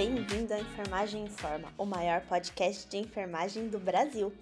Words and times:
bem-vindo 0.00 0.54
à 0.54 0.58
Enfermagem 0.58 1.24
Informa, 1.24 1.70
o 1.76 1.84
maior 1.84 2.22
podcast 2.22 2.88
de 2.88 2.96
enfermagem 2.96 3.68
do 3.68 3.78
Brasil. 3.78 4.32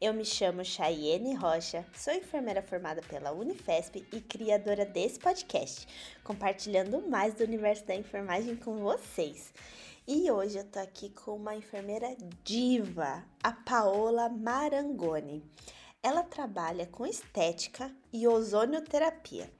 Eu 0.00 0.14
me 0.14 0.24
chamo 0.24 0.64
Chayene 0.64 1.34
Rocha, 1.34 1.84
sou 1.96 2.14
enfermeira 2.14 2.62
formada 2.62 3.02
pela 3.02 3.32
Unifesp 3.32 4.06
e 4.12 4.20
criadora 4.20 4.86
desse 4.86 5.18
podcast, 5.18 5.88
compartilhando 6.22 7.02
mais 7.08 7.34
do 7.34 7.42
universo 7.42 7.84
da 7.86 7.96
enfermagem 7.96 8.54
com 8.54 8.76
vocês. 8.76 9.52
E 10.06 10.30
hoje 10.30 10.58
eu 10.58 10.64
tô 10.64 10.78
aqui 10.78 11.10
com 11.10 11.34
uma 11.34 11.56
enfermeira 11.56 12.16
diva, 12.44 13.24
a 13.42 13.50
Paola 13.50 14.28
Marangoni. 14.28 15.42
Ela 16.04 16.22
trabalha 16.22 16.86
com 16.86 17.04
estética 17.04 17.90
e 18.12 18.28
ozonioterapia 18.28 19.50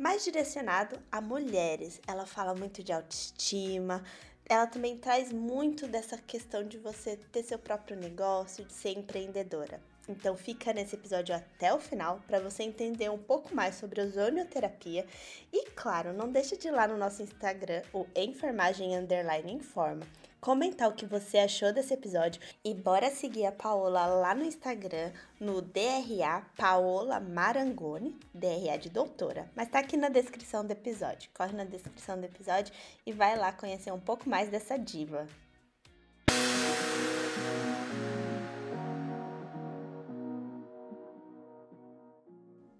mais 0.00 0.24
direcionado 0.24 0.98
a 1.12 1.20
mulheres. 1.20 2.00
Ela 2.06 2.24
fala 2.24 2.54
muito 2.54 2.82
de 2.82 2.90
autoestima. 2.90 4.02
Ela 4.50 4.66
também 4.66 4.96
traz 4.96 5.32
muito 5.32 5.86
dessa 5.86 6.18
questão 6.18 6.66
de 6.66 6.76
você 6.76 7.16
ter 7.30 7.44
seu 7.44 7.56
próprio 7.56 7.96
negócio, 7.96 8.64
de 8.64 8.72
ser 8.72 8.98
empreendedora. 8.98 9.80
Então 10.08 10.36
fica 10.36 10.72
nesse 10.72 10.96
episódio 10.96 11.36
até 11.36 11.72
o 11.72 11.78
final 11.78 12.20
para 12.26 12.40
você 12.40 12.64
entender 12.64 13.08
um 13.08 13.16
pouco 13.16 13.54
mais 13.54 13.76
sobre 13.76 14.00
ozonioterapia 14.00 15.06
e 15.52 15.70
claro, 15.70 16.12
não 16.12 16.32
deixe 16.32 16.56
de 16.56 16.66
ir 16.66 16.72
lá 16.72 16.88
no 16.88 16.96
nosso 16.96 17.22
Instagram, 17.22 17.82
o 17.94 18.04
enfermagem 18.16 18.96
underline 18.96 19.52
informa, 19.52 20.04
comentar 20.40 20.88
o 20.88 20.94
que 20.94 21.04
você 21.04 21.38
achou 21.38 21.72
desse 21.72 21.92
episódio 21.92 22.40
e 22.64 22.72
bora 22.72 23.10
seguir 23.10 23.44
a 23.44 23.52
Paola 23.52 24.06
lá 24.06 24.34
no 24.34 24.44
Instagram, 24.44 25.12
no 25.38 25.60
DRA 25.60 26.42
Paola 26.56 27.20
Marangoni, 27.20 28.18
DRA 28.32 28.78
de 28.78 28.88
doutora, 28.88 29.50
mas 29.54 29.68
tá 29.68 29.80
aqui 29.80 29.96
na 29.96 30.08
descrição 30.08 30.64
do 30.64 30.70
episódio. 30.70 31.30
Corre 31.34 31.52
na 31.52 31.64
descrição 31.64 32.18
do 32.18 32.24
episódio 32.24 32.72
e 33.04 33.12
vai 33.12 33.36
lá 33.36 33.52
conhecer 33.52 33.92
um 33.92 34.00
pouco 34.00 34.28
mais 34.28 34.48
dessa 34.48 34.78
diva. 34.78 35.28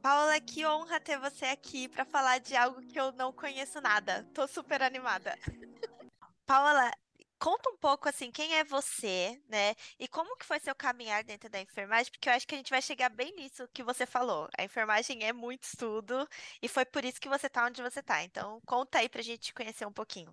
Paola, 0.03 0.41
que 0.41 0.65
honra 0.65 0.99
ter 0.99 1.19
você 1.19 1.45
aqui 1.45 1.87
para 1.87 2.07
falar 2.07 2.39
de 2.39 2.57
algo 2.57 2.81
que 2.81 2.99
eu 2.99 3.13
não 3.13 3.33
conheço 3.33 3.83
nada. 3.83 4.27
Tô 4.33 4.49
super 4.49 4.83
animada. 4.83 5.39
Paola, 6.47 6.91
conta 7.41 7.71
um 7.71 7.77
pouco 7.77 8.09
assim, 8.09 8.31
quem 8.31 8.55
é 8.57 8.63
você, 8.63 9.41
né? 9.49 9.75
E 9.99 10.07
como 10.07 10.37
que 10.37 10.45
foi 10.45 10.61
seu 10.61 10.75
caminhar 10.75 11.25
dentro 11.25 11.49
da 11.49 11.61
enfermagem? 11.61 12.13
Porque 12.13 12.29
eu 12.29 12.35
acho 12.35 12.47
que 12.47 12.55
a 12.55 12.59
gente 12.59 12.71
vai 12.71 12.83
chegar 12.83 13.09
bem 13.09 13.35
nisso 13.35 13.67
que 13.73 13.83
você 13.83 14.05
falou. 14.05 14.49
A 14.57 14.63
enfermagem 14.63 15.25
é 15.25 15.33
muito 15.33 15.65
estudo 15.65 16.29
e 16.63 16.69
foi 16.69 16.85
por 16.85 17.05
isso 17.05 17.21
que 17.21 17.29
você 17.29 17.49
tá 17.49 17.65
onde 17.65 17.83
você 17.83 18.03
tá. 18.03 18.23
Então, 18.23 18.61
conta 18.67 18.99
aí 18.99 19.09
pra 19.09 19.23
gente 19.23 19.55
conhecer 19.55 19.87
um 19.87 19.93
pouquinho. 19.93 20.33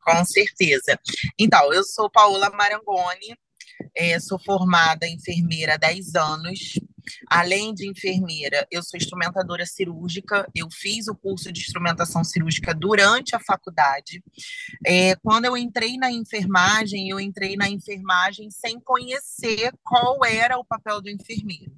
Com 0.00 0.24
certeza. 0.24 0.98
Então, 1.38 1.72
eu 1.72 1.84
sou 1.84 2.10
Paola 2.10 2.50
Marangoni, 2.50 3.38
é, 3.94 4.18
sou 4.18 4.38
formada 4.42 5.06
enfermeira 5.06 5.74
há 5.74 5.76
10 5.76 6.14
anos. 6.14 6.80
Além 7.26 7.74
de 7.74 7.88
enfermeira, 7.88 8.66
eu 8.70 8.82
sou 8.82 8.98
instrumentadora 8.98 9.66
cirúrgica. 9.66 10.48
Eu 10.54 10.68
fiz 10.70 11.08
o 11.08 11.14
curso 11.14 11.52
de 11.52 11.60
instrumentação 11.60 12.24
cirúrgica 12.24 12.74
durante 12.74 13.34
a 13.34 13.40
faculdade. 13.40 14.22
É, 14.86 15.14
quando 15.16 15.46
eu 15.46 15.56
entrei 15.56 15.96
na 15.96 16.10
enfermagem, 16.10 17.08
eu 17.08 17.20
entrei 17.20 17.56
na 17.56 17.68
enfermagem 17.68 18.50
sem 18.50 18.80
conhecer 18.80 19.72
qual 19.82 20.24
era 20.24 20.58
o 20.58 20.64
papel 20.64 21.00
do 21.00 21.10
enfermeiro. 21.10 21.72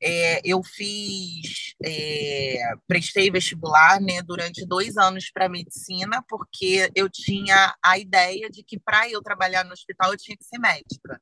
É, 0.00 0.40
eu 0.44 0.62
fiz, 0.62 1.74
é, 1.84 2.58
prestei 2.86 3.30
vestibular 3.30 4.00
né, 4.00 4.22
durante 4.22 4.66
dois 4.66 4.96
anos 4.96 5.30
para 5.30 5.48
medicina, 5.48 6.24
porque 6.28 6.90
eu 6.94 7.08
tinha 7.08 7.74
a 7.82 7.98
ideia 7.98 8.48
de 8.50 8.62
que 8.62 8.78
para 8.78 9.08
eu 9.08 9.22
trabalhar 9.22 9.64
no 9.64 9.72
hospital 9.72 10.12
eu 10.12 10.18
tinha 10.18 10.36
que 10.36 10.44
ser 10.44 10.58
médica. 10.58 11.20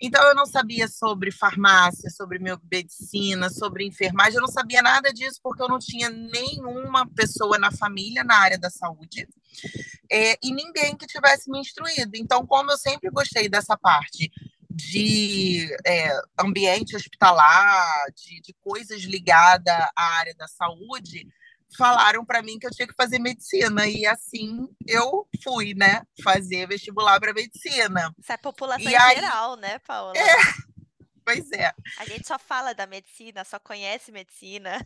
Então, 0.00 0.22
eu 0.28 0.34
não 0.34 0.44
sabia 0.44 0.88
sobre 0.88 1.30
farmácia, 1.30 2.10
sobre 2.10 2.38
medicina, 2.38 3.48
sobre 3.48 3.86
enfermagem, 3.86 4.34
eu 4.34 4.42
não 4.42 4.48
sabia 4.48 4.82
nada 4.82 5.12
disso, 5.12 5.40
porque 5.42 5.62
eu 5.62 5.68
não 5.68 5.78
tinha 5.78 6.10
nenhuma 6.10 7.06
pessoa 7.14 7.58
na 7.58 7.72
família 7.72 8.22
na 8.22 8.36
área 8.38 8.58
da 8.58 8.68
saúde 8.68 9.26
é, 10.10 10.36
e 10.42 10.52
ninguém 10.52 10.96
que 10.96 11.06
tivesse 11.06 11.50
me 11.50 11.58
instruído. 11.58 12.12
Então, 12.14 12.46
como 12.46 12.70
eu 12.70 12.76
sempre 12.76 13.10
gostei 13.10 13.48
dessa 13.48 13.76
parte 13.76 14.30
de 14.70 15.74
é, 15.86 16.10
ambiente 16.38 16.94
hospitalar, 16.94 18.04
de, 18.14 18.40
de 18.42 18.54
coisas 18.60 19.02
ligadas 19.02 19.74
à 19.96 20.04
área 20.18 20.34
da 20.34 20.46
saúde, 20.46 21.26
falaram 21.76 22.24
para 22.24 22.42
mim 22.42 22.58
que 22.58 22.66
eu 22.66 22.70
tinha 22.70 22.86
que 22.86 22.94
fazer 22.94 23.18
medicina 23.18 23.86
e 23.86 24.06
assim 24.06 24.66
eu 24.86 25.26
fui, 25.42 25.74
né, 25.74 26.02
fazer 26.22 26.66
vestibular 26.68 27.18
para 27.18 27.32
medicina. 27.32 28.12
Isso 28.18 28.32
é 28.32 28.36
população 28.36 28.90
e 28.90 28.94
aí... 28.94 29.16
geral, 29.16 29.56
né, 29.56 29.78
Paula? 29.80 30.12
É. 30.16 30.36
Pois 31.26 31.50
é. 31.50 31.72
A 31.98 32.04
gente 32.04 32.24
só 32.24 32.38
fala 32.38 32.72
da 32.72 32.86
medicina, 32.86 33.44
só 33.44 33.58
conhece 33.58 34.12
medicina. 34.12 34.78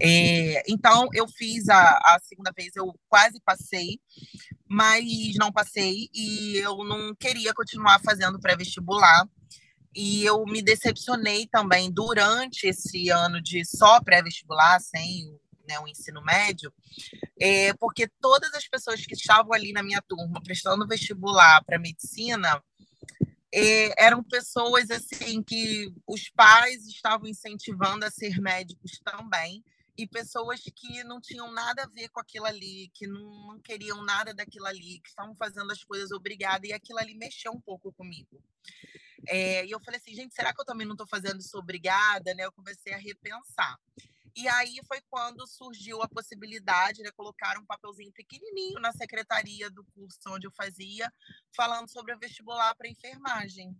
É, 0.00 0.62
então 0.66 1.08
eu 1.12 1.28
fiz 1.28 1.68
a, 1.68 1.82
a 1.82 2.18
segunda 2.22 2.50
vez, 2.56 2.74
eu 2.74 2.98
quase 3.06 3.38
passei, 3.44 4.00
mas 4.66 5.04
não 5.38 5.52
passei 5.52 6.08
e 6.14 6.56
eu 6.56 6.78
não 6.84 7.14
queria 7.14 7.52
continuar 7.52 8.00
fazendo 8.00 8.40
pré-vestibular. 8.40 9.28
E 9.94 10.24
eu 10.24 10.42
me 10.44 10.62
decepcionei 10.62 11.46
também 11.46 11.92
durante 11.92 12.66
esse 12.66 13.10
ano 13.10 13.40
de 13.40 13.64
só 13.64 14.02
pré-vestibular, 14.02 14.80
sem 14.80 15.38
né, 15.68 15.78
o 15.80 15.88
ensino 15.88 16.22
médio, 16.22 16.72
é, 17.40 17.72
porque 17.74 18.08
todas 18.20 18.52
as 18.54 18.66
pessoas 18.68 19.04
que 19.04 19.14
estavam 19.14 19.52
ali 19.52 19.72
na 19.72 19.82
minha 19.82 20.02
turma 20.02 20.42
prestando 20.42 20.86
vestibular 20.86 21.62
para 21.64 21.78
medicina 21.78 22.62
é, 23.52 24.04
eram 24.04 24.22
pessoas 24.22 24.90
assim 24.90 25.42
que 25.42 25.92
os 26.06 26.28
pais 26.30 26.86
estavam 26.86 27.28
incentivando 27.28 28.04
a 28.04 28.10
ser 28.10 28.40
médicos 28.40 29.00
também 29.04 29.62
e 29.96 30.06
pessoas 30.06 30.60
que 30.74 31.04
não 31.04 31.20
tinham 31.20 31.52
nada 31.52 31.84
a 31.84 31.86
ver 31.86 32.08
com 32.08 32.18
aquilo 32.18 32.46
ali, 32.46 32.90
que 32.94 33.06
não, 33.06 33.46
não 33.46 33.60
queriam 33.60 34.02
nada 34.02 34.34
daquilo 34.34 34.66
ali, 34.66 35.00
que 35.00 35.08
estavam 35.08 35.34
fazendo 35.36 35.70
as 35.70 35.84
coisas 35.84 36.10
obrigadas, 36.10 36.68
e 36.68 36.72
aquilo 36.72 36.98
ali 36.98 37.14
mexeu 37.14 37.52
um 37.52 37.60
pouco 37.60 37.92
comigo. 37.92 38.42
É, 39.28 39.64
e 39.64 39.70
eu 39.70 39.80
falei 39.80 40.00
assim, 40.00 40.14
gente, 40.14 40.34
será 40.34 40.52
que 40.52 40.60
eu 40.60 40.64
também 40.64 40.86
não 40.86 40.94
estou 40.94 41.06
fazendo 41.06 41.40
isso 41.40 41.56
obrigada? 41.56 42.34
Né? 42.34 42.44
Eu 42.44 42.52
comecei 42.52 42.92
a 42.92 42.98
repensar. 42.98 43.78
E 44.36 44.48
aí 44.48 44.80
foi 44.88 45.00
quando 45.08 45.46
surgiu 45.46 46.02
a 46.02 46.08
possibilidade 46.08 46.98
de 46.98 47.04
né, 47.04 47.10
colocar 47.12 47.56
um 47.56 47.64
papelzinho 47.64 48.12
pequenininho 48.12 48.80
na 48.80 48.92
secretaria 48.92 49.70
do 49.70 49.84
curso 49.84 50.18
onde 50.28 50.46
eu 50.46 50.50
fazia, 50.50 51.12
falando 51.54 51.88
sobre 51.88 52.12
o 52.12 52.18
vestibular 52.18 52.74
para 52.74 52.88
enfermagem 52.88 53.76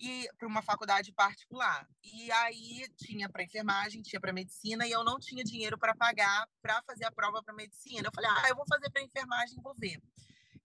e 0.00 0.28
para 0.38 0.46
uma 0.46 0.62
faculdade 0.62 1.12
particular. 1.12 1.88
E 2.04 2.30
aí 2.30 2.88
tinha 2.96 3.28
para 3.28 3.42
enfermagem, 3.42 4.00
tinha 4.00 4.20
para 4.20 4.32
medicina 4.32 4.86
e 4.86 4.92
eu 4.92 5.02
não 5.02 5.18
tinha 5.18 5.42
dinheiro 5.42 5.76
para 5.76 5.94
pagar 5.94 6.48
para 6.62 6.80
fazer 6.82 7.04
a 7.04 7.12
prova 7.12 7.42
para 7.42 7.52
medicina. 7.52 8.06
Eu 8.06 8.12
falei: 8.14 8.30
"Ah, 8.30 8.48
eu 8.48 8.56
vou 8.56 8.64
fazer 8.68 8.88
para 8.90 9.02
enfermagem, 9.02 9.60
vou 9.60 9.74
ver". 9.74 10.00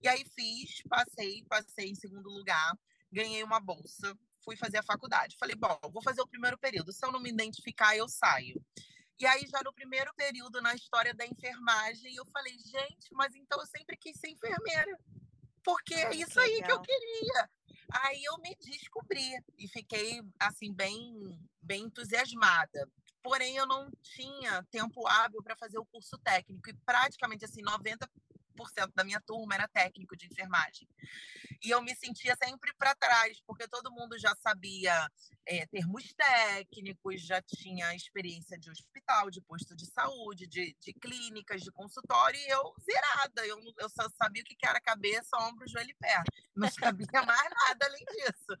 E 0.00 0.06
aí 0.06 0.24
fiz, 0.24 0.82
passei, 0.88 1.44
passei 1.48 1.90
em 1.90 1.94
segundo 1.96 2.30
lugar, 2.30 2.78
ganhei 3.10 3.42
uma 3.42 3.58
bolsa 3.58 4.16
fui 4.44 4.56
fazer 4.56 4.78
a 4.78 4.82
faculdade. 4.82 5.36
Falei, 5.38 5.56
bom, 5.56 5.78
vou 5.90 6.02
fazer 6.02 6.20
o 6.20 6.26
primeiro 6.26 6.58
período. 6.58 6.92
Se 6.92 7.04
eu 7.04 7.10
não 7.10 7.20
me 7.20 7.30
identificar, 7.30 7.96
eu 7.96 8.08
saio. 8.08 8.62
E 9.18 9.26
aí, 9.26 9.46
já 9.46 9.62
no 9.62 9.72
primeiro 9.72 10.12
período 10.14 10.60
na 10.60 10.74
história 10.74 11.14
da 11.14 11.24
enfermagem, 11.26 12.14
eu 12.14 12.26
falei, 12.26 12.52
gente, 12.58 13.08
mas 13.12 13.34
então 13.34 13.60
eu 13.60 13.66
sempre 13.66 13.96
quis 13.96 14.18
ser 14.18 14.28
enfermeira. 14.28 14.98
Porque 15.62 15.94
é 15.94 16.14
isso 16.14 16.38
aí 16.38 16.62
que 16.62 16.70
eu 16.70 16.80
queria. 16.80 17.50
Aí 17.92 18.22
eu 18.24 18.36
me 18.38 18.54
descobri 18.56 19.32
e 19.58 19.68
fiquei, 19.68 20.20
assim, 20.38 20.72
bem, 20.72 21.38
bem 21.62 21.84
entusiasmada. 21.84 22.88
Porém, 23.22 23.56
eu 23.56 23.66
não 23.66 23.90
tinha 24.02 24.62
tempo 24.64 25.06
hábil 25.06 25.42
para 25.42 25.56
fazer 25.56 25.78
o 25.78 25.86
curso 25.86 26.18
técnico. 26.18 26.68
E 26.68 26.74
praticamente, 26.84 27.44
assim, 27.44 27.62
90 27.62 28.06
da 28.94 29.04
minha 29.04 29.20
turma 29.20 29.54
era 29.54 29.68
técnico 29.68 30.16
de 30.16 30.26
enfermagem. 30.26 30.88
E 31.62 31.70
eu 31.70 31.80
me 31.82 31.94
sentia 31.94 32.36
sempre 32.42 32.72
para 32.74 32.94
trás, 32.94 33.40
porque 33.46 33.66
todo 33.68 33.92
mundo 33.92 34.18
já 34.18 34.34
sabia 34.36 35.10
é, 35.46 35.66
termos 35.66 36.12
técnicos, 36.14 37.22
já 37.22 37.40
tinha 37.42 37.94
experiência 37.94 38.58
de 38.58 38.70
hospital, 38.70 39.30
de 39.30 39.40
posto 39.40 39.74
de 39.74 39.86
saúde, 39.86 40.46
de, 40.46 40.76
de 40.80 40.92
clínicas, 40.94 41.62
de 41.62 41.70
consultório, 41.72 42.38
e 42.38 42.48
eu 42.48 42.74
zerada. 42.82 43.46
Eu, 43.46 43.58
eu 43.78 43.88
só 43.88 44.08
sabia 44.10 44.42
o 44.42 44.44
que 44.44 44.56
era 44.66 44.80
cabeça, 44.80 45.36
ombro, 45.42 45.68
joelho 45.68 45.90
e 45.90 45.94
pé. 45.94 46.22
Não 46.54 46.70
sabia 46.70 47.06
mais 47.26 47.50
nada 47.50 47.86
além 47.86 48.04
disso. 48.04 48.58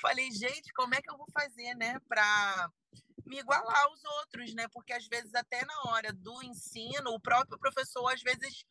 Falei, 0.00 0.30
gente, 0.30 0.72
como 0.72 0.94
é 0.94 1.02
que 1.02 1.10
eu 1.10 1.16
vou 1.16 1.28
fazer, 1.32 1.74
né, 1.74 1.98
para 2.08 2.70
me 3.26 3.38
igualar 3.38 3.84
aos 3.84 4.04
outros, 4.04 4.54
né? 4.54 4.68
Porque 4.68 4.92
às 4.92 5.06
vezes 5.06 5.34
até 5.34 5.64
na 5.64 5.90
hora 5.90 6.12
do 6.12 6.42
ensino, 6.42 7.10
o 7.10 7.20
próprio 7.20 7.58
professor 7.58 8.08
às 8.08 8.22
vezes 8.22 8.64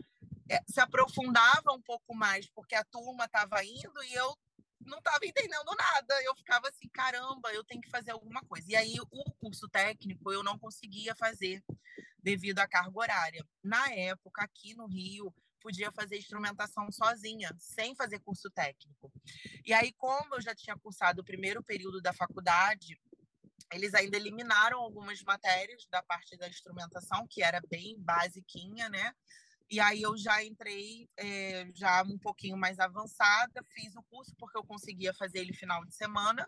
se 0.68 0.80
aprofundava 0.80 1.72
um 1.74 1.82
pouco 1.82 2.14
mais, 2.16 2.48
porque 2.50 2.76
a 2.76 2.84
turma 2.84 3.26
estava 3.26 3.64
indo 3.64 4.04
e 4.04 4.14
eu 4.14 4.38
não 4.82 5.00
estava 5.00 5.26
entendendo 5.26 5.76
nada. 5.78 6.24
Eu 6.24 6.36
ficava 6.36 6.68
assim, 6.70 6.88
caramba, 6.90 7.52
eu 7.54 7.64
tenho 7.64 7.82
que 7.82 7.90
fazer 7.90 8.12
alguma 8.12 8.42
coisa. 8.44 8.72
E 8.72 8.76
aí 8.76 8.96
o 9.00 9.32
curso 9.40 9.68
técnico 9.68 10.32
eu 10.32 10.44
não 10.44 10.58
conseguia 10.58 11.16
fazer 11.16 11.64
devido 12.20 12.60
à 12.60 12.68
carga 12.68 12.98
horária. 12.98 13.46
Na 13.64 13.92
época, 13.92 14.44
aqui 14.44 14.74
no 14.76 14.88
Rio, 14.88 15.34
podia 15.62 15.92
fazer 15.92 16.18
instrumentação 16.18 16.92
sozinha, 16.92 17.50
sem 17.58 17.96
fazer 17.96 18.20
curso 18.20 18.50
técnico. 18.52 19.12
E 19.66 19.74
aí, 19.74 19.92
como 19.94 20.36
eu 20.36 20.42
já 20.42 20.54
tinha 20.54 20.78
cursado 20.78 21.22
o 21.22 21.26
primeiro 21.26 21.64
período 21.64 22.02
da 22.02 22.14
faculdade, 22.14 23.00
eles 23.72 23.94
ainda 23.96 24.16
eliminaram 24.16 24.80
algumas 24.80 25.22
matérias 25.24 25.88
da 25.90 26.04
parte 26.04 26.38
da 26.38 26.48
instrumentação, 26.48 27.28
que 27.28 27.42
era 27.42 27.60
bem 27.68 27.96
basiquinha, 28.00 28.90
né? 28.90 29.12
E 29.70 29.80
aí 29.80 30.02
eu 30.02 30.16
já 30.18 30.44
entrei 30.44 31.10
é, 31.18 31.68
já 31.74 32.04
um 32.04 32.18
pouquinho 32.18 32.58
mais 32.58 32.80
avançada, 32.80 33.64
fiz 33.74 33.96
o 33.96 34.04
curso 34.04 34.36
porque 34.38 34.58
eu 34.58 34.64
conseguia 34.64 35.14
fazer 35.14 35.40
ele 35.40 35.54
final 35.54 35.84
de 35.86 35.96
semana 35.96 36.48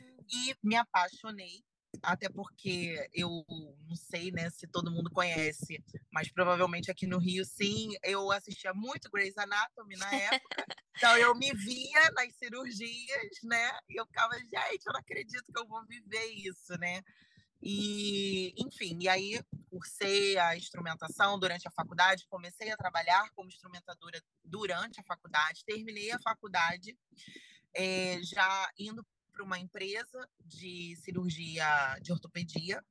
hum. 0.00 0.16
e 0.28 0.54
me 0.62 0.76
apaixonei 0.76 1.64
até 2.02 2.28
porque 2.28 3.08
eu 3.12 3.44
não 3.88 3.96
sei 3.96 4.30
né, 4.30 4.50
se 4.50 4.66
todo 4.66 4.90
mundo 4.90 5.10
conhece, 5.10 5.82
mas 6.12 6.30
provavelmente 6.30 6.90
aqui 6.90 7.06
no 7.06 7.18
Rio, 7.18 7.44
sim, 7.44 7.90
eu 8.02 8.30
assistia 8.30 8.72
muito 8.74 9.10
Grey's 9.10 9.36
Anatomy 9.36 9.96
na 9.96 10.12
época, 10.14 10.64
então 10.96 11.16
eu 11.16 11.34
me 11.34 11.52
via 11.52 12.10
nas 12.14 12.34
cirurgias, 12.36 13.42
né, 13.44 13.78
e 13.88 14.00
eu 14.00 14.06
ficava, 14.06 14.34
gente, 14.38 14.86
eu 14.86 14.92
não 14.92 15.00
acredito 15.00 15.52
que 15.52 15.58
eu 15.58 15.66
vou 15.66 15.84
viver 15.86 16.26
isso, 16.26 16.76
né, 16.78 17.00
e, 17.62 18.54
enfim, 18.58 18.98
e 19.00 19.08
aí 19.08 19.42
cursei 19.70 20.38
a 20.38 20.56
instrumentação 20.56 21.38
durante 21.38 21.66
a 21.66 21.70
faculdade, 21.70 22.26
comecei 22.28 22.70
a 22.70 22.76
trabalhar 22.76 23.30
como 23.34 23.48
instrumentadora 23.48 24.22
durante 24.44 25.00
a 25.00 25.04
faculdade, 25.04 25.64
terminei 25.64 26.12
a 26.12 26.20
faculdade 26.20 26.96
é, 27.74 28.20
já 28.22 28.70
indo 28.78 29.04
para 29.32 29.44
uma 29.44 29.58
empresa 29.58 30.28
de 30.44 30.94
cirurgia 30.96 31.66
de 32.00 32.12
ortopedia, 32.12 32.82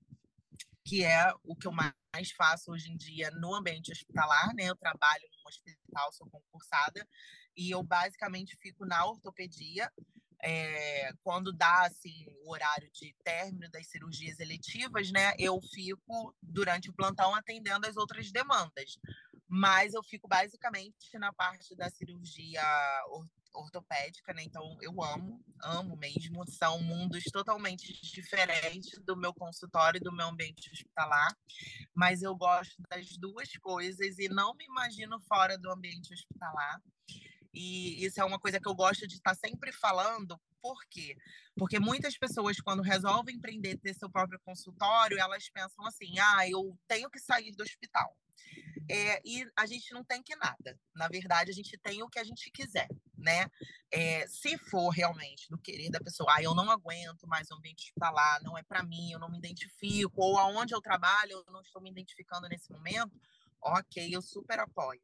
que 0.85 1.03
é 1.03 1.33
o 1.43 1.55
que 1.55 1.67
eu 1.67 1.71
mais 1.71 2.31
faço 2.35 2.71
hoje 2.71 2.91
em 2.91 2.97
dia 2.97 3.31
no 3.31 3.55
ambiente 3.55 3.91
hospitalar, 3.91 4.53
né? 4.53 4.65
Eu 4.65 4.75
trabalho 4.75 5.23
no 5.31 5.47
hospital, 5.47 6.11
sou 6.11 6.29
concursada, 6.29 7.07
e 7.55 7.71
eu 7.71 7.81
basicamente 7.81 8.57
fico 8.57 8.85
na 8.85 9.05
ortopedia. 9.05 9.91
É, 10.45 11.13
quando 11.23 11.53
dá 11.53 11.85
assim 11.85 12.25
o 12.43 12.51
horário 12.51 12.89
de 12.91 13.15
término 13.23 13.69
das 13.71 13.87
cirurgias 13.87 14.39
eletivas, 14.39 15.09
né, 15.09 15.33
eu 15.39 15.57
fico 15.73 16.35
durante 16.41 16.89
o 16.89 16.93
plantão 16.93 17.33
atendendo 17.33 17.87
as 17.87 17.95
outras 17.95 18.31
demandas. 18.31 18.97
Mas 19.47 19.93
eu 19.93 20.03
fico 20.03 20.27
basicamente 20.27 21.17
na 21.17 21.31
parte 21.31 21.75
da 21.75 21.89
cirurgia 21.89 22.63
ortopédica, 23.53 24.33
né? 24.33 24.43
Então 24.43 24.77
eu 24.81 25.01
amo, 25.03 25.43
amo 25.61 25.95
mesmo. 25.95 26.43
São 26.49 26.79
mundos 26.81 27.23
totalmente 27.25 27.93
diferentes 28.01 28.99
do 29.03 29.15
meu 29.15 29.33
consultório 29.33 29.97
e 29.97 30.03
do 30.03 30.11
meu 30.11 30.27
ambiente 30.27 30.71
hospitalar, 30.71 31.35
mas 31.93 32.21
eu 32.21 32.35
gosto 32.35 32.81
das 32.89 33.17
duas 33.17 33.55
coisas 33.57 34.17
e 34.17 34.27
não 34.27 34.53
me 34.55 34.65
imagino 34.65 35.19
fora 35.21 35.57
do 35.57 35.71
ambiente 35.71 36.13
hospitalar. 36.13 36.81
E 37.53 38.03
isso 38.03 38.19
é 38.19 38.25
uma 38.25 38.39
coisa 38.39 38.59
que 38.59 38.67
eu 38.67 38.73
gosto 38.73 39.07
de 39.07 39.15
estar 39.15 39.35
sempre 39.35 39.71
falando, 39.71 40.39
por 40.61 40.83
quê? 40.89 41.15
Porque 41.55 41.79
muitas 41.79 42.17
pessoas, 42.17 42.59
quando 42.59 42.81
resolvem 42.81 43.35
empreender, 43.35 43.77
ter 43.77 43.93
seu 43.93 44.09
próprio 44.09 44.39
consultório, 44.39 45.19
elas 45.19 45.49
pensam 45.49 45.85
assim: 45.85 46.17
ah, 46.19 46.49
eu 46.49 46.77
tenho 46.87 47.09
que 47.09 47.19
sair 47.19 47.51
do 47.51 47.63
hospital. 47.63 48.17
É, 48.89 49.21
e 49.23 49.47
a 49.55 49.65
gente 49.65 49.93
não 49.93 50.03
tem 50.03 50.21
que 50.21 50.35
nada. 50.35 50.79
Na 50.93 51.07
verdade, 51.07 51.51
a 51.51 51.53
gente 51.53 51.77
tem 51.77 52.01
o 52.03 52.09
que 52.09 52.19
a 52.19 52.23
gente 52.23 52.49
quiser, 52.51 52.87
né? 53.17 53.47
É, 53.91 54.27
se 54.27 54.57
for 54.57 54.89
realmente 54.89 55.49
do 55.49 55.57
querer 55.57 55.89
da 55.89 55.99
pessoa, 55.99 56.33
ah, 56.35 56.43
eu 56.43 56.53
não 56.53 56.69
aguento 56.69 57.27
mais 57.27 57.49
o 57.49 57.55
ambiente 57.55 57.85
hospitalar, 57.85 58.41
não 58.41 58.57
é 58.57 58.63
para 58.63 58.83
mim, 58.83 59.11
eu 59.11 59.19
não 59.19 59.29
me 59.29 59.37
identifico, 59.37 60.21
ou 60.21 60.37
aonde 60.37 60.73
eu 60.73 60.81
trabalho, 60.81 61.43
eu 61.45 61.53
não 61.53 61.61
estou 61.61 61.81
me 61.81 61.89
identificando 61.89 62.47
nesse 62.49 62.71
momento, 62.71 63.19
ok, 63.61 64.09
eu 64.13 64.21
super 64.21 64.59
apoio. 64.59 65.01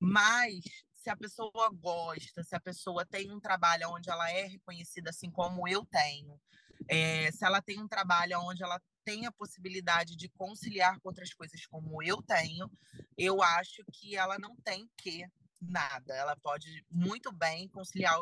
Mas 0.00 0.64
se 1.02 1.10
a 1.10 1.16
pessoa 1.16 1.68
gosta, 1.72 2.44
se 2.44 2.54
a 2.54 2.60
pessoa 2.60 3.04
tem 3.04 3.32
um 3.32 3.40
trabalho 3.40 3.90
onde 3.90 4.08
ela 4.08 4.30
é 4.30 4.46
reconhecida 4.46 5.10
assim 5.10 5.30
como 5.30 5.66
eu 5.66 5.84
tenho, 5.86 6.40
é, 6.88 7.30
se 7.32 7.44
ela 7.44 7.60
tem 7.60 7.80
um 7.80 7.88
trabalho 7.88 8.38
onde 8.40 8.62
ela 8.62 8.80
tem 9.04 9.26
a 9.26 9.32
possibilidade 9.32 10.16
de 10.16 10.28
conciliar 10.28 11.00
com 11.00 11.08
outras 11.08 11.34
coisas 11.34 11.66
como 11.66 12.00
eu 12.02 12.22
tenho, 12.22 12.70
eu 13.18 13.42
acho 13.42 13.82
que 13.92 14.16
ela 14.16 14.38
não 14.38 14.54
tem 14.64 14.88
que 14.96 15.26
nada. 15.60 16.14
Ela 16.14 16.36
pode 16.36 16.84
muito 16.88 17.32
bem 17.32 17.68
conciliar 17.68 18.16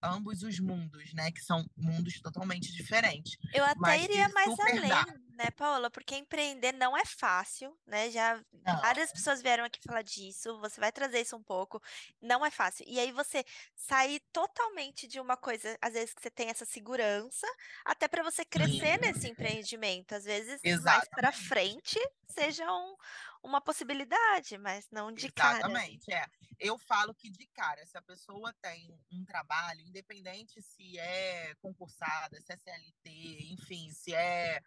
ambos 0.00 0.42
os 0.42 0.60
mundos, 0.60 1.12
né? 1.14 1.32
Que 1.32 1.40
são 1.40 1.68
mundos 1.76 2.20
totalmente 2.20 2.72
diferentes. 2.72 3.36
Eu 3.52 3.64
até 3.64 4.04
iria 4.04 4.28
mais 4.28 4.58
além, 4.60 4.88
dá. 4.88 5.04
Né, 5.40 5.50
Paola? 5.50 5.90
Porque 5.90 6.14
empreender 6.14 6.72
não 6.72 6.94
é 6.94 7.04
fácil, 7.04 7.74
né? 7.86 8.10
Já 8.10 8.36
não. 8.52 8.80
várias 8.80 9.10
pessoas 9.10 9.40
vieram 9.40 9.64
aqui 9.64 9.80
falar 9.82 10.02
disso. 10.02 10.60
Você 10.60 10.78
vai 10.78 10.92
trazer 10.92 11.20
isso 11.20 11.34
um 11.34 11.42
pouco. 11.42 11.82
Não 12.20 12.44
é 12.44 12.50
fácil. 12.50 12.84
E 12.86 13.00
aí 13.00 13.10
você 13.10 13.42
sair 13.74 14.20
totalmente 14.32 15.08
de 15.08 15.18
uma 15.18 15.36
coisa, 15.36 15.78
às 15.80 15.94
vezes 15.94 16.12
que 16.12 16.20
você 16.20 16.30
tem 16.30 16.50
essa 16.50 16.66
segurança, 16.66 17.46
até 17.84 18.06
para 18.06 18.22
você 18.22 18.44
crescer 18.44 18.98
Sim. 18.98 19.00
nesse 19.00 19.28
empreendimento. 19.28 20.14
Às 20.14 20.24
vezes 20.24 20.60
Exatamente. 20.62 20.84
mais 20.84 21.08
para 21.08 21.32
frente 21.32 21.98
seja 22.28 22.70
um, 22.70 22.96
uma 23.42 23.60
possibilidade, 23.60 24.58
mas 24.58 24.88
não 24.90 25.10
de 25.10 25.26
Exatamente, 25.26 25.34
cara. 25.34 25.58
Exatamente, 25.58 26.12
é. 26.12 26.26
Eu 26.58 26.78
falo 26.78 27.14
que 27.14 27.30
de 27.30 27.46
cara, 27.46 27.84
se 27.86 27.96
a 27.96 28.02
pessoa 28.02 28.52
tem 28.60 28.94
um 29.10 29.24
trabalho, 29.24 29.80
independente 29.80 30.60
se 30.60 30.98
é 30.98 31.54
concursada, 31.62 32.38
se 32.40 32.52
é 32.52 32.56
CLT, 32.56 33.52
enfim, 33.52 33.90
se 33.90 34.14
é 34.14 34.60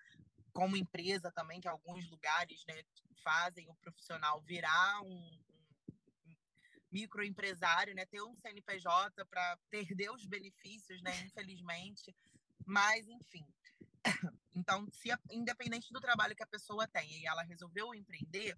como 0.53 0.77
empresa 0.77 1.31
também, 1.31 1.59
que 1.59 1.67
alguns 1.67 2.07
lugares 2.09 2.63
né, 2.67 2.81
fazem 3.23 3.67
o 3.69 3.75
profissional 3.75 4.39
virar 4.41 5.01
um, 5.01 5.39
um 6.25 6.35
microempresário, 6.91 7.95
né, 7.95 8.05
ter 8.05 8.21
um 8.21 8.35
CNPJ 8.35 9.25
para 9.25 9.57
perder 9.69 10.11
os 10.11 10.25
benefícios, 10.25 11.01
né, 11.01 11.19
infelizmente. 11.21 12.15
Mas, 12.65 13.07
enfim, 13.07 13.45
então, 14.55 14.87
se 14.91 15.09
independente 15.31 15.91
do 15.91 15.99
trabalho 15.99 16.35
que 16.35 16.43
a 16.43 16.47
pessoa 16.47 16.87
tem 16.87 17.19
e 17.19 17.25
ela 17.25 17.43
resolveu 17.43 17.93
empreender, 17.93 18.57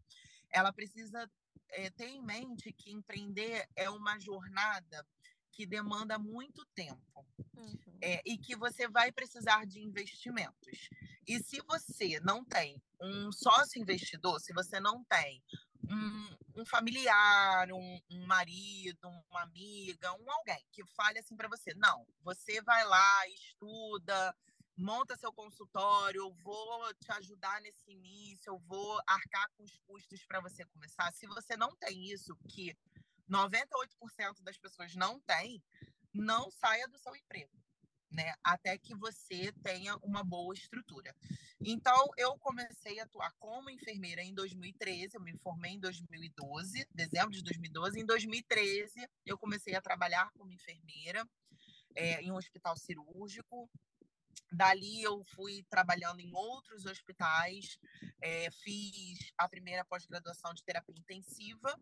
ela 0.50 0.74
precisa 0.74 1.30
é, 1.69 1.89
ter 1.89 2.07
em 2.07 2.21
mente 2.21 2.71
que 2.74 2.92
empreender 2.92 3.68
é 3.75 3.89
uma 3.89 4.19
jornada 4.19 5.06
que 5.51 5.65
demanda 5.65 6.19
muito 6.19 6.65
tempo 6.75 7.25
uhum. 7.56 7.97
é, 8.01 8.21
e 8.25 8.38
que 8.38 8.56
você 8.56 8.88
vai 8.89 9.12
precisar 9.12 9.65
de 9.65 9.80
investimentos. 9.80 10.89
E 11.27 11.39
se 11.44 11.59
você 11.68 12.19
não 12.19 12.45
tem 12.45 12.81
um 13.02 13.31
sócio 13.31 13.81
investidor, 13.81 14.40
se 14.40 14.54
você 14.54 14.80
não 14.80 15.04
tem 15.06 15.44
um, 15.90 16.61
um 16.61 16.66
familiar, 16.66 17.71
um, 17.71 18.02
um, 18.11 18.26
marido, 18.26 19.07
uma 19.30 19.42
amiga, 19.42 20.14
um 20.14 20.31
alguém 20.31 20.66
que 20.71 20.85
fale 20.95 21.19
assim 21.19 21.35
para 21.35 21.47
você, 21.47 21.73
não, 21.73 22.06
você 22.21 22.61
vai 22.61 22.83
lá, 22.85 23.28
estuda, 23.30 24.35
monta 24.78 25.18
seu 25.18 25.31
consultório, 25.33 26.19
eu 26.19 26.33
vou 26.44 26.94
te 26.95 27.11
ajudar 27.14 27.61
nesse 27.61 27.92
início, 27.92 28.52
eu 28.52 28.59
vou 28.59 29.02
arcar 29.07 29.49
com 29.57 29.64
os 29.64 29.78
custos 29.85 30.23
para 30.26 30.40
você 30.42 30.66
começar. 30.66 31.11
Se 31.14 31.26
você 31.28 31.56
não 31.57 31.76
tem 31.76 32.11
isso, 32.11 32.35
que 32.47 32.78
98% 33.30 34.44
das 34.44 34.57
pessoas 34.57 34.95
não 34.95 35.19
têm, 35.21 35.64
não 36.14 36.52
saia 36.52 36.88
do 36.88 36.97
seu 36.97 37.16
emprego. 37.16 37.65
Né, 38.16 38.34
até 38.42 38.78
que 38.78 38.95
você 38.95 39.52
tenha 39.62 39.98
uma 39.98 40.24
boa 40.24 40.54
estrutura. 40.54 41.14
Então, 41.60 42.10
eu 42.18 42.38
comecei 42.40 42.98
a 43.00 43.04
atuar 43.04 43.34
como 43.38 43.69
enfermeira 43.69 44.24
em 44.24 44.34
2013, 44.34 45.16
eu 45.16 45.22
me 45.22 45.38
formei 45.40 45.74
em 45.74 45.80
2012, 45.81 46.88
dezembro 46.94 47.31
de 47.31 47.44
2012. 47.44 48.00
Em 48.00 48.06
2013, 48.06 49.06
eu 49.26 49.38
comecei 49.38 49.76
a 49.76 49.81
trabalhar 49.81 50.31
como 50.38 50.54
enfermeira 50.54 51.28
é, 51.94 52.22
em 52.22 52.31
um 52.31 52.38
hospital 52.38 52.78
cirúrgico, 52.78 53.69
Dali 54.52 55.02
eu 55.02 55.24
fui 55.24 55.66
trabalhando 55.69 56.19
em 56.19 56.34
outros 56.34 56.86
hospitais, 56.86 57.78
é, 58.22 58.50
fiz 58.52 59.31
a 59.38 59.50
primeira 59.50 59.84
pós-graduação 59.84 60.54
de 60.54 60.64
terapia 60.64 60.95
intensiva. 60.98 61.78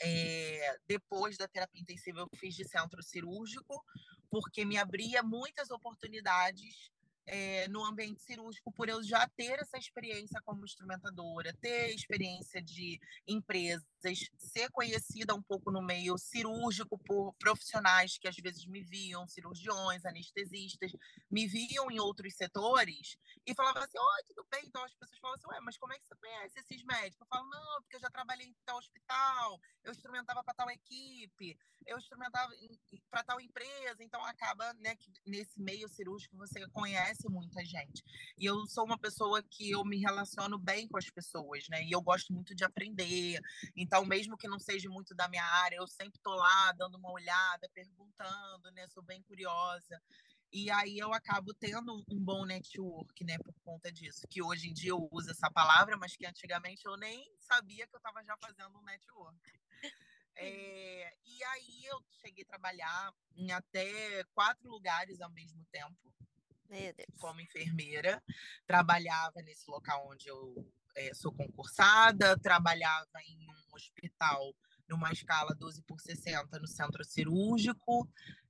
É, 0.00 0.78
depois 0.86 1.36
da 1.36 1.48
terapia 1.48 1.80
intensiva, 1.80 2.20
eu 2.20 2.28
fiz 2.36 2.54
de 2.54 2.66
centro 2.68 3.02
cirúrgico, 3.02 3.82
porque 4.30 4.64
me 4.64 4.78
abria 4.78 5.22
muitas 5.22 5.70
oportunidades 5.70 6.92
é, 7.26 7.68
no 7.68 7.84
ambiente 7.84 8.22
cirúrgico, 8.22 8.72
por 8.72 8.88
eu 8.88 9.02
já 9.02 9.26
ter 9.28 9.58
essa 9.60 9.78
experiência 9.78 10.40
como 10.44 10.64
instrumentadora, 10.64 11.52
ter 11.60 11.94
experiência 11.94 12.60
de 12.60 13.00
empresas, 13.26 13.84
ser 14.38 14.70
conhecida 14.70 15.34
um 15.34 15.42
pouco 15.42 15.70
no 15.70 15.80
meio 15.80 16.18
cirúrgico 16.18 16.98
por 16.98 17.34
profissionais 17.34 18.18
que 18.18 18.28
às 18.28 18.36
vezes 18.36 18.66
me 18.66 18.82
viam, 18.82 19.26
cirurgiões, 19.26 20.04
anestesistas, 20.04 20.92
me 21.30 21.46
viam 21.46 21.90
em 21.90 21.98
outros 21.98 22.34
setores 22.34 23.16
e 23.46 23.54
falavam 23.54 23.82
assim: 23.82 23.98
Oi, 23.98 24.22
tudo 24.26 24.46
bem? 24.50 24.62
Então 24.66 24.84
as 24.84 24.94
pessoas 24.94 25.18
falavam 25.18 25.38
assim: 25.38 25.48
Ué, 25.48 25.60
mas 25.60 25.78
como 25.78 25.92
é 25.94 25.98
que 25.98 26.06
você 26.06 26.14
conhece 26.16 26.60
esses 26.60 26.84
médicos? 26.84 27.20
Eu 27.20 27.26
falo: 27.26 27.48
Não, 27.48 27.82
porque 27.82 27.96
eu 27.96 28.00
já 28.00 28.10
trabalhei 28.10 28.48
em 28.48 28.56
tal 28.66 28.78
hospital, 28.78 29.60
eu 29.82 29.92
instrumentava 29.92 30.44
para 30.44 30.54
tal 30.54 30.70
equipe, 30.70 31.58
eu 31.86 31.98
instrumentava 31.98 32.52
para 33.10 33.24
tal 33.24 33.40
empresa, 33.40 34.02
então 34.02 34.22
acaba 34.24 34.72
né, 34.74 34.96
que 34.96 35.10
nesse 35.26 35.60
meio 35.60 35.88
cirúrgico 35.88 36.36
você 36.36 36.66
conhece 36.68 37.13
conhece 37.14 37.28
muita 37.28 37.64
gente. 37.64 38.02
E 38.36 38.44
eu 38.44 38.66
sou 38.66 38.84
uma 38.84 38.98
pessoa 38.98 39.42
que 39.42 39.70
eu 39.70 39.84
me 39.84 39.98
relaciono 39.98 40.58
bem 40.58 40.88
com 40.88 40.98
as 40.98 41.08
pessoas, 41.08 41.68
né? 41.68 41.82
E 41.84 41.92
eu 41.92 42.02
gosto 42.02 42.32
muito 42.32 42.54
de 42.54 42.64
aprender. 42.64 43.40
Então, 43.76 44.04
mesmo 44.04 44.36
que 44.36 44.48
não 44.48 44.58
seja 44.58 44.88
muito 44.88 45.14
da 45.14 45.28
minha 45.28 45.44
área, 45.44 45.76
eu 45.76 45.86
sempre 45.86 46.20
tô 46.20 46.34
lá 46.34 46.72
dando 46.72 46.96
uma 46.96 47.12
olhada, 47.12 47.70
perguntando, 47.72 48.70
né? 48.72 48.86
Sou 48.88 49.02
bem 49.02 49.22
curiosa. 49.22 50.00
E 50.52 50.70
aí 50.70 50.98
eu 50.98 51.12
acabo 51.12 51.52
tendo 51.52 52.04
um 52.08 52.20
bom 52.20 52.44
network, 52.44 53.24
né, 53.24 53.36
por 53.38 53.54
conta 53.64 53.90
disso. 53.90 54.20
Que 54.30 54.40
hoje 54.40 54.68
em 54.68 54.72
dia 54.72 54.90
eu 54.90 55.08
uso 55.10 55.30
essa 55.30 55.50
palavra, 55.50 55.96
mas 55.96 56.16
que 56.16 56.24
antigamente 56.24 56.86
eu 56.86 56.96
nem 56.96 57.28
sabia 57.40 57.88
que 57.88 57.94
eu 57.94 57.98
estava 57.98 58.22
já 58.22 58.36
fazendo 58.36 58.78
um 58.78 58.82
network. 58.82 59.36
É, 60.36 61.14
e 61.24 61.44
aí 61.44 61.84
eu 61.86 62.00
cheguei 62.20 62.44
a 62.44 62.46
trabalhar 62.46 63.12
em 63.36 63.52
até 63.52 64.24
quatro 64.32 64.68
lugares 64.68 65.20
ao 65.20 65.30
mesmo 65.30 65.64
tempo. 65.70 66.14
Como 67.18 67.40
enfermeira. 67.40 68.22
Trabalhava 68.66 69.42
nesse 69.42 69.68
local 69.70 70.08
onde 70.10 70.28
eu 70.28 70.66
é, 70.96 71.12
sou 71.14 71.32
concursada, 71.32 72.38
trabalhava 72.38 73.22
em 73.26 73.48
um 73.48 73.74
hospital 73.74 74.54
numa 74.88 75.12
escala 75.12 75.54
12 75.54 75.82
por 75.82 76.00
60 76.00 76.58
no 76.58 76.66
centro 76.66 77.04
cirúrgico, 77.04 78.08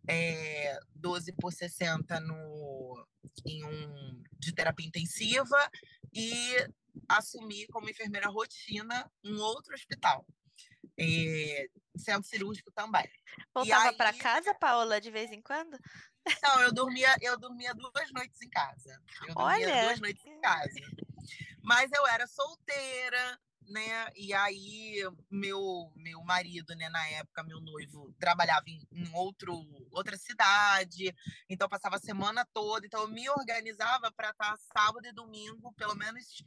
é, 0.08 0.78
12 0.94 1.32
por 1.32 1.52
60 1.52 2.20
no, 2.20 3.06
em 3.46 3.64
um 3.64 4.22
de 4.38 4.52
terapia 4.52 4.86
intensiva 4.86 5.70
e 6.12 6.32
assumi 7.08 7.66
como 7.68 7.88
enfermeira 7.88 8.28
rotina 8.28 9.10
um 9.24 9.38
outro 9.38 9.74
hospital. 9.74 10.26
É, 10.98 11.68
centro 11.96 12.28
cirúrgico 12.28 12.70
também. 12.72 13.08
Voltava 13.54 13.92
para 13.92 14.12
casa, 14.12 14.54
Paola, 14.54 15.00
de 15.00 15.10
vez 15.10 15.30
em 15.32 15.40
quando? 15.40 15.78
Não, 16.42 16.62
eu 16.62 16.72
dormia, 16.72 17.14
eu 17.20 17.38
dormia 17.38 17.74
duas 17.74 18.10
noites 18.12 18.40
em 18.40 18.48
casa. 18.48 19.02
Eu 19.26 19.34
dormia 19.34 19.66
Olha. 19.66 19.84
duas 19.86 20.00
noites 20.00 20.24
em 20.24 20.40
casa. 20.40 20.80
Mas 21.62 21.90
eu 21.92 22.06
era 22.06 22.26
solteira, 22.26 23.38
né? 23.68 24.08
E 24.14 24.32
aí 24.32 25.02
meu 25.30 25.92
meu 25.96 26.22
marido, 26.22 26.74
né, 26.74 26.88
na 26.88 27.06
época, 27.08 27.42
meu 27.42 27.60
noivo, 27.60 28.12
trabalhava 28.18 28.64
em, 28.68 28.86
em 28.92 29.14
outro 29.14 29.54
outra 29.90 30.16
cidade, 30.16 31.14
então 31.48 31.68
passava 31.68 31.96
a 31.96 32.00
semana 32.00 32.44
toda, 32.52 32.86
então 32.86 33.02
eu 33.02 33.08
me 33.08 33.28
organizava 33.30 34.10
para 34.12 34.30
estar 34.30 34.56
sábado 34.58 35.06
e 35.06 35.12
domingo, 35.12 35.72
pelo 35.74 35.94
menos 35.94 36.42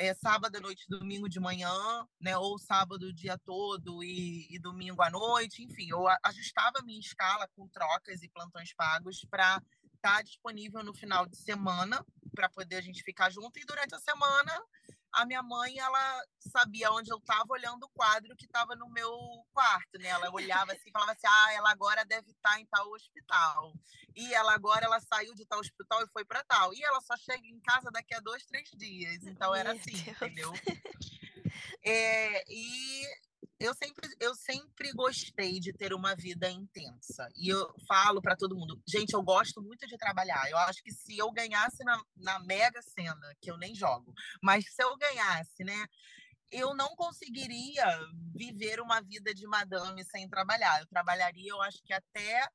é, 0.00 0.14
sábado 0.14 0.56
à 0.56 0.60
noite, 0.60 0.88
domingo 0.88 1.28
de 1.28 1.38
manhã, 1.38 1.70
né? 2.18 2.34
Ou 2.38 2.58
sábado 2.58 3.02
o 3.02 3.12
dia 3.12 3.36
todo 3.44 4.02
e, 4.02 4.46
e 4.50 4.58
domingo 4.58 5.02
à 5.02 5.10
noite, 5.10 5.62
enfim, 5.62 5.90
eu 5.90 6.06
ajustava 6.24 6.78
a 6.78 6.82
minha 6.82 6.98
escala 6.98 7.46
com 7.54 7.68
trocas 7.68 8.22
e 8.22 8.28
plantões 8.30 8.72
pagos 8.72 9.26
para 9.30 9.62
estar 9.94 10.16
tá 10.16 10.22
disponível 10.22 10.82
no 10.82 10.94
final 10.94 11.26
de 11.26 11.36
semana 11.36 12.02
para 12.34 12.48
poder 12.48 12.76
a 12.76 12.80
gente 12.80 13.02
ficar 13.02 13.28
junto 13.28 13.58
e 13.58 13.64
durante 13.66 13.94
a 13.94 13.98
semana 13.98 14.62
a 15.12 15.26
minha 15.26 15.42
mãe, 15.42 15.78
ela 15.78 16.24
sabia 16.52 16.90
onde 16.92 17.12
eu 17.12 17.18
estava 17.18 17.46
olhando 17.48 17.84
o 17.84 17.88
quadro 17.90 18.36
que 18.36 18.46
estava 18.46 18.74
no 18.76 18.88
meu 18.90 19.10
quarto, 19.52 19.98
né? 19.98 20.08
Ela 20.08 20.30
olhava 20.30 20.72
assim 20.72 20.88
e 20.88 20.92
falava 20.92 21.12
assim, 21.12 21.26
ah, 21.26 21.52
ela 21.54 21.70
agora 21.70 22.04
deve 22.04 22.30
estar 22.30 22.52
tá 22.52 22.60
em 22.60 22.66
tal 22.66 22.90
hospital. 22.92 23.74
E 24.14 24.32
ela 24.34 24.54
agora, 24.54 24.84
ela 24.84 25.00
saiu 25.00 25.34
de 25.34 25.44
tal 25.46 25.60
hospital 25.60 26.02
e 26.02 26.10
foi 26.12 26.24
para 26.24 26.44
tal. 26.44 26.72
E 26.74 26.82
ela 26.82 27.00
só 27.00 27.16
chega 27.16 27.46
em 27.46 27.60
casa 27.60 27.90
daqui 27.90 28.14
a 28.14 28.20
dois, 28.20 28.44
três 28.46 28.68
dias. 28.70 29.24
Então, 29.24 29.54
era 29.54 29.72
assim, 29.72 29.92
Deus. 29.92 30.08
entendeu? 30.08 30.52
É, 31.82 32.44
e 32.48 33.06
eu 33.60 33.74
sempre, 33.74 34.08
eu 34.18 34.34
sempre 34.34 34.90
gostei 34.92 35.60
de 35.60 35.70
ter 35.70 35.92
uma 35.92 36.16
vida 36.16 36.50
intensa. 36.50 37.28
E 37.36 37.50
eu 37.50 37.70
falo 37.86 38.22
para 38.22 38.34
todo 38.34 38.56
mundo, 38.56 38.82
gente, 38.88 39.12
eu 39.12 39.22
gosto 39.22 39.62
muito 39.62 39.86
de 39.86 39.98
trabalhar. 39.98 40.50
Eu 40.50 40.56
acho 40.58 40.82
que 40.82 40.90
se 40.90 41.18
eu 41.18 41.30
ganhasse 41.30 41.84
na, 41.84 42.02
na 42.16 42.40
Mega 42.40 42.80
Sena, 42.80 43.36
que 43.38 43.50
eu 43.50 43.58
nem 43.58 43.74
jogo, 43.74 44.14
mas 44.42 44.64
se 44.72 44.82
eu 44.82 44.96
ganhasse, 44.96 45.62
né? 45.62 45.86
Eu 46.50 46.74
não 46.74 46.96
conseguiria 46.96 47.84
viver 48.34 48.80
uma 48.80 49.00
vida 49.02 49.32
de 49.34 49.46
madame 49.46 50.02
sem 50.04 50.28
trabalhar. 50.28 50.80
Eu 50.80 50.86
trabalharia, 50.86 51.50
eu 51.50 51.60
acho 51.62 51.82
que 51.84 51.92
até 51.92 52.48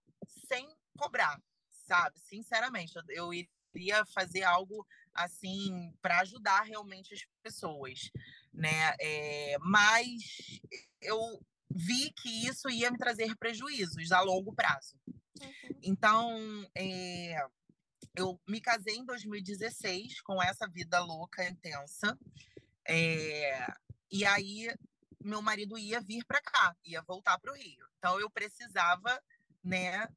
sem 0.49 0.67
cobrar, 0.97 1.39
sabe? 1.87 2.19
Sinceramente, 2.19 2.93
eu 3.09 3.31
iria 3.31 4.03
fazer 4.07 4.43
algo 4.43 4.85
assim 5.13 5.93
para 6.01 6.19
ajudar 6.21 6.63
realmente 6.63 7.13
as 7.13 7.21
pessoas, 7.41 8.09
né? 8.53 8.95
É, 8.99 9.57
mas 9.59 10.59
eu 11.05 11.41
vi 11.69 12.11
que 12.11 12.47
isso 12.47 12.69
ia 12.69 12.91
me 12.91 12.97
trazer 12.97 13.35
prejuízos 13.37 14.11
a 14.11 14.21
longo 14.21 14.53
prazo. 14.53 14.97
Uhum. 15.07 15.51
Então, 15.81 16.69
é, 16.75 17.45
eu 18.15 18.39
me 18.47 18.61
casei 18.61 18.95
em 18.95 19.05
2016 19.05 20.21
com 20.21 20.41
essa 20.41 20.67
vida 20.67 20.99
louca, 20.99 21.47
intensa. 21.47 22.17
É, 22.87 23.67
e 24.11 24.25
aí, 24.25 24.73
meu 25.21 25.41
marido 25.41 25.77
ia 25.77 25.99
vir 25.99 26.23
para 26.25 26.41
cá, 26.41 26.75
ia 26.85 27.01
voltar 27.01 27.37
para 27.39 27.51
o 27.51 27.55
Rio. 27.55 27.85
Então, 27.97 28.19
eu 28.19 28.29
precisava 28.29 29.21
né, 29.65 30.07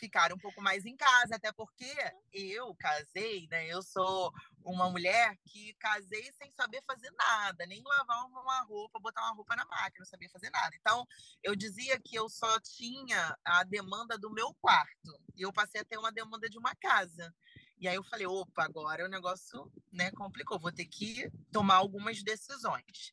ficar 0.00 0.32
um 0.32 0.38
pouco 0.38 0.60
mais 0.60 0.84
em 0.84 0.96
casa, 0.96 1.36
até 1.36 1.52
porque 1.52 1.94
eu 2.32 2.74
casei, 2.74 3.46
né, 3.48 3.66
eu 3.68 3.80
sou 3.82 4.32
uma 4.64 4.90
mulher 4.90 5.38
que 5.46 5.72
casei 5.74 6.32
sem 6.32 6.50
saber 6.52 6.82
fazer 6.84 7.10
nada, 7.12 7.64
nem 7.66 7.80
lavar 7.84 8.26
uma 8.26 8.62
roupa, 8.62 8.98
botar 8.98 9.22
uma 9.22 9.36
roupa 9.36 9.54
na 9.54 9.64
máquina, 9.64 10.00
não 10.00 10.06
sabia 10.06 10.28
fazer 10.28 10.50
nada. 10.50 10.74
Então, 10.74 11.06
eu 11.40 11.54
dizia 11.54 12.00
que 12.00 12.16
eu 12.16 12.28
só 12.28 12.58
tinha 12.58 13.38
a 13.44 13.62
demanda 13.62 14.18
do 14.18 14.32
meu 14.32 14.52
quarto, 14.54 15.16
e 15.36 15.42
eu 15.42 15.52
passei 15.52 15.80
a 15.80 15.84
ter 15.84 15.98
uma 15.98 16.10
demanda 16.10 16.48
de 16.50 16.58
uma 16.58 16.74
casa. 16.74 17.32
E 17.78 17.86
aí 17.86 17.94
eu 17.94 18.02
falei, 18.02 18.26
opa, 18.26 18.64
agora 18.64 19.04
o 19.04 19.08
negócio, 19.08 19.70
né, 19.92 20.10
complicou, 20.12 20.58
vou 20.58 20.72
ter 20.72 20.86
que 20.86 21.30
tomar 21.52 21.76
algumas 21.76 22.22
decisões. 22.24 23.12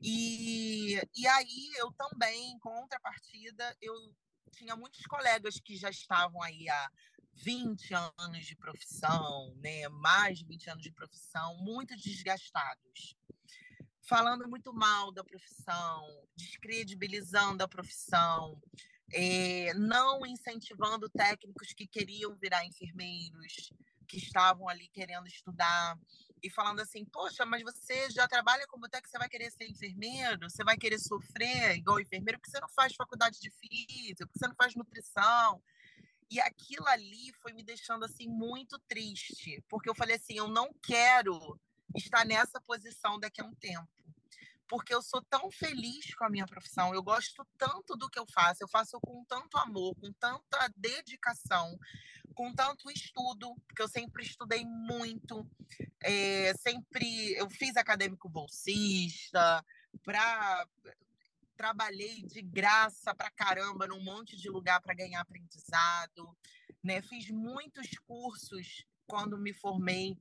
E, 0.00 0.94
e 1.14 1.26
aí 1.26 1.72
eu 1.76 1.92
também, 1.92 2.52
em 2.52 2.58
contrapartida, 2.58 3.76
eu 3.82 3.94
tinha 4.56 4.74
muitos 4.74 5.02
colegas 5.02 5.60
que 5.60 5.76
já 5.76 5.90
estavam 5.90 6.42
aí 6.42 6.68
há 6.68 6.90
20 7.34 7.94
anos 8.18 8.46
de 8.46 8.56
profissão, 8.56 9.54
né? 9.62 9.88
mais 9.88 10.38
de 10.38 10.46
20 10.46 10.70
anos 10.70 10.82
de 10.82 10.90
profissão, 10.90 11.56
muito 11.58 11.94
desgastados. 11.96 13.16
Falando 14.08 14.48
muito 14.48 14.72
mal 14.72 15.12
da 15.12 15.22
profissão, 15.22 16.06
descredibilizando 16.34 17.62
a 17.62 17.68
profissão, 17.68 18.60
é, 19.12 19.74
não 19.74 20.24
incentivando 20.24 21.10
técnicos 21.10 21.72
que 21.72 21.86
queriam 21.86 22.34
virar 22.36 22.64
enfermeiros, 22.64 23.72
que 24.06 24.16
estavam 24.16 24.68
ali 24.68 24.88
querendo 24.88 25.26
estudar 25.26 25.98
e 26.42 26.50
falando 26.50 26.80
assim: 26.80 27.04
Poxa, 27.04 27.44
mas 27.44 27.62
você 27.62 28.10
já 28.10 28.26
trabalha 28.28 28.66
como 28.66 28.88
técnico, 28.88 29.10
você 29.10 29.18
vai 29.18 29.28
querer 29.28 29.50
ser 29.50 29.68
enfermeiro? 29.68 30.48
Você 30.48 30.64
vai 30.64 30.76
querer 30.76 30.98
sofrer 30.98 31.76
igual 31.76 32.00
enfermeiro? 32.00 32.38
Porque 32.38 32.50
você 32.50 32.60
não 32.60 32.68
faz 32.68 32.94
faculdade 32.94 33.40
de 33.40 33.50
física? 33.50 34.26
Porque 34.26 34.38
você 34.38 34.48
não 34.48 34.54
faz 34.54 34.74
nutrição? 34.74 35.62
E 36.30 36.40
aquilo 36.40 36.86
ali 36.88 37.32
foi 37.40 37.52
me 37.52 37.62
deixando 37.62 38.04
assim 38.04 38.28
muito 38.28 38.78
triste, 38.88 39.62
porque 39.68 39.88
eu 39.88 39.94
falei 39.94 40.16
assim: 40.16 40.34
eu 40.34 40.48
não 40.48 40.72
quero 40.82 41.58
estar 41.94 42.24
nessa 42.24 42.60
posição 42.60 43.18
daqui 43.18 43.40
a 43.40 43.44
um 43.44 43.54
tempo 43.54 43.88
porque 44.68 44.94
eu 44.94 45.02
sou 45.02 45.22
tão 45.22 45.50
feliz 45.50 46.14
com 46.14 46.24
a 46.24 46.30
minha 46.30 46.46
profissão, 46.46 46.94
eu 46.94 47.02
gosto 47.02 47.46
tanto 47.56 47.96
do 47.96 48.08
que 48.08 48.18
eu 48.18 48.26
faço, 48.32 48.62
eu 48.62 48.68
faço 48.68 48.98
com 49.00 49.24
tanto 49.24 49.56
amor, 49.58 49.94
com 49.96 50.12
tanta 50.12 50.68
dedicação, 50.76 51.78
com 52.34 52.52
tanto 52.54 52.90
estudo, 52.90 53.54
porque 53.66 53.82
eu 53.82 53.88
sempre 53.88 54.24
estudei 54.24 54.64
muito, 54.64 55.48
é, 56.02 56.52
sempre 56.54 57.32
eu 57.34 57.48
fiz 57.48 57.76
acadêmico 57.76 58.28
bolsista, 58.28 59.64
pra, 60.02 60.66
trabalhei 61.56 62.22
de 62.22 62.42
graça 62.42 63.14
para 63.14 63.30
caramba 63.30 63.86
num 63.86 64.02
monte 64.02 64.36
de 64.36 64.48
lugar 64.48 64.80
para 64.80 64.94
ganhar 64.94 65.20
aprendizado, 65.20 66.36
né? 66.82 67.00
Fiz 67.02 67.30
muitos 67.30 67.88
cursos 68.06 68.84
quando 69.06 69.38
me 69.38 69.52
formei 69.54 70.16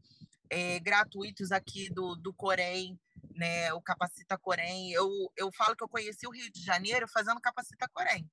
é, 0.49 0.79
gratuitos 0.79 1.51
aqui 1.51 1.89
do, 1.89 2.15
do 2.15 2.33
Corém, 2.33 2.97
né, 3.35 3.71
o 3.73 3.81
Capacita 3.81 4.37
Corém. 4.37 4.91
Eu, 4.91 5.09
eu 5.35 5.51
falo 5.51 5.75
que 5.75 5.83
eu 5.83 5.89
conheci 5.89 6.25
o 6.25 6.31
Rio 6.31 6.51
de 6.51 6.63
Janeiro 6.63 7.07
fazendo 7.07 7.39
Capacita 7.41 7.87
Corém, 7.93 8.29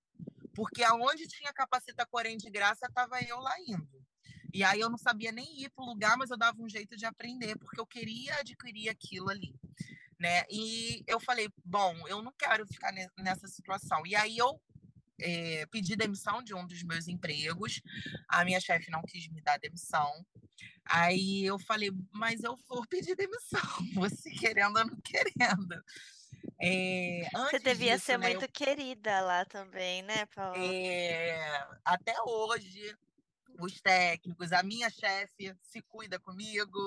porque 0.54 0.82
aonde 0.82 1.26
tinha 1.28 1.52
Capacita 1.52 2.06
Corém 2.06 2.36
de 2.36 2.50
graça, 2.50 2.86
estava 2.86 3.20
eu 3.22 3.38
lá 3.38 3.54
indo. 3.66 4.02
E 4.54 4.62
aí 4.62 4.80
eu 4.80 4.90
não 4.90 4.98
sabia 4.98 5.32
nem 5.32 5.62
ir 5.62 5.70
para 5.70 5.82
o 5.82 5.88
lugar, 5.88 6.16
mas 6.16 6.30
eu 6.30 6.36
dava 6.36 6.60
um 6.60 6.68
jeito 6.68 6.96
de 6.96 7.06
aprender, 7.06 7.56
porque 7.58 7.80
eu 7.80 7.86
queria 7.86 8.36
adquirir 8.36 8.88
aquilo 8.90 9.30
ali. 9.30 9.54
Né? 10.20 10.44
E 10.50 11.02
eu 11.06 11.18
falei, 11.18 11.48
bom, 11.64 12.06
eu 12.06 12.22
não 12.22 12.32
quero 12.38 12.66
ficar 12.66 12.92
nessa 13.18 13.48
situação. 13.48 14.06
E 14.06 14.14
aí 14.14 14.36
eu 14.36 14.60
é, 15.22 15.66
pedi 15.66 15.96
demissão 15.96 16.42
de 16.42 16.54
um 16.54 16.66
dos 16.66 16.82
meus 16.82 17.08
empregos. 17.08 17.80
A 18.28 18.44
minha 18.44 18.60
chefe 18.60 18.90
não 18.90 19.02
quis 19.02 19.28
me 19.28 19.40
dar 19.40 19.58
demissão. 19.58 20.10
Aí 20.84 21.44
eu 21.44 21.58
falei, 21.58 21.90
mas 22.10 22.42
eu 22.42 22.56
vou 22.68 22.86
pedir 22.86 23.14
demissão, 23.14 23.60
você 23.94 24.30
querendo 24.30 24.76
ou 24.76 24.86
não 24.86 25.00
querendo. 25.00 25.82
É, 26.60 27.22
você 27.32 27.58
devia 27.60 27.94
disso, 27.94 28.06
ser 28.06 28.18
né, 28.18 28.28
muito 28.30 28.44
eu... 28.44 28.48
querida 28.48 29.20
lá 29.20 29.44
também, 29.44 30.02
né, 30.02 30.26
Paula? 30.26 30.56
É, 30.58 31.66
até 31.84 32.14
hoje, 32.24 32.96
os 33.60 33.80
técnicos, 33.80 34.52
a 34.52 34.62
minha 34.62 34.90
chefe 34.90 35.54
se 35.62 35.80
cuida 35.82 36.18
comigo, 36.18 36.78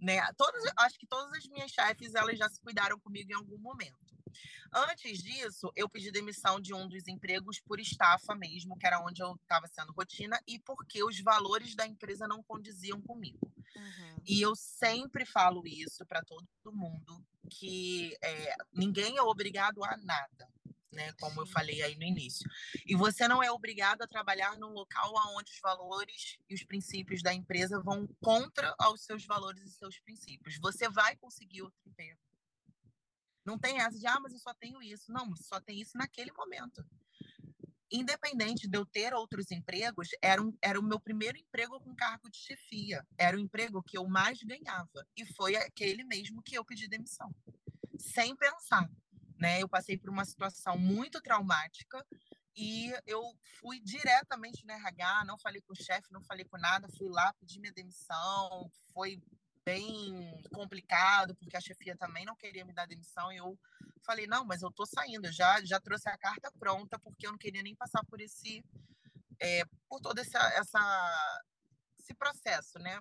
né? 0.00 0.20
Todas, 0.36 0.62
acho 0.78 0.98
que 0.98 1.06
todas 1.06 1.32
as 1.32 1.46
minhas 1.46 1.70
chefes 1.70 2.14
elas 2.14 2.38
já 2.38 2.48
se 2.48 2.60
cuidaram 2.60 2.98
comigo 2.98 3.30
em 3.30 3.34
algum 3.34 3.58
momento. 3.58 4.17
Antes 4.72 5.22
disso, 5.22 5.72
eu 5.74 5.88
pedi 5.88 6.10
demissão 6.10 6.60
de 6.60 6.74
um 6.74 6.88
dos 6.88 7.08
empregos 7.08 7.60
por 7.60 7.80
estafa 7.80 8.34
mesmo, 8.34 8.76
que 8.78 8.86
era 8.86 9.00
onde 9.00 9.22
eu 9.22 9.34
estava 9.34 9.66
sendo 9.66 9.92
rotina, 9.92 10.38
e 10.46 10.58
porque 10.58 11.02
os 11.02 11.20
valores 11.20 11.74
da 11.74 11.86
empresa 11.86 12.26
não 12.26 12.42
condiziam 12.42 13.00
comigo. 13.00 13.52
Uhum. 13.76 14.16
E 14.26 14.40
eu 14.40 14.54
sempre 14.56 15.24
falo 15.24 15.66
isso 15.66 16.04
para 16.06 16.22
todo 16.22 16.46
mundo, 16.72 17.24
que 17.50 18.16
é, 18.22 18.56
ninguém 18.72 19.16
é 19.16 19.22
obrigado 19.22 19.84
a 19.84 19.96
nada 19.96 20.48
né? 20.92 21.12
Como 21.20 21.40
eu 21.40 21.46
falei 21.46 21.82
aí 21.82 21.94
no 21.96 22.04
início. 22.04 22.48
E 22.86 22.94
você 22.94 23.28
não 23.28 23.42
é 23.42 23.50
obrigado 23.50 24.02
a 24.02 24.06
trabalhar 24.06 24.58
num 24.58 24.72
local 24.72 25.12
onde 25.36 25.52
os 25.52 25.60
valores 25.60 26.38
e 26.48 26.54
os 26.54 26.64
princípios 26.64 27.22
da 27.22 27.32
empresa 27.32 27.80
vão 27.80 28.06
contra 28.20 28.74
aos 28.78 29.02
seus 29.02 29.24
valores 29.24 29.62
e 29.62 29.70
seus 29.70 29.98
princípios. 30.00 30.58
Você 30.58 30.88
vai 30.88 31.16
conseguir 31.16 31.62
outro 31.62 31.78
emprego. 31.86 32.18
Não 33.48 33.58
tem 33.58 33.80
essa 33.80 33.98
de, 33.98 34.06
ah, 34.06 34.20
mas 34.20 34.32
eu 34.32 34.38
só 34.38 34.52
tenho 34.54 34.82
isso. 34.82 35.10
Não, 35.10 35.34
só 35.36 35.60
tem 35.60 35.80
isso 35.80 35.96
naquele 35.96 36.32
momento. 36.32 36.84
Independente 37.90 38.68
de 38.68 38.76
eu 38.76 38.84
ter 38.84 39.14
outros 39.14 39.50
empregos, 39.50 40.08
era, 40.22 40.42
um, 40.42 40.52
era 40.62 40.78
o 40.78 40.82
meu 40.82 41.00
primeiro 41.00 41.38
emprego 41.38 41.80
com 41.80 41.96
cargo 41.96 42.30
de 42.30 42.36
chefia. 42.38 43.06
Era 43.16 43.36
o 43.36 43.40
emprego 43.40 43.82
que 43.82 43.96
eu 43.96 44.06
mais 44.06 44.42
ganhava. 44.42 45.06
E 45.16 45.24
foi 45.34 45.56
aquele 45.56 46.04
mesmo 46.04 46.42
que 46.42 46.56
eu 46.56 46.64
pedi 46.64 46.86
demissão. 46.86 47.34
Sem 47.98 48.36
pensar 48.36 48.88
né? 49.38 49.62
Eu 49.62 49.68
passei 49.68 49.96
por 49.96 50.10
uma 50.10 50.24
situação 50.24 50.76
muito 50.76 51.20
traumática 51.22 52.04
e 52.56 52.92
eu 53.06 53.22
fui 53.60 53.80
diretamente 53.80 54.66
no 54.66 54.72
RH, 54.72 55.24
não 55.24 55.38
falei 55.38 55.62
com 55.62 55.72
o 55.72 55.76
chefe, 55.76 56.12
não 56.12 56.22
falei 56.24 56.44
com 56.44 56.58
nada, 56.58 56.88
fui 56.98 57.08
lá 57.08 57.32
pedir 57.34 57.60
minha 57.60 57.72
demissão, 57.72 58.70
foi 58.92 59.22
bem 59.68 60.42
complicado, 60.50 61.34
porque 61.36 61.54
a 61.54 61.60
chefia 61.60 61.94
também 61.94 62.24
não 62.24 62.34
queria 62.34 62.64
me 62.64 62.72
dar 62.72 62.86
demissão, 62.86 63.30
e 63.30 63.36
eu 63.36 63.58
falei, 64.02 64.26
não, 64.26 64.42
mas 64.42 64.62
eu 64.62 64.70
tô 64.70 64.86
saindo, 64.86 65.26
eu 65.26 65.32
já, 65.32 65.62
já 65.62 65.78
trouxe 65.78 66.08
a 66.08 66.16
carta 66.16 66.50
pronta, 66.58 66.98
porque 66.98 67.26
eu 67.26 67.32
não 67.32 67.38
queria 67.38 67.62
nem 67.62 67.76
passar 67.76 68.02
por 68.06 68.18
esse, 68.18 68.64
é, 69.38 69.62
por 69.86 70.00
todo 70.00 70.18
essa, 70.18 70.38
essa, 70.54 71.42
esse 71.98 72.14
processo, 72.14 72.78
né? 72.78 72.98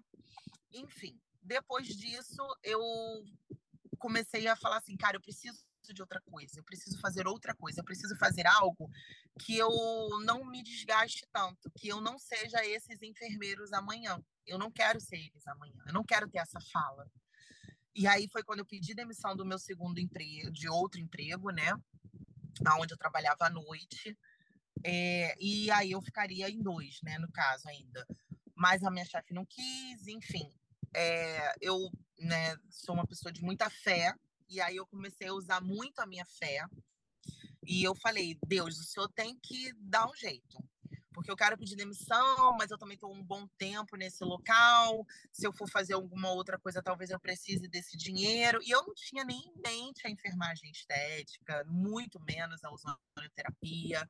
Enfim, 0.73 1.17
depois 1.41 1.87
disso, 1.87 2.43
eu 2.61 2.81
comecei 3.97 4.45
a 4.49 4.55
falar 4.57 4.79
assim, 4.79 4.97
cara, 4.97 5.15
eu 5.15 5.21
preciso 5.21 5.65
de 5.93 6.01
outra 6.01 6.19
coisa, 6.19 6.59
eu 6.59 6.63
preciso 6.65 6.99
fazer 6.99 7.25
outra 7.29 7.55
coisa, 7.55 7.79
eu 7.79 7.85
preciso 7.85 8.13
fazer 8.17 8.45
algo 8.45 8.89
que 9.39 9.57
eu 9.57 9.69
não 10.25 10.43
me 10.43 10.61
desgaste 10.61 11.25
tanto, 11.31 11.71
que 11.77 11.87
eu 11.87 12.01
não 12.01 12.19
seja 12.19 12.65
esses 12.65 13.01
enfermeiros 13.01 13.71
amanhã. 13.71 14.21
Eu 14.47 14.57
não 14.57 14.71
quero 14.71 14.99
ser 14.99 15.17
eles 15.17 15.45
amanhã, 15.47 15.83
eu 15.85 15.93
não 15.93 16.03
quero 16.03 16.29
ter 16.29 16.39
essa 16.39 16.59
fala. 16.71 17.09
E 17.95 18.05
aí 18.07 18.27
foi 18.27 18.43
quando 18.43 18.59
eu 18.59 18.65
pedi 18.65 18.93
demissão 18.93 19.35
do 19.35 19.45
meu 19.45 19.57
segundo 19.57 19.99
emprego, 19.99 20.51
de 20.51 20.69
outro 20.69 20.99
emprego, 20.99 21.49
né? 21.49 21.73
Onde 22.79 22.93
eu 22.93 22.97
trabalhava 22.97 23.45
à 23.45 23.49
noite. 23.49 24.17
É, 24.83 25.35
e 25.39 25.69
aí 25.71 25.91
eu 25.91 26.01
ficaria 26.01 26.49
em 26.49 26.61
dois, 26.61 26.99
né? 27.01 27.17
No 27.17 27.31
caso 27.31 27.67
ainda. 27.67 28.05
Mas 28.55 28.83
a 28.83 28.91
minha 28.91 29.05
chefe 29.05 29.33
não 29.33 29.45
quis, 29.45 30.07
enfim. 30.07 30.51
É, 30.95 31.55
eu 31.59 31.91
né, 32.19 32.55
sou 32.69 32.95
uma 32.95 33.05
pessoa 33.05 33.31
de 33.31 33.43
muita 33.43 33.69
fé, 33.69 34.13
e 34.49 34.61
aí 34.61 34.75
eu 34.75 34.87
comecei 34.87 35.27
a 35.27 35.33
usar 35.33 35.61
muito 35.61 35.99
a 35.99 36.05
minha 36.05 36.25
fé. 36.25 36.65
E 37.65 37.83
eu 37.83 37.93
falei, 37.95 38.37
Deus, 38.47 38.79
o 38.79 38.83
senhor 38.83 39.09
tem 39.09 39.37
que 39.41 39.73
dar 39.73 40.09
um 40.09 40.15
jeito. 40.15 40.57
Porque 41.27 41.31
eu 41.33 41.45
quero 41.45 41.57
pedir 41.57 41.75
demissão, 41.75 42.55
mas 42.57 42.71
eu 42.71 42.77
também 42.77 42.95
estou 42.95 43.11
um 43.11 43.21
bom 43.21 43.45
tempo 43.57 43.97
nesse 43.97 44.23
local. 44.23 45.05
Se 45.29 45.45
eu 45.45 45.51
for 45.51 45.69
fazer 45.69 45.93
alguma 45.93 46.31
outra 46.31 46.57
coisa, 46.57 46.81
talvez 46.81 47.09
eu 47.09 47.19
precise 47.19 47.67
desse 47.67 47.97
dinheiro. 47.97 48.61
E 48.63 48.71
eu 48.71 48.81
não 48.87 48.93
tinha 48.93 49.25
nem 49.25 49.37
em 49.37 49.53
mente 49.61 50.07
a 50.07 50.09
enfermagem 50.09 50.71
estética, 50.71 51.65
muito 51.67 52.17
menos 52.21 52.63
a 52.63 52.71
ozonoterapia. 52.71 54.09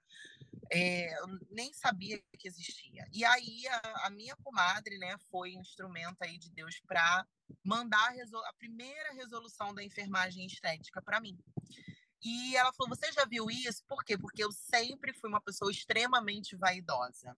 É, 0.71 1.11
nem 1.49 1.73
sabia 1.73 2.21
que 2.37 2.47
existia. 2.47 3.07
E 3.11 3.25
aí 3.25 3.67
a, 3.67 4.05
a 4.05 4.09
minha 4.11 4.35
comadre, 4.35 4.99
né, 4.99 5.17
foi 5.31 5.57
um 5.57 5.61
instrumento 5.61 6.21
aí 6.21 6.37
de 6.37 6.51
Deus 6.51 6.79
para 6.85 7.25
mandar 7.63 8.11
a, 8.11 8.49
a 8.49 8.53
primeira 8.59 9.11
resolução 9.13 9.73
da 9.73 9.83
enfermagem 9.83 10.45
estética 10.45 11.01
para 11.01 11.19
mim. 11.19 11.35
E 12.23 12.55
ela 12.55 12.73
falou: 12.73 12.95
Você 12.95 13.11
já 13.11 13.25
viu 13.25 13.49
isso? 13.49 13.83
Por 13.87 14.03
quê? 14.03 14.17
Porque 14.17 14.43
eu 14.43 14.51
sempre 14.51 15.13
fui 15.13 15.29
uma 15.29 15.41
pessoa 15.41 15.71
extremamente 15.71 16.55
vaidosa. 16.55 17.37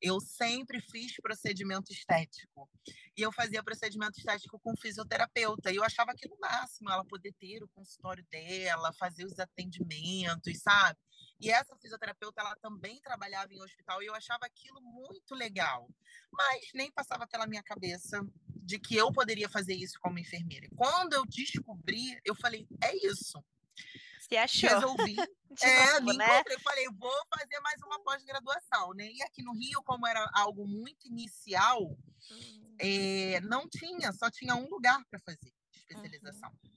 Eu 0.00 0.18
sempre 0.18 0.80
fiz 0.80 1.14
procedimento 1.20 1.92
estético. 1.92 2.70
E 3.14 3.20
eu 3.20 3.30
fazia 3.30 3.62
procedimento 3.62 4.18
estético 4.18 4.58
com 4.58 4.74
fisioterapeuta. 4.74 5.70
E 5.70 5.76
eu 5.76 5.84
achava 5.84 6.12
aquilo 6.12 6.38
máximo, 6.40 6.90
ela 6.90 7.04
poder 7.04 7.34
ter 7.38 7.62
o 7.62 7.68
consultório 7.68 8.24
dela, 8.30 8.94
fazer 8.94 9.26
os 9.26 9.38
atendimentos, 9.38 10.58
sabe? 10.62 10.98
E 11.38 11.50
essa 11.50 11.76
fisioterapeuta, 11.76 12.40
ela 12.40 12.56
também 12.56 13.00
trabalhava 13.00 13.52
em 13.52 13.62
hospital 13.62 14.02
e 14.02 14.06
eu 14.06 14.14
achava 14.14 14.46
aquilo 14.46 14.80
muito 14.80 15.34
legal. 15.34 15.88
Mas 16.32 16.70
nem 16.74 16.90
passava 16.90 17.26
pela 17.26 17.46
minha 17.46 17.62
cabeça 17.62 18.26
de 18.46 18.78
que 18.78 18.96
eu 18.96 19.12
poderia 19.12 19.48
fazer 19.48 19.74
isso 19.74 19.98
como 20.00 20.18
enfermeira. 20.18 20.68
Quando 20.76 21.12
eu 21.12 21.26
descobri, 21.26 22.18
eu 22.24 22.34
falei, 22.34 22.66
é 22.82 22.94
isso. 23.06 23.42
Se 24.30 24.36
achou. 24.36 24.70
Resolvi. 24.70 25.16
é, 25.62 25.92
novo, 25.94 26.04
me 26.06 26.16
né? 26.16 26.24
encontrei. 26.24 26.58
Falei, 26.60 26.86
vou 26.98 27.26
fazer 27.36 27.58
mais 27.60 27.82
uma 27.82 28.00
pós-graduação, 28.02 28.94
né? 28.94 29.10
E 29.10 29.22
aqui 29.22 29.42
no 29.42 29.52
Rio, 29.52 29.82
como 29.82 30.06
era 30.06 30.24
algo 30.34 30.66
muito 30.66 31.08
inicial, 31.08 31.82
uhum. 31.82 32.76
é, 32.78 33.40
não 33.40 33.68
tinha, 33.68 34.12
só 34.12 34.30
tinha 34.30 34.54
um 34.54 34.68
lugar 34.68 35.04
para 35.10 35.18
fazer 35.20 35.52
especialização. 35.74 36.50
Uhum. 36.50 36.70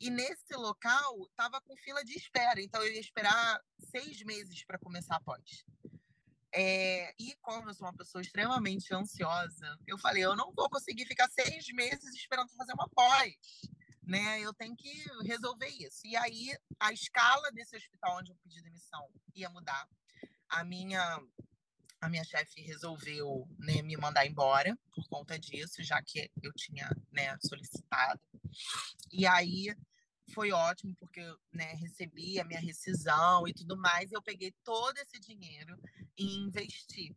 E 0.00 0.10
nesse 0.10 0.54
local, 0.54 1.26
estava 1.30 1.60
com 1.62 1.76
fila 1.78 2.04
de 2.04 2.14
espera. 2.14 2.60
Então, 2.60 2.82
eu 2.82 2.92
ia 2.92 3.00
esperar 3.00 3.60
seis 3.90 4.22
meses 4.22 4.62
para 4.64 4.78
começar 4.78 5.16
a 5.16 5.20
pós. 5.20 5.64
É, 6.54 7.14
e 7.18 7.34
como 7.42 7.68
eu 7.68 7.74
sou 7.74 7.86
uma 7.86 7.96
pessoa 7.96 8.22
extremamente 8.22 8.94
ansiosa, 8.94 9.78
eu 9.86 9.98
falei, 9.98 10.24
eu 10.24 10.34
não 10.34 10.52
vou 10.52 10.68
conseguir 10.70 11.04
ficar 11.04 11.28
seis 11.28 11.66
meses 11.72 12.14
esperando 12.14 12.48
fazer 12.56 12.72
uma 12.72 12.88
pós, 12.88 13.34
né? 14.08 14.40
Eu 14.40 14.54
tenho 14.54 14.74
que 14.74 14.90
resolver 15.24 15.68
isso. 15.68 16.06
E 16.06 16.16
aí, 16.16 16.56
a 16.80 16.92
escala 16.92 17.52
desse 17.52 17.76
hospital 17.76 18.16
onde 18.18 18.32
eu 18.32 18.36
pedi 18.36 18.62
demissão 18.62 19.06
ia 19.34 19.50
mudar. 19.50 19.86
A 20.48 20.64
minha 20.64 21.20
a 22.00 22.08
minha 22.08 22.22
chefe 22.22 22.60
resolveu 22.60 23.46
né, 23.58 23.82
me 23.82 23.96
mandar 23.96 24.24
embora 24.24 24.78
por 24.94 25.06
conta 25.08 25.36
disso, 25.36 25.82
já 25.82 26.00
que 26.00 26.30
eu 26.40 26.52
tinha 26.54 26.88
né, 27.10 27.36
solicitado. 27.40 28.20
E 29.10 29.26
aí 29.26 29.74
foi 30.32 30.52
ótimo, 30.52 30.94
porque 30.94 31.20
né, 31.52 31.72
recebi 31.74 32.38
a 32.38 32.44
minha 32.44 32.60
rescisão 32.60 33.48
e 33.48 33.52
tudo 33.52 33.76
mais, 33.76 34.12
e 34.12 34.14
eu 34.14 34.22
peguei 34.22 34.54
todo 34.62 34.96
esse 34.98 35.18
dinheiro 35.18 35.76
e 36.16 36.36
investi. 36.36 37.16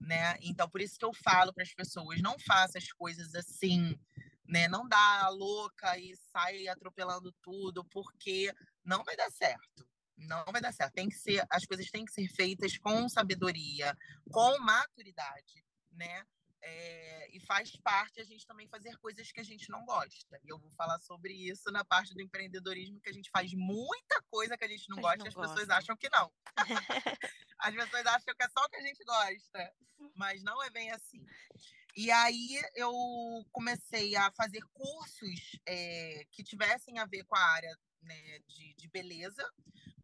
Né? 0.00 0.36
Então, 0.40 0.70
por 0.70 0.80
isso 0.80 0.96
que 0.96 1.04
eu 1.04 1.12
falo 1.12 1.52
para 1.52 1.64
as 1.64 1.74
pessoas: 1.74 2.22
não 2.22 2.38
faça 2.38 2.78
as 2.78 2.92
coisas 2.92 3.34
assim, 3.34 3.98
né? 4.46 4.68
não 4.68 4.86
dá 4.86 5.22
a 5.24 5.28
louca 5.28 5.98
e 5.98 6.16
sai 6.30 6.68
atropelando 6.68 7.32
tudo, 7.42 7.84
porque 7.84 8.52
não 8.84 9.04
vai 9.04 9.16
dar 9.16 9.30
certo. 9.30 9.88
Não 10.16 10.44
vai 10.52 10.60
dar 10.60 10.72
certo. 10.72 10.92
Tem 10.92 11.08
que 11.08 11.16
ser, 11.16 11.44
as 11.50 11.64
coisas 11.64 11.90
têm 11.90 12.04
que 12.04 12.12
ser 12.12 12.28
feitas 12.28 12.76
com 12.78 13.08
sabedoria, 13.08 13.96
com 14.30 14.58
maturidade, 14.58 15.64
né? 15.90 16.24
É, 16.64 17.36
e 17.36 17.40
faz 17.40 17.76
parte 17.82 18.20
a 18.20 18.24
gente 18.24 18.46
também 18.46 18.68
fazer 18.68 18.96
coisas 18.98 19.32
que 19.32 19.40
a 19.40 19.44
gente 19.44 19.68
não 19.68 19.84
gosta. 19.84 20.38
E 20.44 20.48
eu 20.48 20.58
vou 20.58 20.70
falar 20.72 20.98
sobre 21.00 21.32
isso 21.32 21.72
na 21.72 21.84
parte 21.84 22.14
do 22.14 22.22
empreendedorismo, 22.22 23.00
que 23.00 23.10
a 23.10 23.12
gente 23.12 23.30
faz 23.30 23.52
muita 23.52 24.22
coisa 24.30 24.56
que 24.56 24.64
a 24.64 24.68
gente 24.68 24.88
não 24.88 25.00
gosta 25.00 25.24
e 25.24 25.28
as 25.28 25.34
gosta. 25.34 25.54
pessoas 25.54 25.70
acham 25.70 25.96
que 25.96 26.08
não. 26.10 26.32
as 27.58 27.74
pessoas 27.74 28.06
acham 28.06 28.34
que 28.34 28.44
é 28.44 28.48
só 28.48 28.64
o 28.64 28.68
que 28.68 28.76
a 28.76 28.82
gente 28.82 29.04
gosta, 29.04 29.74
mas 30.14 30.42
não 30.44 30.62
é 30.62 30.70
bem 30.70 30.92
assim. 30.92 31.26
E 31.94 32.10
aí 32.10 32.60
eu 32.74 32.92
comecei 33.52 34.16
a 34.16 34.30
fazer 34.32 34.62
cursos 34.72 35.60
é, 35.66 36.24
que 36.30 36.42
tivessem 36.42 36.98
a 36.98 37.04
ver 37.04 37.24
com 37.24 37.36
a 37.36 37.44
área 37.44 37.78
né, 38.02 38.38
de, 38.46 38.74
de 38.74 38.88
beleza. 38.88 39.44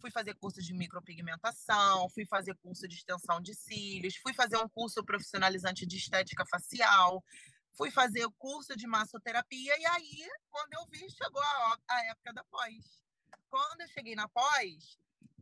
Fui 0.00 0.10
fazer 0.10 0.34
curso 0.34 0.62
de 0.62 0.72
micropigmentação, 0.74 2.08
fui 2.10 2.26
fazer 2.26 2.54
curso 2.56 2.86
de 2.86 2.94
extensão 2.94 3.40
de 3.40 3.54
cílios, 3.54 4.16
fui 4.16 4.32
fazer 4.32 4.56
um 4.58 4.68
curso 4.68 5.02
profissionalizante 5.04 5.86
de 5.86 5.96
estética 5.96 6.44
facial, 6.46 7.24
fui 7.72 7.90
fazer 7.90 8.24
o 8.24 8.32
curso 8.32 8.76
de 8.76 8.86
massoterapia, 8.86 9.76
e 9.78 9.86
aí, 9.86 10.28
quando 10.50 10.74
eu 10.74 10.86
vi, 10.90 11.10
chegou 11.10 11.42
a, 11.42 11.78
a 11.88 12.04
época 12.06 12.32
da 12.32 12.44
pós. 12.44 13.02
Quando 13.48 13.80
eu 13.80 13.88
cheguei 13.88 14.14
na 14.14 14.28
pós, 14.28 14.98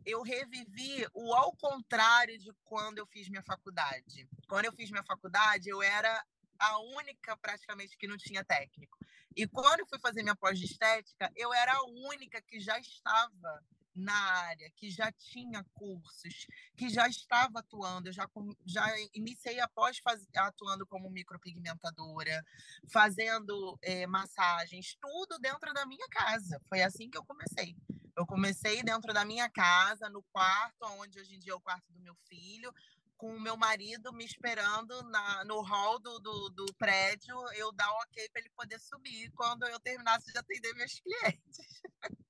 eu 0.06 0.22
revivi 0.22 1.06
o 1.12 1.34
ao 1.34 1.52
contrário 1.56 2.38
de 2.38 2.52
quando 2.64 2.98
eu 2.98 3.06
fiz 3.06 3.28
minha 3.28 3.42
faculdade. 3.42 4.28
Quando 4.48 4.66
eu 4.66 4.72
fiz 4.72 4.90
minha 4.90 5.02
faculdade, 5.02 5.68
eu 5.68 5.82
era 5.82 6.24
a 6.58 6.78
única 6.78 7.36
praticamente 7.36 7.96
que 7.96 8.06
não 8.06 8.16
tinha 8.16 8.44
técnico. 8.44 8.98
E 9.34 9.46
quando 9.46 9.80
eu 9.80 9.86
fui 9.86 9.98
fazer 9.98 10.22
minha 10.22 10.36
pós 10.36 10.58
de 10.58 10.64
estética, 10.64 11.30
eu 11.36 11.52
era 11.52 11.74
a 11.74 11.84
única 11.84 12.40
que 12.40 12.58
já 12.58 12.78
estava 12.78 13.62
na 13.96 14.14
área, 14.14 14.70
que 14.76 14.90
já 14.90 15.10
tinha 15.10 15.64
cursos, 15.72 16.46
que 16.76 16.90
já 16.90 17.08
estava 17.08 17.60
atuando. 17.60 18.08
Eu 18.08 18.12
já, 18.12 18.28
já 18.64 18.86
iniciei 19.14 19.58
após 19.58 19.98
faz, 19.98 20.26
atuando 20.36 20.86
como 20.86 21.10
micropigmentadora, 21.10 22.44
fazendo 22.92 23.78
é, 23.82 24.06
massagens, 24.06 24.96
tudo 25.00 25.38
dentro 25.38 25.72
da 25.72 25.86
minha 25.86 26.06
casa. 26.10 26.60
Foi 26.68 26.82
assim 26.82 27.08
que 27.08 27.16
eu 27.16 27.24
comecei. 27.24 27.74
Eu 28.16 28.26
comecei 28.26 28.82
dentro 28.82 29.12
da 29.12 29.24
minha 29.24 29.48
casa, 29.50 30.08
no 30.08 30.22
quarto, 30.32 30.84
onde 31.00 31.20
hoje 31.20 31.34
em 31.34 31.38
dia 31.38 31.52
é 31.52 31.56
o 31.56 31.60
quarto 31.60 31.92
do 31.92 32.00
meu 32.00 32.14
filho, 32.26 32.72
com 33.16 33.34
o 33.34 33.40
meu 33.40 33.56
marido 33.56 34.12
me 34.12 34.24
esperando 34.24 35.02
na, 35.10 35.44
no 35.44 35.62
hall 35.62 35.98
do, 35.98 36.18
do, 36.18 36.50
do 36.50 36.66
prédio, 36.74 37.36
eu 37.54 37.72
dar 37.72 37.90
o 37.90 38.00
ok 38.02 38.28
para 38.30 38.40
ele 38.40 38.50
poder 38.50 38.78
subir 38.78 39.30
quando 39.32 39.64
eu 39.64 39.80
terminasse 39.80 40.32
de 40.32 40.38
atender 40.38 40.74
meus 40.74 41.00
clientes. 41.00 41.82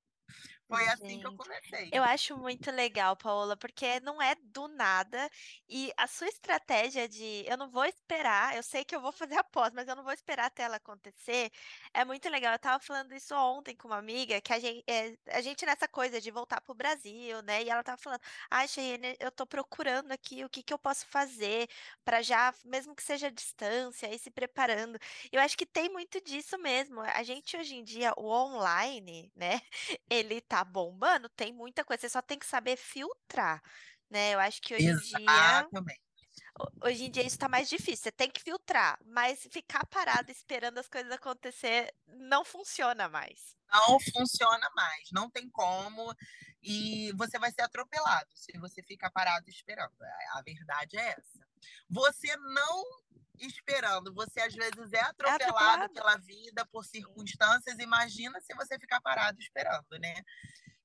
Foi 0.68 0.81
Gente, 0.81 0.92
assim 0.92 1.20
que 1.20 1.26
eu 1.26 1.37
comecei. 1.37 1.88
Eu 1.92 2.02
acho 2.02 2.37
muito 2.37 2.70
legal, 2.72 3.16
Paola, 3.16 3.57
porque 3.57 4.00
não 4.00 4.20
é 4.20 4.35
do 4.35 4.66
nada. 4.66 5.31
E 5.68 5.92
a 5.96 6.07
sua 6.09 6.26
estratégia 6.29 7.09
de 7.09 7.44
eu 7.46 7.57
não 7.57 7.70
vou 7.70 7.85
esperar, 7.85 8.57
eu 8.57 8.62
sei 8.62 8.85
que 8.85 8.94
eu 8.94 9.00
vou 9.00 9.12
fazer 9.12 9.37
a 9.38 9.44
pós, 9.44 9.72
mas 9.72 9.87
eu 9.87 9.94
não 9.94 10.02
vou 10.02 10.12
esperar 10.12 10.46
até 10.46 10.64
ela 10.64 10.76
acontecer, 10.76 11.50
é 11.94 12.05
muito 12.05 12.29
legal. 12.29 12.52
Eu 12.52 12.59
tava 12.59 12.83
falando 12.83 13.14
isso 13.14 13.35
ontem 13.35 13.76
com 13.76 13.88
uma 13.88 13.98
amiga, 13.98 14.40
que 14.40 14.52
a 14.52 14.59
gente, 14.59 14.83
é, 14.88 15.16
a 15.31 15.40
gente 15.40 15.64
nessa 15.64 15.87
coisa 15.87 16.20
de 16.20 16.31
voltar 16.31 16.61
pro 16.61 16.74
Brasil, 16.74 17.40
né? 17.42 17.62
E 17.62 17.70
ela 17.70 17.83
tava 17.85 17.98
falando, 17.98 18.20
ai, 18.50 18.66
Cheyenne, 18.66 19.16
eu 19.20 19.31
tô 19.31 19.46
procurando 19.46 20.11
aqui 20.12 20.44
o 20.44 20.50
que 20.50 20.62
que 20.62 20.72
eu 20.72 20.79
posso 20.79 21.07
fazer 21.07 21.68
para 22.05 22.22
já, 22.22 22.52
mesmo 22.64 22.94
que 22.94 23.02
seja 23.02 23.29
à 23.29 23.31
distância, 23.31 24.12
ir 24.12 24.18
se 24.18 24.31
preparando. 24.31 24.98
Eu 25.31 25.40
acho 25.40 25.57
que 25.57 25.66
tem 25.66 25.88
muito 25.88 26.20
disso 26.20 26.59
mesmo. 26.59 27.00
A 27.00 27.22
gente 27.22 27.57
hoje 27.57 27.76
em 27.76 27.85
dia, 27.85 28.12
o 28.16 28.26
online, 28.29 29.31
né? 29.37 29.61
Ele 30.11 30.40
tá 30.40 30.56
bombando, 30.64 31.29
tem 31.29 31.53
muita 31.53 31.85
coisa, 31.85 32.03
você 32.03 32.09
só 32.09 32.23
tem 32.23 32.38
que 32.38 32.47
saber 32.47 32.77
filtrar, 32.77 33.62
né? 34.11 34.35
Eu 34.35 34.40
acho 34.40 34.61
que 34.61 34.75
hoje 34.75 34.87
em 34.87 34.97
dia, 34.97 35.19
Exatamente. 35.19 36.01
hoje 36.83 37.05
em 37.05 37.11
dia 37.11 37.27
isso 37.27 37.38
tá 37.38 37.49
mais 37.49 37.69
difícil, 37.69 38.05
você 38.05 38.12
tem 38.12 38.31
que 38.31 38.42
filtrar, 38.42 38.99
mas 39.05 39.47
ficar 39.51 39.87
parado 39.87 40.31
esperando 40.31 40.79
as 40.79 40.88
coisas 40.88 41.12
acontecer 41.12 41.92
não 42.07 42.45
funciona 42.45 43.09
mais. 43.09 43.57
Não 43.73 43.99
funciona 43.99 44.71
mais, 44.75 45.09
não 45.12 45.29
tem 45.29 45.51
como, 45.51 46.14
e 46.62 47.12
você 47.12 47.38
vai 47.38 47.51
ser 47.51 47.62
atropelado 47.62 48.31
se 48.35 48.57
você 48.59 48.83
ficar 48.83 49.11
parado 49.11 49.49
esperando. 49.49 49.92
A 50.35 50.42
verdade 50.42 50.97
é 50.97 51.11
essa. 51.11 51.47
Você 51.90 52.37
não 52.37 52.85
esperando, 53.40 54.14
você 54.14 54.40
às 54.40 54.55
vezes 54.55 54.92
é 54.92 55.01
atropelado, 55.01 55.42
é 55.42 55.46
atropelado. 55.46 55.92
pela 55.92 56.16
vida, 56.16 56.66
por 56.66 56.85
circunstâncias, 56.85 57.79
imagina 57.79 58.40
se 58.40 58.55
você 58.55 58.79
ficar 58.79 59.01
parado 59.01 59.38
esperando, 59.40 59.99
né? 60.01 60.22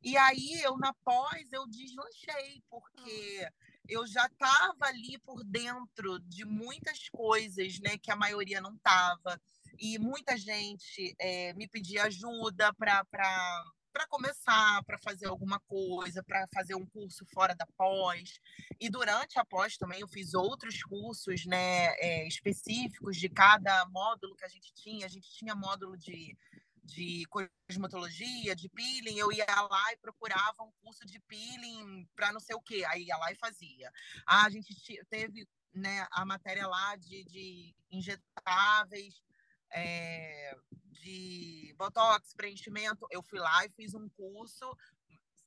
E 0.03 0.17
aí 0.17 0.61
eu 0.63 0.77
na 0.77 0.93
pós 1.05 1.51
eu 1.51 1.67
deslanchei, 1.67 2.63
porque 2.69 3.47
eu 3.87 4.07
já 4.07 4.25
estava 4.25 4.85
ali 4.85 5.19
por 5.19 5.43
dentro 5.43 6.19
de 6.19 6.45
muitas 6.45 7.09
coisas, 7.09 7.79
né, 7.79 7.97
que 7.97 8.11
a 8.11 8.15
maioria 8.15 8.61
não 8.61 8.73
estava. 8.75 9.39
E 9.77 9.97
muita 9.99 10.37
gente 10.37 11.15
é, 11.19 11.53
me 11.53 11.67
pedia 11.67 12.03
ajuda 12.05 12.73
para 12.73 13.03
para 13.91 14.07
começar, 14.07 14.83
para 14.83 14.97
fazer 14.97 15.27
alguma 15.27 15.59
coisa, 15.61 16.23
para 16.23 16.47
fazer 16.53 16.75
um 16.75 16.85
curso 16.85 17.25
fora 17.33 17.55
da 17.55 17.65
pós. 17.77 18.39
E 18.79 18.89
durante 18.89 19.37
a 19.37 19.45
pós 19.45 19.77
também 19.77 20.01
eu 20.01 20.07
fiz 20.07 20.33
outros 20.33 20.81
cursos 20.83 21.45
né, 21.45 21.87
é, 21.97 22.27
específicos 22.27 23.17
de 23.17 23.29
cada 23.29 23.85
módulo 23.87 24.35
que 24.35 24.45
a 24.45 24.49
gente 24.49 24.73
tinha. 24.73 25.05
A 25.05 25.09
gente 25.09 25.29
tinha 25.31 25.55
módulo 25.55 25.97
de, 25.97 26.37
de 26.83 27.25
cosmetologia, 27.67 28.55
de 28.55 28.69
peeling. 28.69 29.17
Eu 29.17 29.31
ia 29.31 29.45
lá 29.45 29.93
e 29.93 29.97
procurava 29.97 30.63
um 30.63 30.71
curso 30.83 31.05
de 31.05 31.19
peeling 31.21 32.07
para 32.15 32.31
não 32.31 32.39
sei 32.39 32.55
o 32.55 32.61
quê. 32.61 32.83
Aí 32.87 33.03
ia 33.05 33.17
lá 33.17 33.31
e 33.31 33.35
fazia. 33.35 33.91
Ah, 34.25 34.45
a 34.45 34.49
gente 34.49 34.73
teve 35.09 35.47
né, 35.73 36.05
a 36.11 36.25
matéria 36.25 36.67
lá 36.67 36.95
de, 36.95 37.23
de 37.25 37.75
injetáveis 37.89 39.21
é, 39.73 40.55
de 41.01 41.73
botox, 41.77 42.33
preenchimento. 42.33 43.07
Eu 43.09 43.23
fui 43.23 43.39
lá 43.39 43.65
e 43.65 43.69
fiz 43.69 43.93
um 43.93 44.07
curso, 44.09 44.75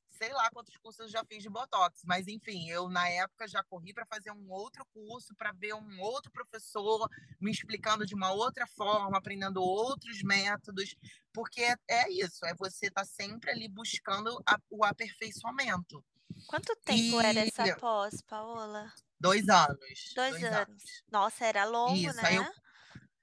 sei 0.09 0.31
lá 0.33 0.49
quantos 0.49 0.75
cursos 0.77 0.99
eu 1.01 1.09
já 1.09 1.23
fiz 1.25 1.43
de 1.43 1.49
botox, 1.49 2.01
mas 2.05 2.27
enfim, 2.27 2.69
eu 2.69 2.89
na 2.89 3.07
época 3.09 3.47
já 3.47 3.63
corri 3.63 3.93
para 3.93 4.05
fazer 4.05 4.31
um 4.31 4.51
outro 4.51 4.85
curso, 4.93 5.35
para 5.35 5.51
ver 5.51 5.73
um 5.73 5.99
outro 6.01 6.31
professor 6.31 7.09
me 7.39 7.51
explicando 7.51 8.05
de 8.05 8.15
uma 8.15 8.31
outra 8.31 8.65
forma, 8.67 9.17
aprendendo 9.17 9.61
outros 9.61 10.21
métodos, 10.23 10.95
porque 11.33 11.61
é, 11.61 11.75
é 11.89 12.11
isso, 12.11 12.45
é 12.45 12.53
você 12.55 12.87
estar 12.87 13.01
tá 13.01 13.05
sempre 13.05 13.51
ali 13.51 13.67
buscando 13.67 14.41
a, 14.45 14.59
o 14.69 14.83
aperfeiçoamento. 14.83 16.03
Quanto 16.47 16.75
tempo 16.77 17.21
e... 17.21 17.25
era 17.25 17.39
essa 17.41 17.75
pós, 17.77 18.21
Paola? 18.21 18.91
Dois 19.19 19.47
anos. 19.47 19.77
Dois, 19.79 20.13
dois 20.15 20.43
anos. 20.43 20.69
anos. 20.69 20.83
Nossa, 21.09 21.45
era 21.45 21.65
longo, 21.65 21.95
isso, 21.95 22.15
né? 22.17 22.23
Aí 22.25 22.35
eu 22.35 22.64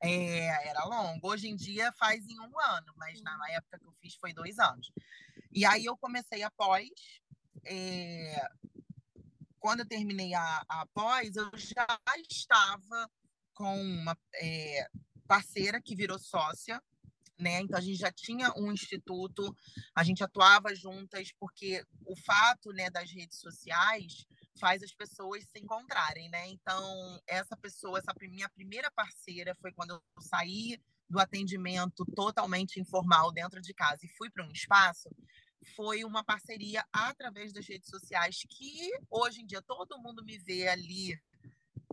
é, 0.03 0.69
era 0.69 0.85
longo. 0.85 1.29
Hoje 1.29 1.49
em 1.49 1.57
dia 1.57 1.93
faz 1.93 2.27
em 2.29 2.39
um 2.41 2.61
ano, 2.61 2.93
mas 2.97 3.23
na 3.23 3.39
época 3.51 3.79
que 3.79 3.87
eu 3.87 3.95
fiz 4.01 4.15
foi 4.17 4.33
dois 4.33 4.59
anos. 4.59 4.91
E 5.53 5.65
aí 5.65 5.85
eu 5.85 5.97
comecei 5.97 6.43
após. 6.43 6.89
É, 7.65 8.49
quando 9.61 9.81
eu 9.81 9.87
terminei 9.87 10.35
a, 10.35 10.65
a 10.69 10.87
pós, 10.87 11.37
eu 11.37 11.49
já 11.55 11.87
estava 12.29 13.09
com 13.55 13.81
uma 13.81 14.19
é, 14.35 14.89
parceira 15.29 15.81
que 15.81 15.95
virou 15.95 16.19
sócia, 16.19 16.83
né? 17.39 17.61
Então 17.61 17.79
a 17.79 17.81
gente 17.81 17.97
já 17.97 18.11
tinha 18.11 18.53
um 18.57 18.73
instituto, 18.73 19.55
a 19.95 20.03
gente 20.03 20.25
atuava 20.25 20.75
juntas, 20.75 21.31
porque 21.39 21.85
o 22.05 22.17
fato 22.17 22.73
né, 22.73 22.91
das 22.91 23.13
redes 23.13 23.39
sociais 23.39 24.27
faz 24.59 24.83
as 24.83 24.93
pessoas 24.93 25.45
se 25.45 25.59
encontrarem, 25.59 26.29
né? 26.29 26.49
Então, 26.49 27.21
essa 27.27 27.57
pessoa, 27.57 27.99
essa 27.99 28.13
minha 28.21 28.49
primeira 28.51 28.91
parceira 28.91 29.55
foi 29.61 29.73
quando 29.73 29.91
eu 29.93 30.03
saí 30.23 30.81
do 31.09 31.19
atendimento 31.19 32.05
totalmente 32.15 32.81
informal 32.81 33.33
dentro 33.33 33.61
de 33.61 33.75
casa 33.75 34.05
e 34.05 34.09
fui 34.09 34.31
para 34.31 34.47
um 34.47 34.51
espaço, 34.51 35.11
foi 35.77 36.05
uma 36.05 36.25
parceria 36.25 36.85
através 36.93 37.53
das 37.53 37.67
redes 37.67 37.89
sociais 37.89 38.45
que 38.49 38.91
hoje 39.11 39.43
em 39.43 39.47
dia 39.47 39.63
todo 39.63 39.99
mundo 39.99 40.25
me 40.25 40.39
vê 40.39 40.69
ali 40.69 41.21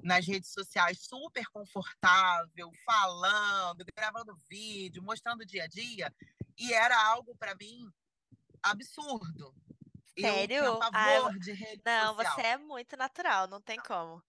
nas 0.02 0.26
redes 0.26 0.52
sociais 0.52 1.02
super 1.02 1.46
confortável, 1.48 2.72
falando, 2.86 3.86
gravando 3.96 4.40
vídeo, 4.50 5.04
mostrando 5.04 5.42
o 5.42 5.46
dia 5.46 5.66
a 5.66 5.68
dia, 5.68 6.14
e 6.58 6.74
era 6.74 6.98
algo 7.08 7.36
para 7.36 7.56
mim 7.56 7.92
absurdo. 8.64 9.54
Sério? 10.22 10.64
Eu 10.64 10.80
pavor 10.80 11.32
ah, 11.34 11.40
de 11.40 11.52
rede 11.52 11.82
não, 11.86 12.16
social. 12.16 12.36
você 12.36 12.42
é 12.42 12.58
muito 12.58 12.98
natural, 12.98 13.48
não 13.48 13.62
tem 13.62 13.78
como. 13.80 14.22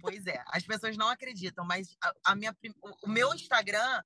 Pois 0.00 0.26
é, 0.26 0.42
as 0.48 0.62
pessoas 0.62 0.96
não 0.96 1.08
acreditam, 1.08 1.64
mas 1.64 1.96
a, 2.00 2.12
a 2.26 2.34
minha, 2.36 2.56
o 3.02 3.08
meu 3.08 3.34
Instagram 3.34 4.02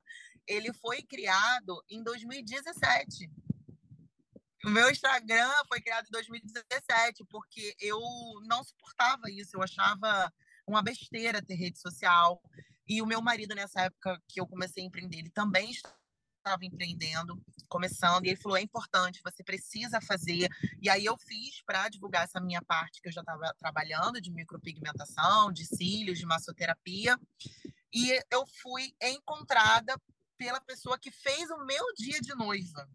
ele 0.47 0.73
foi 0.73 1.03
criado 1.03 1.83
em 1.89 2.03
2017. 2.03 3.31
O 4.65 4.71
meu 4.71 4.91
Instagram 4.91 5.51
foi 5.69 5.81
criado 5.81 6.07
em 6.07 6.11
2017 6.11 7.25
porque 7.29 7.75
eu 7.81 8.01
não 8.47 8.63
suportava 8.63 9.31
isso, 9.31 9.57
eu 9.57 9.63
achava 9.63 10.33
uma 10.67 10.83
besteira 10.83 11.45
ter 11.45 11.55
rede 11.55 11.79
social. 11.79 12.41
E 12.89 13.03
o 13.03 13.07
meu 13.07 13.21
marido, 13.21 13.55
nessa 13.55 13.83
época 13.83 14.21
que 14.29 14.41
eu 14.41 14.47
comecei 14.47 14.83
a 14.83 14.87
empreender, 14.87 15.19
ele 15.19 15.31
também 15.31 15.71
estava 16.43 16.65
empreendendo, 16.65 17.41
começando, 17.69 18.25
e 18.25 18.29
ele 18.29 18.41
falou: 18.41 18.59
é 18.59 18.63
importante, 18.63 19.21
você 19.25 19.43
precisa 19.43 20.01
fazer. 20.01 20.49
E 20.81 20.91
aí 20.91 21.05
eu 21.05 21.17
fiz 21.17 21.63
para 21.63 21.89
divulgar 21.89 22.25
essa 22.25 22.41
minha 22.41 22.61
parte 22.63 23.01
que 23.01 23.09
eu 23.09 23.13
já 23.13 23.21
estava 23.21 23.55
trabalhando 23.59 24.21
de 24.21 24.31
micropigmentação, 24.31 25.53
de 25.53 25.65
cílios, 25.65 26.19
de 26.19 26.27
massoterapia. 26.27 27.19
E 27.93 28.11
eu 28.31 28.45
fui 28.63 28.95
encontrada 29.01 30.01
pela 30.37 30.61
pessoa 30.61 30.99
que 30.99 31.11
fez 31.11 31.51
o 31.51 31.65
meu 31.65 31.85
dia 31.97 32.21
de 32.21 32.35
noiva. 32.35 32.89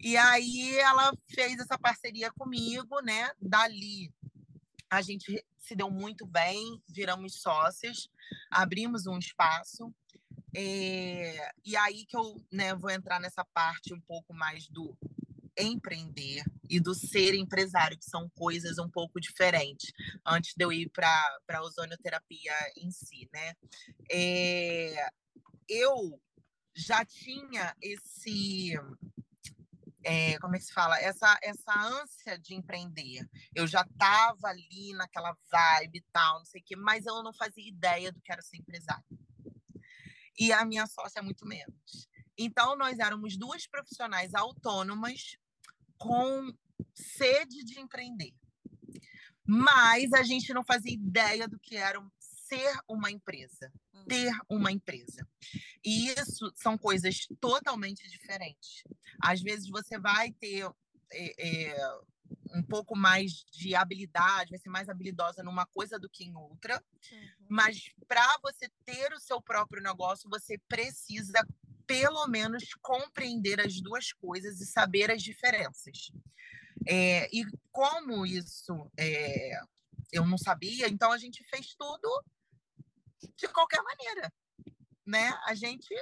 E 0.00 0.16
aí 0.16 0.78
ela 0.78 1.12
fez 1.28 1.58
essa 1.58 1.78
parceria 1.78 2.30
comigo, 2.32 3.00
né? 3.00 3.30
Dali 3.40 4.12
a 4.90 5.02
gente 5.02 5.44
se 5.58 5.76
deu 5.76 5.90
muito 5.90 6.26
bem, 6.26 6.82
viramos 6.88 7.40
sócias, 7.40 8.08
abrimos 8.50 9.06
um 9.06 9.18
espaço. 9.18 9.94
É, 10.54 11.52
e 11.64 11.76
aí 11.76 12.04
que 12.06 12.16
eu 12.16 12.42
né, 12.50 12.74
vou 12.74 12.90
entrar 12.90 13.20
nessa 13.20 13.44
parte 13.44 13.92
um 13.92 14.00
pouco 14.00 14.34
mais 14.34 14.68
do 14.68 14.96
empreender 15.58 16.44
e 16.70 16.78
do 16.78 16.94
ser 16.94 17.34
empresário, 17.34 17.98
que 17.98 18.04
são 18.04 18.28
coisas 18.30 18.78
um 18.78 18.88
pouco 18.88 19.20
diferentes, 19.20 19.92
antes 20.24 20.54
de 20.56 20.64
eu 20.64 20.72
ir 20.72 20.88
para 20.90 21.38
a 21.48 21.62
ozonioterapia 21.62 22.52
em 22.76 22.90
si, 22.90 23.28
né? 23.32 23.54
É, 24.10 25.08
eu 25.68 26.20
já 26.74 27.04
tinha 27.04 27.74
esse 27.82 28.74
é, 30.04 30.38
como 30.38 30.54
é 30.54 30.58
que 30.58 30.64
se 30.64 30.72
fala? 30.72 30.98
Essa, 31.00 31.36
essa 31.42 31.72
ânsia 31.76 32.38
de 32.38 32.54
empreender. 32.54 33.28
Eu 33.54 33.66
já 33.66 33.82
estava 33.82 34.48
ali 34.48 34.92
naquela 34.94 35.36
vibe 35.50 35.98
e 35.98 36.04
tal, 36.12 36.38
não 36.38 36.46
sei 36.46 36.60
o 36.60 36.64
quê, 36.64 36.76
mas 36.76 37.04
eu 37.04 37.22
não 37.22 37.32
fazia 37.34 37.68
ideia 37.68 38.12
do 38.12 38.20
que 38.20 38.32
era 38.32 38.40
ser 38.40 38.58
empresário. 38.58 39.04
E 40.38 40.52
a 40.52 40.64
minha 40.64 40.86
sócia 40.86 41.22
muito 41.22 41.46
menos. 41.46 42.08
Então, 42.36 42.76
nós 42.76 42.98
éramos 42.98 43.36
duas 43.36 43.66
profissionais 43.66 44.34
autônomas 44.34 45.36
com 45.96 46.52
sede 46.94 47.64
de 47.64 47.80
empreender. 47.80 48.32
Mas 49.44 50.12
a 50.12 50.22
gente 50.22 50.52
não 50.52 50.62
fazia 50.62 50.92
ideia 50.92 51.48
do 51.48 51.58
que 51.58 51.76
era 51.76 52.00
ser 52.20 52.80
uma 52.86 53.10
empresa, 53.10 53.72
uhum. 53.92 54.04
ter 54.04 54.32
uma 54.48 54.70
empresa. 54.70 55.26
E 55.84 56.10
isso 56.10 56.52
são 56.54 56.78
coisas 56.78 57.26
totalmente 57.40 58.08
diferentes. 58.08 58.84
Às 59.20 59.40
vezes 59.40 59.68
você 59.68 59.98
vai 59.98 60.32
ter 60.32 60.70
é, 61.12 61.34
é, 61.38 62.00
um 62.54 62.62
pouco 62.62 62.96
mais 62.96 63.44
de 63.50 63.74
habilidade, 63.74 64.50
vai 64.50 64.58
ser 64.58 64.68
mais 64.68 64.88
habilidosa 64.88 65.42
numa 65.42 65.66
coisa 65.66 65.98
do 65.98 66.08
que 66.08 66.24
em 66.24 66.34
outra, 66.36 66.82
uhum. 67.12 67.46
mas 67.48 67.92
para 68.06 68.38
você 68.42 68.68
ter 68.84 69.12
o 69.12 69.20
seu 69.20 69.40
próprio 69.40 69.82
negócio, 69.82 70.28
você 70.28 70.58
precisa 70.68 71.46
pelo 71.86 72.26
menos 72.26 72.74
compreender 72.82 73.60
as 73.60 73.80
duas 73.80 74.12
coisas 74.12 74.60
e 74.60 74.66
saber 74.66 75.10
as 75.10 75.22
diferenças. 75.22 76.10
É, 76.86 77.28
e 77.34 77.44
como 77.72 78.26
isso 78.26 78.90
é, 78.96 79.58
eu 80.12 80.26
não 80.26 80.38
sabia, 80.38 80.88
então 80.88 81.10
a 81.10 81.18
gente 81.18 81.42
fez 81.44 81.74
tudo 81.74 82.24
de 83.36 83.48
qualquer 83.48 83.82
maneira, 83.82 84.32
né? 85.06 85.32
A 85.46 85.54
gente 85.54 85.94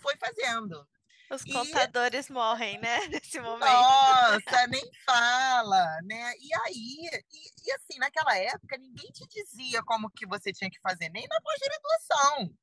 foi 0.00 0.16
fazendo. 0.16 0.88
Os 1.32 1.44
contadores 1.44 2.28
e... 2.28 2.32
morrem, 2.32 2.78
né? 2.78 2.98
Nesse 3.08 3.40
momento. 3.40 3.64
Nossa, 3.64 4.66
nem 4.68 4.82
fala, 5.06 6.00
né? 6.02 6.34
E 6.38 6.54
aí, 6.54 7.10
e, 7.32 7.68
e, 7.68 7.72
assim, 7.72 7.98
naquela 7.98 8.36
época, 8.36 8.76
ninguém 8.76 9.10
te 9.10 9.26
dizia 9.28 9.82
como 9.82 10.10
que 10.10 10.26
você 10.26 10.52
tinha 10.52 10.70
que 10.70 10.80
fazer, 10.80 11.08
nem 11.08 11.26
na 11.26 11.40
pós-graduação, 11.40 12.54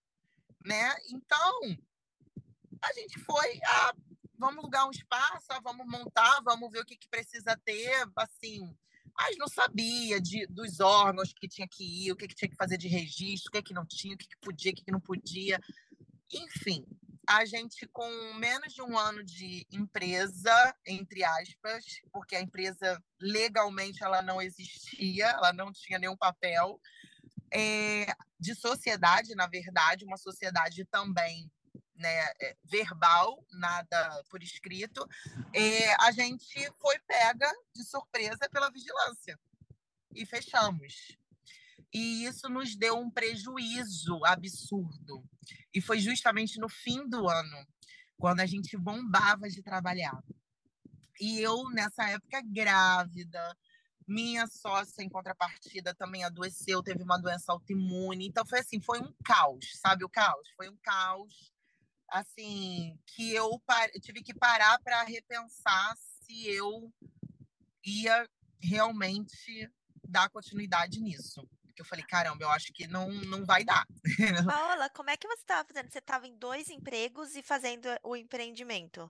né? 0.66 0.96
Então, 1.10 1.62
a 2.84 2.94
gente 2.94 3.20
foi, 3.22 3.60
ah, 3.66 3.94
vamos 4.38 4.60
alugar 4.60 4.88
um 4.88 4.92
espaço, 4.92 5.48
ah, 5.50 5.60
vamos 5.64 5.88
montar, 5.88 6.40
vamos 6.44 6.72
ver 6.72 6.82
o 6.82 6.86
que, 6.86 6.96
que 6.96 7.10
precisa 7.10 7.60
ter, 7.66 7.92
assim, 8.16 8.72
mas 9.18 9.36
não 9.38 9.48
sabia 9.48 10.22
de, 10.22 10.46
dos 10.48 10.80
órgãos 10.80 11.34
que 11.34 11.48
tinha 11.48 11.68
que 11.68 12.06
ir, 12.06 12.12
o 12.12 12.16
que, 12.16 12.28
que 12.28 12.36
tinha 12.36 12.50
que 12.50 12.56
fazer 12.56 12.78
de 12.78 12.88
registro, 12.88 13.50
o 13.50 13.52
que, 13.52 13.64
que 13.64 13.74
não 13.74 13.86
tinha, 13.86 14.14
o 14.14 14.18
que, 14.18 14.28
que 14.28 14.38
podia, 14.40 14.72
o 14.72 14.76
que, 14.76 14.84
que 14.84 14.92
não 14.92 15.02
podia. 15.02 15.60
Enfim, 16.32 16.86
a 17.30 17.46
gente, 17.46 17.88
com 17.90 18.10
menos 18.34 18.74
de 18.74 18.82
um 18.82 18.98
ano 18.98 19.24
de 19.24 19.64
empresa, 19.72 20.76
entre 20.84 21.24
aspas, 21.24 21.86
porque 22.12 22.36
a 22.36 22.42
empresa 22.42 23.00
legalmente 23.22 24.04
ela 24.04 24.20
não 24.24 24.42
existia, 24.42 25.28
ela 25.28 25.54
não 25.54 25.72
tinha 25.72 26.00
nenhum 26.00 26.18
papel, 26.18 26.82
é, 27.54 28.08
de 28.40 28.56
sociedade, 28.56 29.36
na 29.36 29.46
verdade, 29.46 30.06
uma 30.06 30.18
sociedade 30.18 30.84
também 30.86 31.52
né, 31.94 32.26
é, 32.42 32.58
verbal, 32.64 33.46
nada 33.52 34.24
por 34.32 34.42
escrito, 34.42 35.08
é, 35.54 35.94
a 36.02 36.12
gente 36.12 36.68
foi 36.82 36.98
pega 37.06 37.52
de 37.76 37.84
surpresa 37.84 38.50
pela 38.52 38.72
vigilância 38.72 39.40
e 40.16 40.26
fechamos. 40.26 41.16
E 41.94 42.26
isso 42.26 42.48
nos 42.50 42.76
deu 42.76 42.98
um 42.98 43.10
prejuízo 43.10 44.24
absurdo. 44.26 45.24
E 45.74 45.82
foi 45.82 46.00
justamente 46.00 46.60
no 46.60 46.70
fim 46.70 47.08
do 47.08 47.28
ano, 47.28 47.68
quando 48.18 48.42
a 48.42 48.46
gente 48.46 48.78
bombava 48.78 49.50
de 49.50 49.64
trabalhar. 49.64 50.24
E 51.20 51.40
eu, 51.40 51.70
nessa 51.72 52.10
época, 52.10 52.42
grávida, 52.46 53.58
minha 54.08 54.48
sócia, 54.48 55.04
em 55.04 55.10
contrapartida, 55.10 55.94
também 55.94 56.24
adoeceu, 56.24 56.82
teve 56.82 57.04
uma 57.04 57.18
doença 57.18 57.52
autoimune. 57.52 58.28
Então, 58.28 58.46
foi 58.46 58.60
assim, 58.60 58.80
foi 58.80 59.00
um 59.00 59.14
caos, 59.24 59.72
sabe 59.76 60.04
o 60.04 60.10
caos? 60.10 60.48
Foi 60.56 60.70
um 60.70 60.78
caos 60.78 61.52
assim, 62.12 62.98
que 63.06 63.34
eu 63.34 63.62
tive 64.02 64.24
que 64.24 64.34
parar 64.34 64.80
para 64.80 65.04
repensar 65.04 65.96
se 65.98 66.48
eu 66.48 66.92
ia 67.86 68.28
realmente 68.60 69.72
dar 70.08 70.30
continuidade 70.30 71.00
nisso. 71.00 71.48
Porque 71.80 71.82
eu 71.82 71.86
falei, 71.86 72.06
caramba, 72.06 72.44
eu 72.44 72.50
acho 72.50 72.74
que 72.74 72.88
não, 72.88 73.10
não 73.10 73.46
vai 73.46 73.64
dar. 73.64 73.88
Paola, 74.46 74.90
como 74.90 75.10
é 75.10 75.16
que 75.16 75.28
você 75.28 75.42
estava 75.42 75.66
fazendo? 75.66 75.90
Você 75.90 76.00
estava 76.00 76.28
em 76.28 76.36
dois 76.38 76.70
empregos 76.70 77.36
e 77.36 77.42
fazendo 77.42 77.88
o 78.04 78.18
empreendimento? 78.18 79.10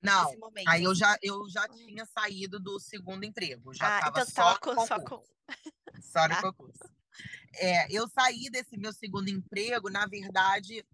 Não, 0.00 0.34
aí 0.66 0.84
eu 0.84 0.94
já, 0.94 1.16
eu 1.22 1.48
já 1.48 1.64
hum. 1.64 1.74
tinha 1.74 2.06
saído 2.06 2.58
do 2.58 2.80
segundo 2.80 3.24
emprego. 3.24 3.74
Já 3.74 3.98
ah, 3.98 4.08
então 4.08 4.24
só, 4.24 4.56
com, 4.56 4.86
só 4.86 4.98
com. 5.00 5.22
Só 6.00 6.26
no 6.26 6.34
ah. 6.34 6.40
concurso. 6.42 6.90
É, 7.54 7.92
eu 7.92 8.08
saí 8.08 8.48
desse 8.50 8.78
meu 8.78 8.92
segundo 8.92 9.28
emprego, 9.28 9.90
na 9.90 10.06
verdade, 10.06 10.84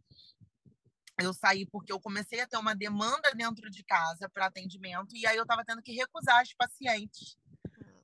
eu 1.20 1.32
saí 1.32 1.66
porque 1.66 1.92
eu 1.92 2.00
comecei 2.00 2.40
a 2.40 2.48
ter 2.48 2.56
uma 2.56 2.74
demanda 2.74 3.32
dentro 3.34 3.70
de 3.70 3.84
casa 3.84 4.28
para 4.28 4.46
atendimento 4.46 5.14
e 5.14 5.24
aí 5.26 5.36
eu 5.36 5.44
estava 5.44 5.64
tendo 5.64 5.82
que 5.82 5.92
recusar 5.92 6.42
os 6.42 6.52
pacientes 6.54 7.38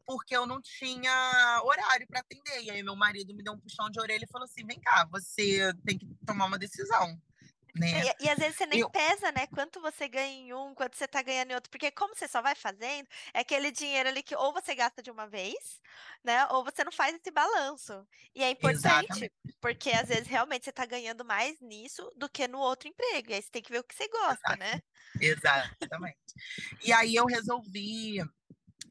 porque 0.06 0.36
eu 0.36 0.46
não 0.46 0.60
tinha 0.62 1.60
horário 1.64 2.06
para 2.06 2.20
atender. 2.20 2.62
E 2.62 2.70
aí 2.70 2.82
meu 2.82 2.96
marido 2.96 3.34
me 3.34 3.42
deu 3.42 3.52
um 3.52 3.60
puxão 3.60 3.90
de 3.90 4.00
orelha 4.00 4.24
e 4.24 4.30
falou 4.30 4.44
assim: 4.44 4.64
"Vem 4.66 4.80
cá, 4.80 5.06
você 5.10 5.72
tem 5.84 5.98
que 5.98 6.06
tomar 6.24 6.46
uma 6.46 6.58
decisão". 6.58 7.20
Né? 7.78 8.06
E, 8.20 8.24
e, 8.24 8.28
às 8.30 8.38
vezes 8.38 8.56
você 8.56 8.66
nem 8.66 8.80
eu... 8.80 8.90
pesa, 8.90 9.30
né? 9.32 9.46
Quanto 9.48 9.80
você 9.80 10.08
ganha 10.08 10.32
em 10.32 10.54
um, 10.54 10.74
quanto 10.74 10.96
você 10.96 11.06
tá 11.06 11.20
ganhando 11.20 11.50
em 11.50 11.54
outro. 11.54 11.70
Porque 11.70 11.90
como 11.90 12.14
você 12.14 12.26
só 12.26 12.40
vai 12.40 12.54
fazendo, 12.54 13.06
é 13.34 13.40
aquele 13.40 13.70
dinheiro 13.70 14.08
ali 14.08 14.22
que 14.22 14.34
ou 14.34 14.52
você 14.52 14.74
gasta 14.74 15.02
de 15.02 15.10
uma 15.10 15.26
vez, 15.26 15.80
né? 16.24 16.46
Ou 16.46 16.64
você 16.64 16.82
não 16.84 16.92
faz 16.92 17.14
esse 17.14 17.30
balanço. 17.30 18.06
E 18.34 18.42
é 18.42 18.50
importante, 18.50 18.86
Exatamente. 18.88 19.32
porque 19.60 19.90
às 19.90 20.08
vezes 20.08 20.26
realmente 20.26 20.64
você 20.64 20.72
tá 20.72 20.86
ganhando 20.86 21.24
mais 21.24 21.60
nisso 21.60 22.10
do 22.16 22.28
que 22.28 22.48
no 22.48 22.58
outro 22.58 22.88
emprego. 22.88 23.30
E 23.30 23.34
aí 23.34 23.42
você 23.42 23.50
tem 23.50 23.62
que 23.62 23.72
ver 23.72 23.80
o 23.80 23.84
que 23.84 23.94
você 23.94 24.08
gosta, 24.08 24.54
Exato. 24.54 24.58
né? 24.58 24.80
Exatamente. 25.20 26.34
e 26.82 26.92
aí 26.92 27.14
eu 27.14 27.26
resolvi 27.26 28.20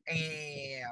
é, 0.08 0.84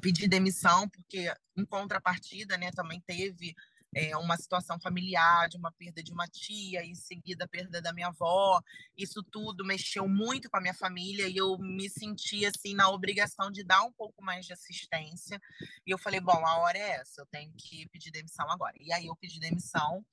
pedir 0.00 0.28
demissão, 0.28 0.88
porque 0.88 1.32
em 1.56 1.64
contrapartida, 1.64 2.56
né, 2.56 2.70
também 2.72 3.00
teve 3.00 3.54
é, 3.96 4.14
uma 4.16 4.36
situação 4.36 4.78
familiar, 4.78 5.48
de 5.48 5.56
uma 5.56 5.72
perda 5.72 6.02
de 6.02 6.12
uma 6.12 6.26
tia, 6.28 6.84
em 6.84 6.94
seguida 6.94 7.44
a 7.44 7.48
perda 7.48 7.80
da 7.80 7.94
minha 7.94 8.08
avó. 8.08 8.60
Isso 8.94 9.22
tudo 9.22 9.64
mexeu 9.64 10.06
muito 10.06 10.50
com 10.50 10.58
a 10.58 10.60
minha 10.60 10.74
família 10.74 11.26
e 11.26 11.36
eu 11.38 11.56
me 11.58 11.88
senti 11.88 12.44
assim 12.44 12.74
na 12.74 12.90
obrigação 12.90 13.50
de 13.50 13.64
dar 13.64 13.82
um 13.82 13.92
pouco 13.92 14.22
mais 14.22 14.44
de 14.44 14.52
assistência. 14.52 15.40
E 15.86 15.90
eu 15.90 15.96
falei, 15.96 16.20
bom, 16.20 16.46
a 16.46 16.58
hora 16.58 16.76
é 16.76 17.00
essa, 17.00 17.22
eu 17.22 17.26
tenho 17.26 17.50
que 17.56 17.88
pedir 17.88 18.10
demissão 18.10 18.50
agora. 18.50 18.74
E 18.78 18.92
aí 18.92 19.06
eu 19.06 19.16
pedi 19.16 19.40
demissão. 19.40 20.04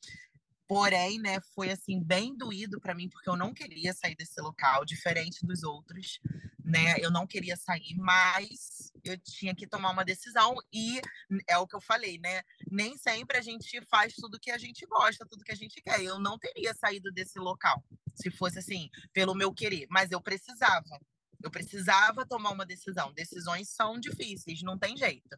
Porém, 0.66 1.20
né, 1.20 1.42
foi 1.54 1.70
assim 1.70 2.02
bem 2.02 2.38
doído 2.38 2.80
para 2.80 2.96
mim 2.96 3.10
porque 3.10 3.30
eu 3.30 3.36
não 3.36 3.54
queria 3.54 3.94
sair 3.94 4.16
desse 4.16 4.40
local, 4.42 4.86
diferente 4.86 5.46
dos 5.46 5.62
outros, 5.62 6.22
né? 6.64 6.96
Eu 7.00 7.12
não 7.12 7.28
queria 7.28 7.56
sair, 7.58 7.96
mas 7.98 8.92
eu 9.04 9.18
tinha 9.18 9.54
que 9.54 9.68
tomar 9.68 9.92
uma 9.92 10.06
decisão 10.06 10.56
e 10.72 11.02
é 11.48 11.58
o 11.58 11.68
que 11.68 11.76
eu 11.76 11.82
falei, 11.82 12.18
né? 12.20 12.42
Nem 12.72 12.98
sempre 12.98 13.38
a 13.38 13.42
gente 13.42 13.82
faz 13.88 14.14
tudo 14.16 14.40
que 14.40 14.52
a 14.52 14.58
gente 14.58 14.86
gosta, 14.86 15.26
tudo 15.30 15.44
que 15.44 15.52
a 15.52 15.56
gente 15.56 15.82
quer. 15.82 16.02
Eu 16.02 16.20
não 16.20 16.38
teria 16.40 16.74
saído 16.74 17.12
desse 17.12 17.38
local 17.40 17.84
se 18.16 18.30
fosse 18.32 18.60
assim, 18.60 18.90
pelo 19.12 19.36
meu 19.36 19.52
querer, 19.52 19.88
mas 19.90 20.12
eu 20.12 20.22
precisava. 20.22 21.00
Eu 21.42 21.52
precisava 21.52 22.26
tomar 22.26 22.52
uma 22.52 22.66
decisão. 22.66 23.14
Decisões 23.14 23.70
são 23.70 24.00
difíceis, 24.00 24.62
não 24.62 24.78
tem 24.78 24.96
jeito. 24.96 25.38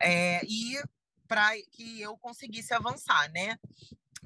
É, 0.00 0.44
e 0.44 0.80
para 1.26 1.50
que 1.72 2.00
eu 2.00 2.16
conseguisse 2.18 2.72
avançar, 2.74 3.30
né? 3.32 3.58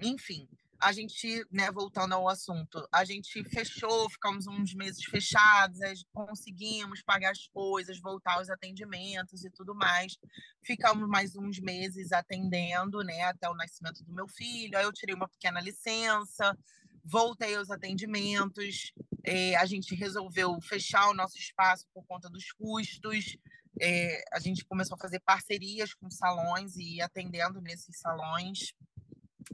Enfim, 0.03 0.49
a 0.81 0.93
gente, 0.93 1.47
né, 1.51 1.71
voltando 1.71 2.15
ao 2.15 2.29
assunto, 2.29 2.87
a 2.93 3.05
gente 3.05 3.43
fechou, 3.45 4.09
ficamos 4.11 4.47
uns 4.47 4.75
meses 4.75 5.05
fechados, 5.05 5.79
conseguimos 6.12 7.03
pagar 7.03 7.31
as 7.31 7.47
coisas, 7.49 8.01
voltar 8.01 8.35
aos 8.35 8.51
atendimentos 8.51 9.45
e 9.45 9.51
tudo 9.51 9.75
mais. 9.75 10.17
Ficamos 10.62 11.09
mais 11.09 11.35
uns 11.37 11.59
meses 11.59 12.12
atendendo, 12.12 13.03
né, 13.03 13.23
até 13.23 13.49
o 13.49 13.55
nascimento 13.55 14.05
do 14.05 14.12
meu 14.12 14.29
filho. 14.29 14.77
Aí 14.77 14.85
eu 14.85 14.93
tirei 14.93 15.15
uma 15.15 15.29
pequena 15.29 15.61
licença, 15.61 16.57
voltei 17.05 17.57
aos 17.57 17.71
atendimentos. 17.71 18.93
É, 19.25 19.57
a 19.57 19.67
gente 19.67 19.95
resolveu 19.95 20.61
fechar 20.61 21.09
o 21.09 21.15
nosso 21.15 21.37
espaço 21.39 21.87
por 21.95 22.05
conta 22.07 22.29
dos 22.29 22.53
custos. 22.53 23.37
É, 23.81 24.23
a 24.33 24.39
gente 24.39 24.65
começou 24.65 24.95
a 24.97 25.01
fazer 25.01 25.21
parcerias 25.21 25.93
com 25.95 26.11
salões 26.11 26.77
e 26.77 27.01
atendendo 27.01 27.61
nesses 27.61 27.99
salões. 27.99 28.73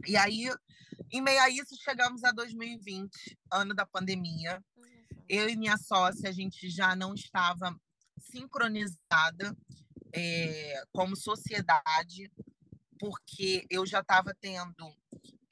E 0.07 0.17
aí, 0.17 0.49
em 1.11 1.21
meio 1.21 1.41
a 1.41 1.51
isso, 1.51 1.77
chegamos 1.83 2.25
a 2.25 2.33
2020, 2.33 3.39
ano 3.51 3.75
da 3.75 3.87
pandemia. 3.87 4.63
Eu 5.29 5.49
e 5.49 5.57
minha 5.57 5.77
sócia, 5.77 6.29
a 6.29 6.33
gente 6.33 6.69
já 6.69 6.97
não 6.97 7.15
estava 7.15 7.75
sincronizada 8.19 9.57
é, 10.13 10.83
como 10.93 11.17
sociedade, 11.17 12.31
porque 12.99 13.67
eu 13.71 13.85
já 13.87 14.01
estava 14.01 14.35
tendo 14.41 14.97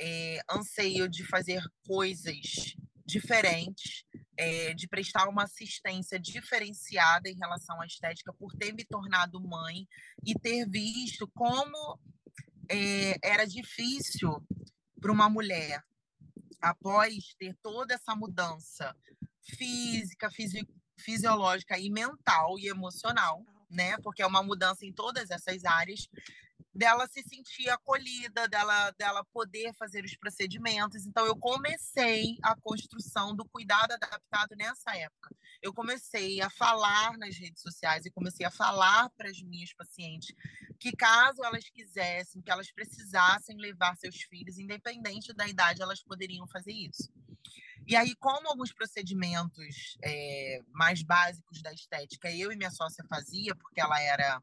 é, 0.00 0.40
anseio 0.50 1.08
de 1.08 1.24
fazer 1.26 1.62
coisas 1.86 2.74
diferentes, 3.04 4.04
é, 4.36 4.72
de 4.72 4.88
prestar 4.88 5.28
uma 5.28 5.44
assistência 5.44 6.18
diferenciada 6.18 7.28
em 7.28 7.36
relação 7.36 7.80
à 7.80 7.86
estética, 7.86 8.32
por 8.32 8.54
ter 8.54 8.72
me 8.72 8.84
tornado 8.84 9.40
mãe 9.40 9.86
e 10.24 10.34
ter 10.38 10.66
visto 10.68 11.28
como 11.34 11.98
é, 12.70 13.16
era 13.22 13.44
difícil 13.44 14.42
para 15.00 15.10
uma 15.12 15.28
mulher, 15.28 15.82
após 16.60 17.34
ter 17.38 17.56
toda 17.62 17.94
essa 17.94 18.14
mudança 18.14 18.94
física, 19.42 20.30
fisiológica 20.96 21.78
e 21.78 21.90
mental 21.90 22.58
e 22.58 22.68
emocional, 22.68 23.44
né? 23.68 23.96
Porque 23.98 24.22
é 24.22 24.26
uma 24.26 24.42
mudança 24.42 24.86
em 24.86 24.92
todas 24.92 25.30
essas 25.30 25.64
áreas 25.64 26.08
dela 26.74 27.06
se 27.08 27.22
sentir 27.22 27.68
acolhida, 27.68 28.48
dela, 28.48 28.90
dela 28.92 29.24
poder 29.32 29.72
fazer 29.74 30.04
os 30.04 30.16
procedimentos. 30.16 31.04
Então, 31.06 31.26
eu 31.26 31.36
comecei 31.36 32.36
a 32.42 32.54
construção 32.56 33.34
do 33.34 33.44
cuidado 33.44 33.92
adaptado 33.92 34.54
nessa 34.56 34.96
época. 34.96 35.34
Eu 35.60 35.74
comecei 35.74 36.40
a 36.40 36.48
falar 36.48 37.18
nas 37.18 37.36
redes 37.36 37.60
sociais 37.62 38.06
e 38.06 38.10
comecei 38.10 38.46
a 38.46 38.50
falar 38.50 39.10
para 39.10 39.28
as 39.28 39.40
minhas 39.42 39.74
pacientes 39.74 40.34
que, 40.78 40.92
caso 40.92 41.44
elas 41.44 41.68
quisessem, 41.68 42.40
que 42.40 42.50
elas 42.50 42.72
precisassem 42.72 43.56
levar 43.56 43.96
seus 43.96 44.22
filhos, 44.22 44.58
independente 44.58 45.34
da 45.34 45.46
idade, 45.46 45.82
elas 45.82 46.02
poderiam 46.02 46.46
fazer 46.46 46.72
isso. 46.72 47.12
E 47.90 47.96
aí, 47.96 48.14
como 48.20 48.48
alguns 48.48 48.72
procedimentos 48.72 49.98
é, 50.04 50.60
mais 50.72 51.02
básicos 51.02 51.60
da 51.60 51.72
estética 51.72 52.30
eu 52.30 52.52
e 52.52 52.56
minha 52.56 52.70
sócia 52.70 53.04
fazia, 53.10 53.52
porque 53.56 53.80
ela 53.80 54.00
era 54.00 54.40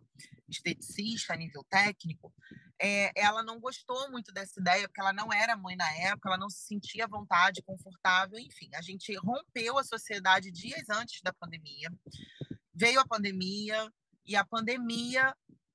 esteticista 0.49 1.33
a 1.33 1.37
nível 1.37 1.63
técnico, 1.69 2.33
é, 2.77 3.09
ela 3.15 3.41
não 3.43 3.57
gostou 3.57 4.11
muito 4.11 4.33
dessa 4.33 4.59
ideia, 4.59 4.85
porque 4.89 4.99
ela 4.99 5.13
não 5.13 5.31
era 5.31 5.55
mãe 5.55 5.77
na 5.77 5.89
época, 5.93 6.27
ela 6.27 6.37
não 6.37 6.49
se 6.49 6.65
sentia 6.65 7.05
à 7.05 7.07
vontade, 7.07 7.63
confortável, 7.63 8.37
enfim. 8.37 8.69
A 8.73 8.81
gente 8.81 9.15
rompeu 9.15 9.77
a 9.77 9.83
sociedade 9.85 10.51
dias 10.51 10.89
antes 10.89 11.21
da 11.21 11.31
pandemia. 11.31 11.89
Veio 12.73 12.99
a 12.99 13.07
pandemia, 13.07 13.89
e 14.25 14.35
a 14.35 14.45
pandemia 14.45 15.33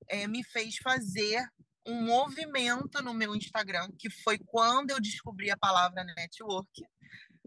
é, 0.08 0.26
me 0.26 0.44
fez 0.44 0.76
fazer 0.76 1.42
um 1.86 2.04
movimento 2.04 3.02
no 3.02 3.14
meu 3.14 3.34
Instagram, 3.34 3.88
que 3.98 4.10
foi 4.10 4.38
quando 4.38 4.90
eu 4.90 5.00
descobri 5.00 5.50
a 5.50 5.56
palavra 5.56 6.04
network, 6.04 6.84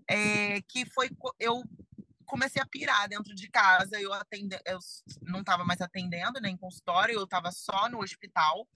é, 0.08 0.62
que 0.62 0.86
foi 0.86 1.10
eu 1.40 1.64
comecei 2.26 2.62
a 2.62 2.66
pirar 2.66 3.08
dentro 3.08 3.34
de 3.34 3.50
casa. 3.50 4.00
Eu 4.00 4.12
atende, 4.14 4.60
eu 4.66 4.80
não 5.22 5.40
estava 5.40 5.64
mais 5.64 5.80
atendendo 5.80 6.42
nem 6.42 6.54
né, 6.54 6.60
consultório, 6.60 7.16
eu 7.16 7.24
estava 7.24 7.52
só 7.52 7.90
no 7.90 8.02
hospital 8.02 8.68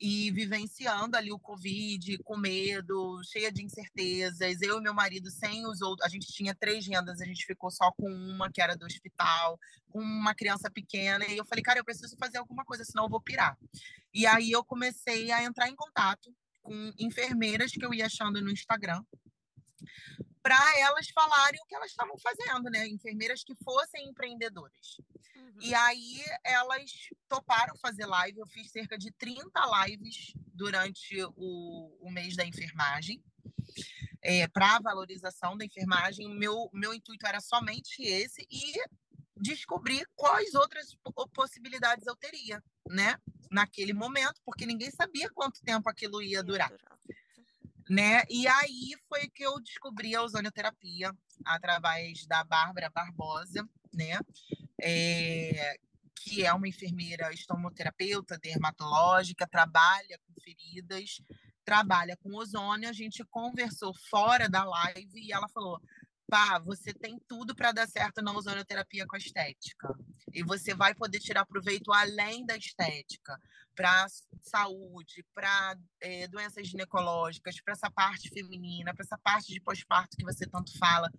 e 0.00 0.30
vivenciando 0.32 1.16
ali 1.16 1.30
o 1.30 1.38
Covid, 1.38 2.18
com 2.24 2.36
medo, 2.36 3.20
cheia 3.24 3.52
de 3.52 3.62
incertezas. 3.62 4.60
Eu 4.60 4.78
e 4.78 4.82
meu 4.82 4.94
marido 4.94 5.30
sem 5.30 5.66
os 5.66 5.80
outros, 5.80 6.06
a 6.06 6.10
gente 6.10 6.32
tinha 6.32 6.54
três 6.54 6.86
rendas, 6.86 7.20
a 7.20 7.24
gente 7.24 7.46
ficou 7.46 7.70
só 7.70 7.92
com 7.92 8.08
uma 8.08 8.50
que 8.50 8.60
era 8.60 8.76
do 8.76 8.86
hospital, 8.86 9.58
com 9.88 10.00
uma 10.00 10.34
criança 10.34 10.70
pequena. 10.70 11.24
E 11.26 11.36
eu 11.36 11.44
falei, 11.44 11.62
cara, 11.62 11.78
eu 11.78 11.84
preciso 11.84 12.16
fazer 12.18 12.38
alguma 12.38 12.64
coisa, 12.64 12.84
senão 12.84 13.04
eu 13.04 13.10
vou 13.10 13.20
pirar. 13.20 13.56
E 14.12 14.26
aí 14.26 14.50
eu 14.50 14.64
comecei 14.64 15.30
a 15.30 15.42
entrar 15.42 15.68
em 15.68 15.76
contato 15.76 16.34
com 16.60 16.92
enfermeiras 16.98 17.72
que 17.72 17.84
eu 17.84 17.94
ia 17.94 18.06
achando 18.06 18.40
no 18.40 18.50
Instagram 18.50 19.02
para 20.44 20.78
elas 20.78 21.08
falarem 21.08 21.58
o 21.62 21.66
que 21.66 21.74
elas 21.74 21.90
estavam 21.90 22.18
fazendo, 22.18 22.68
né? 22.68 22.86
Enfermeiras 22.86 23.42
que 23.42 23.54
fossem 23.64 24.06
empreendedoras. 24.10 24.98
Uhum. 25.34 25.56
E 25.58 25.74
aí 25.74 26.22
elas 26.44 26.84
toparam 27.26 27.74
fazer 27.78 28.04
live. 28.04 28.40
Eu 28.40 28.46
fiz 28.46 28.70
cerca 28.70 28.98
de 28.98 29.10
30 29.12 29.50
lives 29.86 30.34
durante 30.52 31.16
o, 31.34 31.96
o 31.98 32.10
mês 32.10 32.36
da 32.36 32.44
enfermagem. 32.44 33.24
É, 34.20 34.46
para 34.46 34.80
valorização 34.80 35.56
da 35.56 35.64
enfermagem, 35.64 36.28
meu, 36.28 36.68
meu 36.74 36.92
intuito 36.92 37.26
era 37.26 37.40
somente 37.40 38.02
esse 38.02 38.46
e 38.50 38.74
descobrir 39.38 40.06
quais 40.14 40.54
outras 40.54 40.94
possibilidades 41.32 42.06
eu 42.06 42.16
teria, 42.16 42.62
né? 42.86 43.16
Naquele 43.50 43.94
momento, 43.94 44.42
porque 44.44 44.66
ninguém 44.66 44.90
sabia 44.90 45.30
quanto 45.30 45.62
tempo 45.62 45.88
aquilo 45.88 46.20
ia 46.20 46.42
durar 46.42 46.70
né? 47.88 48.22
E 48.28 48.46
aí 48.46 48.94
foi 49.08 49.28
que 49.28 49.42
eu 49.42 49.60
descobri 49.60 50.14
a 50.14 50.22
ozonioterapia 50.22 51.12
através 51.44 52.26
da 52.26 52.44
Bárbara 52.44 52.90
Barbosa, 52.90 53.68
né? 53.92 54.18
É, 54.80 55.76
que 56.16 56.44
é 56.44 56.52
uma 56.52 56.68
enfermeira 56.68 57.32
estomoterapeuta 57.32 58.38
dermatológica, 58.38 59.46
trabalha 59.46 60.18
com 60.26 60.40
feridas, 60.40 61.20
trabalha 61.64 62.16
com 62.16 62.34
ozônio. 62.34 62.88
A 62.88 62.92
gente 62.92 63.24
conversou 63.24 63.94
fora 64.08 64.48
da 64.48 64.64
live 64.64 65.20
e 65.20 65.32
ela 65.32 65.48
falou: 65.48 65.80
pá, 66.28 66.58
você 66.58 66.92
tem 66.92 67.18
tudo 67.28 67.54
para 67.54 67.72
dar 67.72 67.86
certo 67.86 68.22
na 68.22 68.32
ozonioterapia 68.32 69.06
com 69.06 69.16
a 69.16 69.18
estética. 69.18 69.94
E 70.32 70.42
você 70.42 70.74
vai 70.74 70.94
poder 70.94 71.20
tirar 71.20 71.46
proveito 71.46 71.92
além 71.92 72.44
da 72.44 72.56
estética, 72.56 73.38
para 73.74 74.06
saúde, 74.42 75.24
para 75.34 75.76
é, 76.00 76.28
doenças 76.28 76.68
ginecológicas, 76.68 77.60
para 77.60 77.72
essa 77.72 77.90
parte 77.90 78.28
feminina, 78.28 78.94
para 78.94 79.04
essa 79.04 79.18
parte 79.18 79.52
de 79.52 79.60
pós-parto 79.60 80.16
que 80.16 80.24
você 80.24 80.46
tanto 80.46 80.76
fala. 80.78 81.10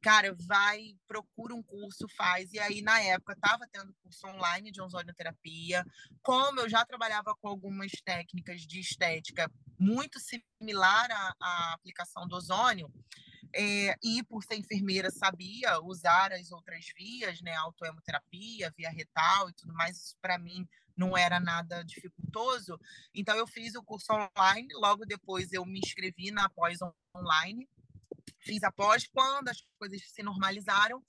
Cara, 0.00 0.34
vai, 0.46 0.96
procura 1.06 1.54
um 1.54 1.62
curso, 1.62 2.06
faz. 2.16 2.52
E 2.52 2.58
aí, 2.58 2.82
na 2.82 3.00
época, 3.00 3.34
estava 3.34 3.68
tendo 3.70 3.94
curso 4.02 4.26
online 4.26 4.72
de 4.72 4.82
ozonioterapia. 4.82 5.84
Como 6.22 6.60
eu 6.60 6.68
já 6.68 6.84
trabalhava 6.84 7.34
com 7.40 7.48
algumas 7.48 7.92
técnicas 8.04 8.62
de 8.62 8.80
estética 8.80 9.50
muito 9.78 10.18
similar 10.18 11.08
à, 11.10 11.34
à 11.40 11.72
aplicação 11.74 12.26
do 12.26 12.34
ozônio, 12.36 12.92
é, 13.54 13.94
e 14.02 14.22
por 14.24 14.42
ser 14.42 14.56
enfermeira, 14.56 15.10
sabia 15.10 15.78
usar 15.82 16.32
as 16.32 16.50
outras 16.50 16.86
vias, 16.96 17.40
né? 17.42 17.54
Autoemoterapia, 17.56 18.72
via 18.76 18.90
retal 18.90 19.50
e 19.50 19.52
tudo 19.52 19.74
mais. 19.74 19.96
Isso 19.96 20.16
para 20.20 20.38
mim 20.38 20.66
não 20.96 21.16
era 21.16 21.40
nada 21.40 21.82
dificultoso. 21.82 22.78
Então, 23.14 23.36
eu 23.36 23.46
fiz 23.46 23.74
o 23.74 23.82
curso 23.82 24.12
online. 24.12 24.68
Logo 24.74 25.04
depois, 25.04 25.52
eu 25.52 25.64
me 25.64 25.78
inscrevi 25.78 26.30
na 26.30 26.48
pós 26.48 26.78
online. 27.16 27.68
Fiz 28.38 28.62
a 28.62 28.72
pós. 28.72 29.06
Quando 29.06 29.48
as 29.48 29.62
coisas 29.78 30.02
se 30.10 30.22
normalizaram, 30.22 31.02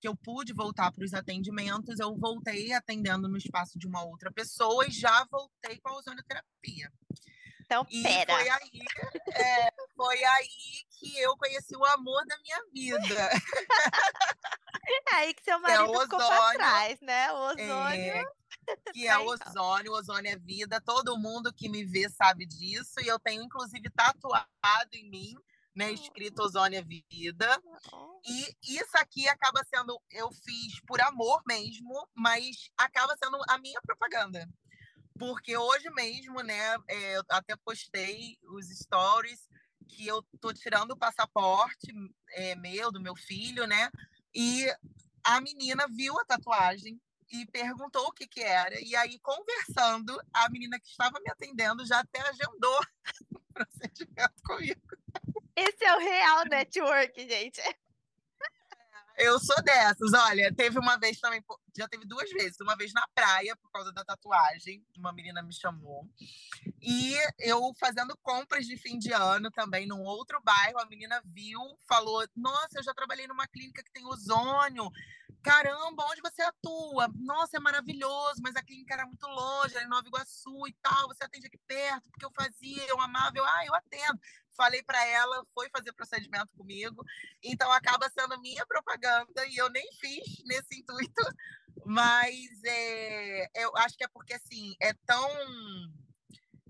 que 0.00 0.08
eu 0.08 0.16
pude 0.16 0.52
voltar 0.52 0.92
para 0.92 1.04
os 1.04 1.12
atendimentos, 1.12 1.98
eu 1.98 2.16
voltei 2.16 2.72
atendendo 2.72 3.28
no 3.28 3.36
espaço 3.36 3.78
de 3.78 3.86
uma 3.86 4.04
outra 4.04 4.30
pessoa 4.30 4.86
e 4.86 4.90
já 4.90 5.24
voltei 5.30 5.78
com 5.80 5.88
a 5.88 5.96
ozonioterapia. 5.96 6.92
Então, 7.60 7.86
e 7.90 8.02
pera. 8.02 8.32
Foi 8.32 8.48
aí, 8.48 8.80
é, 9.34 9.72
foi 9.94 10.24
aí 10.24 10.84
que 10.98 11.18
eu 11.18 11.36
conheci 11.36 11.76
o 11.76 11.84
amor 11.84 12.24
da 12.26 12.36
minha 12.38 12.62
vida. 12.72 13.30
É 15.10 15.14
aí 15.16 15.34
que 15.34 15.44
seu 15.44 15.56
é 15.56 15.58
marido 15.58 15.94
é 15.96 16.00
ficou 16.00 16.18
para 16.18 16.52
trás, 16.54 17.00
né? 17.02 17.30
O 17.30 17.36
ozônio. 17.36 17.68
É, 17.68 18.24
que 18.92 19.06
é 19.06 19.18
o 19.18 19.26
ozônio, 19.26 19.92
o 19.92 19.96
ozônio 19.96 20.30
é 20.30 20.36
vida. 20.36 20.80
Todo 20.80 21.18
mundo 21.18 21.52
que 21.52 21.68
me 21.68 21.84
vê 21.84 22.08
sabe 22.08 22.46
disso. 22.46 23.00
E 23.00 23.06
eu 23.06 23.18
tenho, 23.18 23.42
inclusive, 23.42 23.88
tatuado 23.90 24.46
em 24.92 25.08
mim, 25.10 25.34
né? 25.74 25.92
Escrito 25.92 26.42
ozônio 26.42 26.78
é 26.78 26.82
vida. 26.82 27.62
E 28.26 28.56
isso 28.62 28.96
aqui 28.96 29.28
acaba 29.28 29.62
sendo, 29.64 30.00
eu 30.10 30.30
fiz 30.32 30.80
por 30.86 31.00
amor 31.00 31.42
mesmo, 31.46 32.08
mas 32.14 32.70
acaba 32.76 33.16
sendo 33.22 33.38
a 33.48 33.58
minha 33.58 33.80
propaganda 33.82 34.48
porque 35.18 35.56
hoje 35.56 35.90
mesmo, 35.90 36.40
né, 36.42 36.76
é, 36.86 37.16
eu 37.16 37.22
até 37.30 37.56
postei 37.56 38.38
os 38.44 38.68
stories 38.68 39.48
que 39.88 40.06
eu 40.06 40.22
tô 40.40 40.52
tirando 40.52 40.92
o 40.92 40.96
passaporte 40.96 41.92
é, 42.32 42.54
meu, 42.54 42.92
do 42.92 43.00
meu 43.00 43.16
filho, 43.16 43.66
né, 43.66 43.90
e 44.34 44.66
a 45.24 45.40
menina 45.40 45.86
viu 45.88 46.18
a 46.18 46.24
tatuagem 46.24 47.00
e 47.30 47.46
perguntou 47.46 48.06
o 48.06 48.12
que 48.12 48.26
que 48.26 48.40
era, 48.40 48.80
e 48.80 48.96
aí, 48.96 49.18
conversando, 49.20 50.18
a 50.32 50.48
menina 50.48 50.78
que 50.78 50.88
estava 50.88 51.20
me 51.20 51.30
atendendo 51.30 51.84
já 51.86 52.00
até 52.00 52.20
agendou 52.20 52.80
o 53.34 53.40
procedimento 53.52 54.42
comigo. 54.44 54.80
Esse 55.54 55.84
é 55.84 55.96
o 55.96 55.98
real 55.98 56.44
network, 56.44 57.28
gente. 57.28 57.60
Eu 59.18 59.40
sou 59.40 59.60
dessas. 59.64 60.12
Olha, 60.12 60.54
teve 60.54 60.78
uma 60.78 60.96
vez 60.96 61.18
também, 61.18 61.42
já 61.76 61.88
teve 61.88 62.06
duas 62.06 62.30
vezes. 62.30 62.60
Uma 62.60 62.76
vez 62.76 62.92
na 62.92 63.04
praia, 63.12 63.56
por 63.56 63.68
causa 63.72 63.92
da 63.92 64.04
tatuagem, 64.04 64.86
uma 64.96 65.12
menina 65.12 65.42
me 65.42 65.52
chamou. 65.52 66.08
E 66.80 67.16
eu 67.40 67.74
fazendo 67.80 68.16
compras 68.22 68.64
de 68.64 68.76
fim 68.76 68.96
de 68.96 69.12
ano 69.12 69.50
também, 69.50 69.88
num 69.88 70.02
outro 70.02 70.40
bairro, 70.40 70.78
a 70.78 70.86
menina 70.86 71.20
viu, 71.24 71.60
falou: 71.88 72.24
Nossa, 72.36 72.78
eu 72.78 72.84
já 72.84 72.94
trabalhei 72.94 73.26
numa 73.26 73.48
clínica 73.48 73.82
que 73.82 73.90
tem 73.90 74.06
ozônio. 74.06 74.88
Caramba, 75.42 76.04
onde 76.10 76.20
você 76.20 76.42
atua? 76.42 77.08
Nossa, 77.16 77.56
é 77.56 77.60
maravilhoso, 77.60 78.40
mas 78.42 78.56
a 78.56 78.62
clínica 78.62 78.94
era 78.94 79.06
muito 79.06 79.26
longe, 79.26 79.76
era 79.76 79.84
em 79.84 79.88
Nova 79.88 80.06
Iguaçu 80.06 80.66
e 80.66 80.72
tal. 80.82 81.08
Você 81.08 81.24
atende 81.24 81.46
aqui 81.46 81.58
perto, 81.66 82.10
porque 82.10 82.24
eu 82.24 82.32
fazia, 82.34 82.86
eu 82.86 83.00
amava, 83.00 83.36
eu, 83.36 83.44
ah, 83.44 83.66
eu 83.66 83.74
atendo 83.74 84.18
falei 84.58 84.82
para 84.82 85.02
ela, 85.06 85.46
foi 85.54 85.70
fazer 85.70 85.92
procedimento 85.92 86.52
comigo. 86.56 87.04
Então 87.42 87.70
acaba 87.70 88.10
sendo 88.10 88.40
minha 88.40 88.66
propaganda 88.66 89.46
e 89.46 89.56
eu 89.56 89.70
nem 89.70 89.88
fiz 89.92 90.42
nesse 90.44 90.80
intuito, 90.82 91.22
mas 91.86 92.50
é, 92.64 93.48
eu 93.54 93.74
acho 93.76 93.96
que 93.96 94.04
é 94.04 94.08
porque 94.08 94.34
assim 94.34 94.74
é 94.80 94.92
tão 95.06 95.30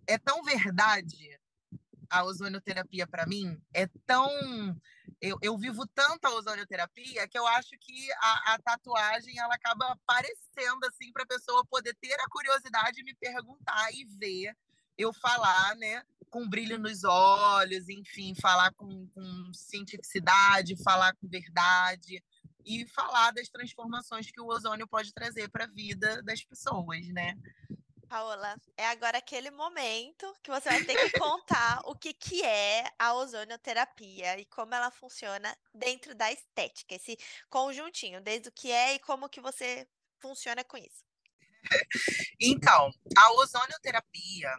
é 0.07 0.19
tão 0.19 0.43
verdade 0.43 1.41
a 2.11 2.25
ozonioterapia 2.25 3.07
para 3.07 3.27
mim 3.27 3.59
é 3.75 3.87
tão 4.07 4.29
eu, 5.21 5.37
eu 5.43 5.57
vivo 5.59 5.87
tanto 5.89 6.27
a 6.27 6.35
ozonioterapia 6.35 7.27
que 7.27 7.39
eu 7.39 7.47
acho 7.47 7.71
que 7.81 8.13
a, 8.13 8.55
a 8.55 8.59
tatuagem 8.59 9.39
ela 9.39 9.55
acaba 9.55 9.87
aparecendo 9.93 10.85
assim 10.85 11.13
para 11.13 11.25
a 11.25 11.27
pessoa 11.27 11.65
poder 11.67 11.95
ter 12.01 12.15
a 12.15 12.29
curiosidade 12.29 12.97
de 12.97 13.05
me 13.05 13.15
perguntar 13.15 13.93
e 13.93 14.05
ver 14.05 14.57
eu 14.97 15.13
falar, 15.13 15.77
né, 15.77 16.03
com 16.29 16.49
brilho 16.49 16.79
nos 16.79 17.05
olhos, 17.05 17.89
enfim, 17.89 18.35
falar 18.35 18.73
com, 18.75 19.09
com 19.09 19.53
cientificidade, 19.53 20.83
falar 20.83 21.15
com 21.17 21.29
verdade. 21.29 22.23
e 22.65 22.87
falar 22.89 23.33
das 23.33 23.49
transformações 23.49 24.31
que 24.31 24.41
o 24.41 24.47
ozônio 24.47 24.87
pode 24.87 25.13
trazer 25.13 25.49
para 25.49 25.65
a 25.65 25.69
vida 25.69 26.23
das 26.23 26.45
pessoas, 26.45 27.07
né? 27.09 27.35
Paola, 28.09 28.57
é 28.77 28.87
agora 28.87 29.19
aquele 29.19 29.51
momento 29.51 30.35
que 30.43 30.51
você 30.51 30.71
vai 30.71 30.83
ter 30.83 30.97
que 30.97 31.19
contar 31.19 31.81
o 31.85 31.95
que, 31.95 32.15
que 32.15 32.43
é 32.43 32.91
a 32.99 33.13
ozonioterapia 33.15 34.39
e 34.39 34.47
como 34.47 34.75
ela 34.75 34.91
funciona 34.91 35.55
dentro 35.75 36.15
da 36.15 36.33
estética, 36.33 36.95
esse 36.95 37.19
conjuntinho, 37.51 38.21
desde 38.21 38.49
o 38.49 38.53
que 38.53 38.73
é 38.73 38.95
e 38.95 38.99
como 38.99 39.29
que 39.29 39.41
você 39.41 39.87
funciona 40.19 40.65
com 40.65 40.79
isso. 40.79 41.05
Então, 42.41 42.91
a 43.17 43.33
ozonioterapia, 43.33 44.57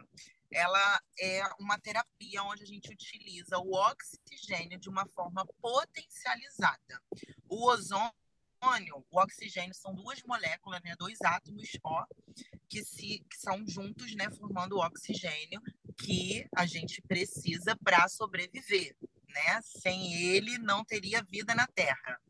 ela 0.52 1.00
é 1.18 1.42
uma 1.58 1.78
terapia 1.78 2.42
onde 2.44 2.62
a 2.62 2.66
gente 2.66 2.92
utiliza 2.92 3.58
o 3.58 3.72
oxigênio 3.72 4.78
de 4.78 4.88
uma 4.88 5.06
forma 5.08 5.44
potencializada. 5.60 7.02
O 7.48 7.66
ozônio 7.68 8.12
o 9.10 9.18
oxigênio 9.18 9.74
são 9.74 9.94
duas 9.94 10.22
moléculas, 10.22 10.80
né, 10.82 10.94
dois 10.98 11.18
átomos 11.22 11.68
ó, 11.82 12.04
que, 12.68 12.84
se, 12.84 13.24
que 13.28 13.36
são 13.38 13.66
juntos, 13.66 14.14
né, 14.14 14.30
formando 14.30 14.76
o 14.76 14.84
oxigênio 14.84 15.60
que 15.98 16.46
a 16.54 16.66
gente 16.66 17.02
precisa 17.02 17.76
para 17.76 18.08
sobreviver. 18.08 18.96
Né? 19.28 19.60
Sem 19.62 20.12
ele, 20.14 20.58
não 20.58 20.84
teria 20.84 21.22
vida 21.22 21.54
na 21.54 21.66
Terra. 21.68 22.20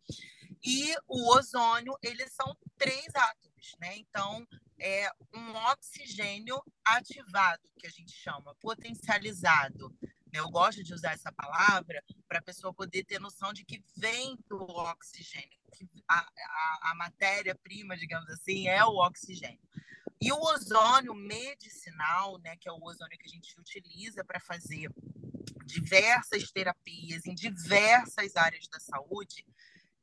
E 0.63 0.95
o 1.09 1.35
ozônio, 1.35 1.97
eles 2.03 2.33
são 2.33 2.55
três 2.77 3.07
átomos, 3.15 3.75
né? 3.81 3.97
Então, 3.97 4.47
é 4.79 5.11
um 5.35 5.55
oxigênio 5.73 6.63
ativado, 6.85 7.63
que 7.79 7.87
a 7.87 7.91
gente 7.91 8.13
chama, 8.13 8.55
potencializado. 8.57 9.97
Eu 10.33 10.49
gosto 10.51 10.83
de 10.83 10.95
usar 10.95 11.13
essa 11.13 11.33
palavra 11.33 12.03
para 12.29 12.39
a 12.39 12.43
pessoa 12.43 12.73
poder 12.73 13.05
ter 13.05 13.19
noção 13.19 13.53
de 13.53 13.65
que 13.65 13.83
vem 13.97 14.39
do 14.49 14.63
oxigênio, 14.63 15.59
que 15.75 15.89
a, 16.09 16.19
a, 16.19 16.91
a 16.91 16.95
matéria-prima, 16.95 17.97
digamos 17.97 18.29
assim, 18.31 18.69
é 18.69 18.85
o 18.85 18.97
oxigênio. 18.97 19.61
E 20.23 20.31
o 20.33 20.41
ozônio 20.41 21.15
medicinal, 21.15 22.39
né, 22.39 22.57
que 22.57 22.69
é 22.69 22.73
o 22.73 22.83
ozônio 22.83 23.19
que 23.19 23.27
a 23.27 23.31
gente 23.31 23.59
utiliza 23.59 24.23
para 24.25 24.39
fazer 24.39 24.91
diversas 25.65 26.51
terapias 26.51 27.25
em 27.25 27.35
diversas 27.35 28.37
áreas 28.37 28.69
da 28.69 28.79
saúde, 28.79 29.47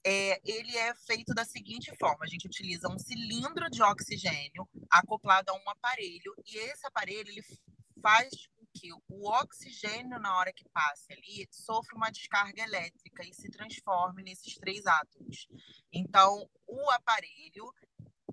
é, 0.03 0.39
ele 0.43 0.75
é 0.77 0.95
feito 0.95 1.33
da 1.33 1.45
seguinte 1.45 1.93
forma: 1.97 2.25
a 2.25 2.27
gente 2.27 2.47
utiliza 2.47 2.89
um 2.89 2.97
cilindro 2.97 3.69
de 3.69 3.81
oxigênio 3.83 4.67
acoplado 4.89 5.51
a 5.51 5.53
um 5.53 5.69
aparelho, 5.69 6.33
e 6.45 6.57
esse 6.57 6.87
aparelho 6.87 7.29
ele 7.29 7.43
faz 8.01 8.29
que 8.79 8.93
o 8.93 9.29
oxigênio, 9.29 10.19
na 10.19 10.37
hora 10.37 10.53
que 10.53 10.67
passe 10.69 11.11
ali, 11.11 11.47
sofra 11.51 11.95
uma 11.95 12.11
descarga 12.11 12.61
elétrica 12.61 13.23
e 13.25 13.33
se 13.33 13.49
transforme 13.49 14.23
nesses 14.23 14.55
três 14.55 14.85
átomos. 14.85 15.47
Então, 15.91 16.47
o 16.67 16.91
aparelho 16.91 17.73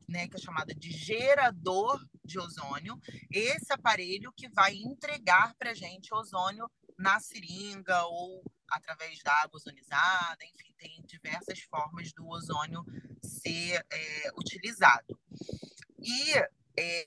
né, 0.08 0.28
que 0.28 0.36
é 0.36 0.40
chamada 0.40 0.74
de 0.74 0.90
gerador 0.90 1.98
de 2.22 2.38
ozônio, 2.38 2.98
esse 3.30 3.72
aparelho 3.72 4.32
que 4.36 4.48
vai 4.48 4.74
entregar 4.74 5.54
para 5.54 5.70
a 5.70 5.74
gente 5.74 6.14
ozônio 6.14 6.70
na 6.98 7.18
seringa 7.20 8.04
ou 8.04 8.44
através 8.68 9.18
da 9.22 9.32
água 9.42 9.56
ozonizada, 9.56 10.44
enfim, 10.44 10.72
tem 10.76 11.02
diversas 11.06 11.60
formas 11.60 12.12
do 12.12 12.26
ozônio 12.28 12.84
ser 13.22 13.84
é, 13.90 14.30
utilizado. 14.36 15.18
E 15.98 16.34
é, 16.76 17.06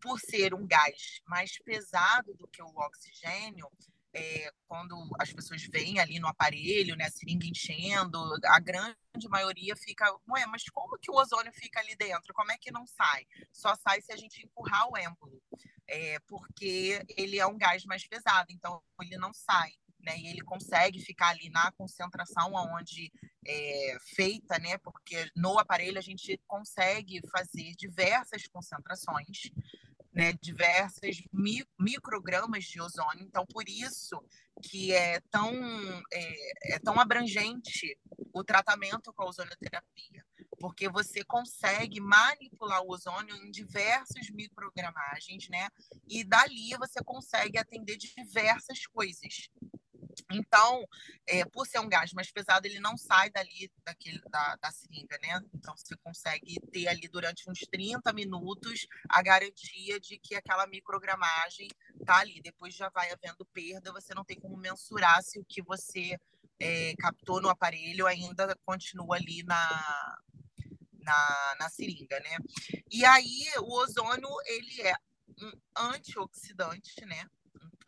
por 0.00 0.18
ser 0.20 0.54
um 0.54 0.66
gás 0.66 1.20
mais 1.26 1.58
pesado 1.58 2.34
do 2.34 2.46
que 2.48 2.62
o 2.62 2.66
oxigênio, 2.66 3.70
é, 4.12 4.50
quando 4.66 4.96
as 5.18 5.32
pessoas 5.32 5.62
veem 5.62 5.98
ali 5.98 6.18
no 6.18 6.28
aparelho, 6.28 6.96
né, 6.96 7.04
a 7.04 7.10
seringa 7.10 7.46
enchendo, 7.46 8.18
a 8.46 8.58
grande 8.58 8.96
maioria 9.28 9.76
fica, 9.76 10.10
ué, 10.28 10.46
mas 10.46 10.64
como 10.70 10.98
que 10.98 11.10
o 11.10 11.14
ozônio 11.14 11.52
fica 11.52 11.80
ali 11.80 11.94
dentro? 11.96 12.32
Como 12.34 12.50
é 12.50 12.58
que 12.58 12.70
não 12.70 12.86
sai? 12.86 13.26
Só 13.52 13.74
sai 13.76 14.00
se 14.00 14.12
a 14.12 14.16
gente 14.16 14.44
empurrar 14.44 14.88
o 14.90 14.96
êmbolo, 14.96 15.42
é, 15.86 16.18
porque 16.20 17.04
ele 17.16 17.38
é 17.38 17.46
um 17.46 17.58
gás 17.58 17.84
mais 17.84 18.06
pesado, 18.06 18.46
então 18.50 18.82
ele 19.00 19.18
não 19.18 19.32
sai. 19.32 19.72
Né, 20.00 20.16
e 20.16 20.28
ele 20.28 20.42
consegue 20.42 21.00
ficar 21.00 21.30
ali 21.30 21.50
na 21.50 21.72
concentração 21.72 22.56
aonde 22.56 23.12
é 23.44 23.96
feita, 24.14 24.58
né, 24.58 24.78
porque 24.78 25.28
no 25.34 25.58
aparelho 25.58 25.98
a 25.98 26.02
gente 26.02 26.40
consegue 26.46 27.20
fazer 27.30 27.74
diversas 27.74 28.46
concentrações 28.46 29.50
né, 30.18 30.32
diversas 30.42 31.22
mi 31.32 31.64
microgramas 31.78 32.64
de 32.64 32.80
ozônio. 32.80 33.24
Então, 33.24 33.46
por 33.46 33.68
isso 33.68 34.20
que 34.60 34.92
é 34.92 35.20
tão, 35.30 35.54
é, 36.12 36.74
é 36.74 36.78
tão 36.80 36.98
abrangente 36.98 37.96
o 38.32 38.42
tratamento 38.42 39.12
com 39.12 39.22
a 39.22 39.26
ozonioterapia, 39.26 40.24
porque 40.58 40.88
você 40.88 41.22
consegue 41.22 42.00
manipular 42.00 42.82
o 42.82 42.90
ozônio 42.90 43.36
em 43.36 43.50
diversas 43.50 44.28
microgramagens, 44.30 45.48
né? 45.48 45.68
E 46.08 46.24
dali 46.24 46.76
você 46.76 47.00
consegue 47.04 47.56
atender 47.56 47.96
diversas 47.96 48.86
coisas. 48.86 49.48
Então, 50.30 50.84
é, 51.26 51.44
por 51.44 51.66
ser 51.66 51.78
um 51.80 51.88
gás 51.88 52.12
mais 52.12 52.30
pesado, 52.30 52.66
ele 52.66 52.80
não 52.80 52.96
sai 52.96 53.30
dali 53.30 53.70
daquele, 53.84 54.20
da, 54.30 54.56
da 54.56 54.70
seringa, 54.70 55.18
né? 55.22 55.40
Então, 55.54 55.76
você 55.76 55.96
consegue 55.96 56.60
ter 56.72 56.88
ali 56.88 57.08
durante 57.08 57.48
uns 57.50 57.60
30 57.60 58.12
minutos 58.12 58.86
a 59.08 59.22
garantia 59.22 60.00
de 60.00 60.18
que 60.18 60.34
aquela 60.34 60.66
microgramagem 60.66 61.68
tá 62.04 62.18
ali. 62.18 62.40
Depois 62.40 62.74
já 62.74 62.88
vai 62.90 63.10
havendo 63.10 63.44
perda, 63.52 63.92
você 63.92 64.14
não 64.14 64.24
tem 64.24 64.38
como 64.38 64.56
mensurar 64.56 65.22
se 65.22 65.38
o 65.38 65.44
que 65.44 65.62
você 65.62 66.18
é, 66.60 66.94
captou 66.98 67.40
no 67.40 67.48
aparelho 67.48 68.06
ainda 68.06 68.56
continua 68.64 69.16
ali 69.16 69.42
na, 69.44 70.18
na, 71.00 71.56
na 71.58 71.68
seringa, 71.68 72.18
né? 72.20 72.36
E 72.90 73.04
aí, 73.04 73.46
o 73.58 73.72
ozônio, 73.74 74.28
ele 74.46 74.82
é 74.82 74.94
um 75.40 75.52
antioxidante, 75.76 77.04
né? 77.06 77.26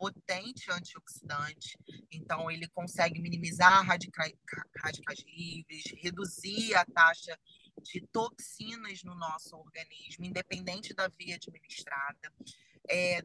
Potente 0.01 0.71
antioxidante, 0.71 1.77
então 2.11 2.49
ele 2.49 2.67
consegue 2.69 3.21
minimizar 3.21 3.85
radicais, 3.85 4.33
livres, 5.27 5.83
reduzir 6.01 6.73
a 6.73 6.83
taxa 6.85 7.39
de 7.83 8.01
toxinas 8.07 9.03
no 9.03 9.13
nosso 9.13 9.55
organismo, 9.55 10.25
independente 10.25 10.91
da 10.95 11.07
via 11.07 11.35
administrada. 11.35 12.33
É, 12.89 13.21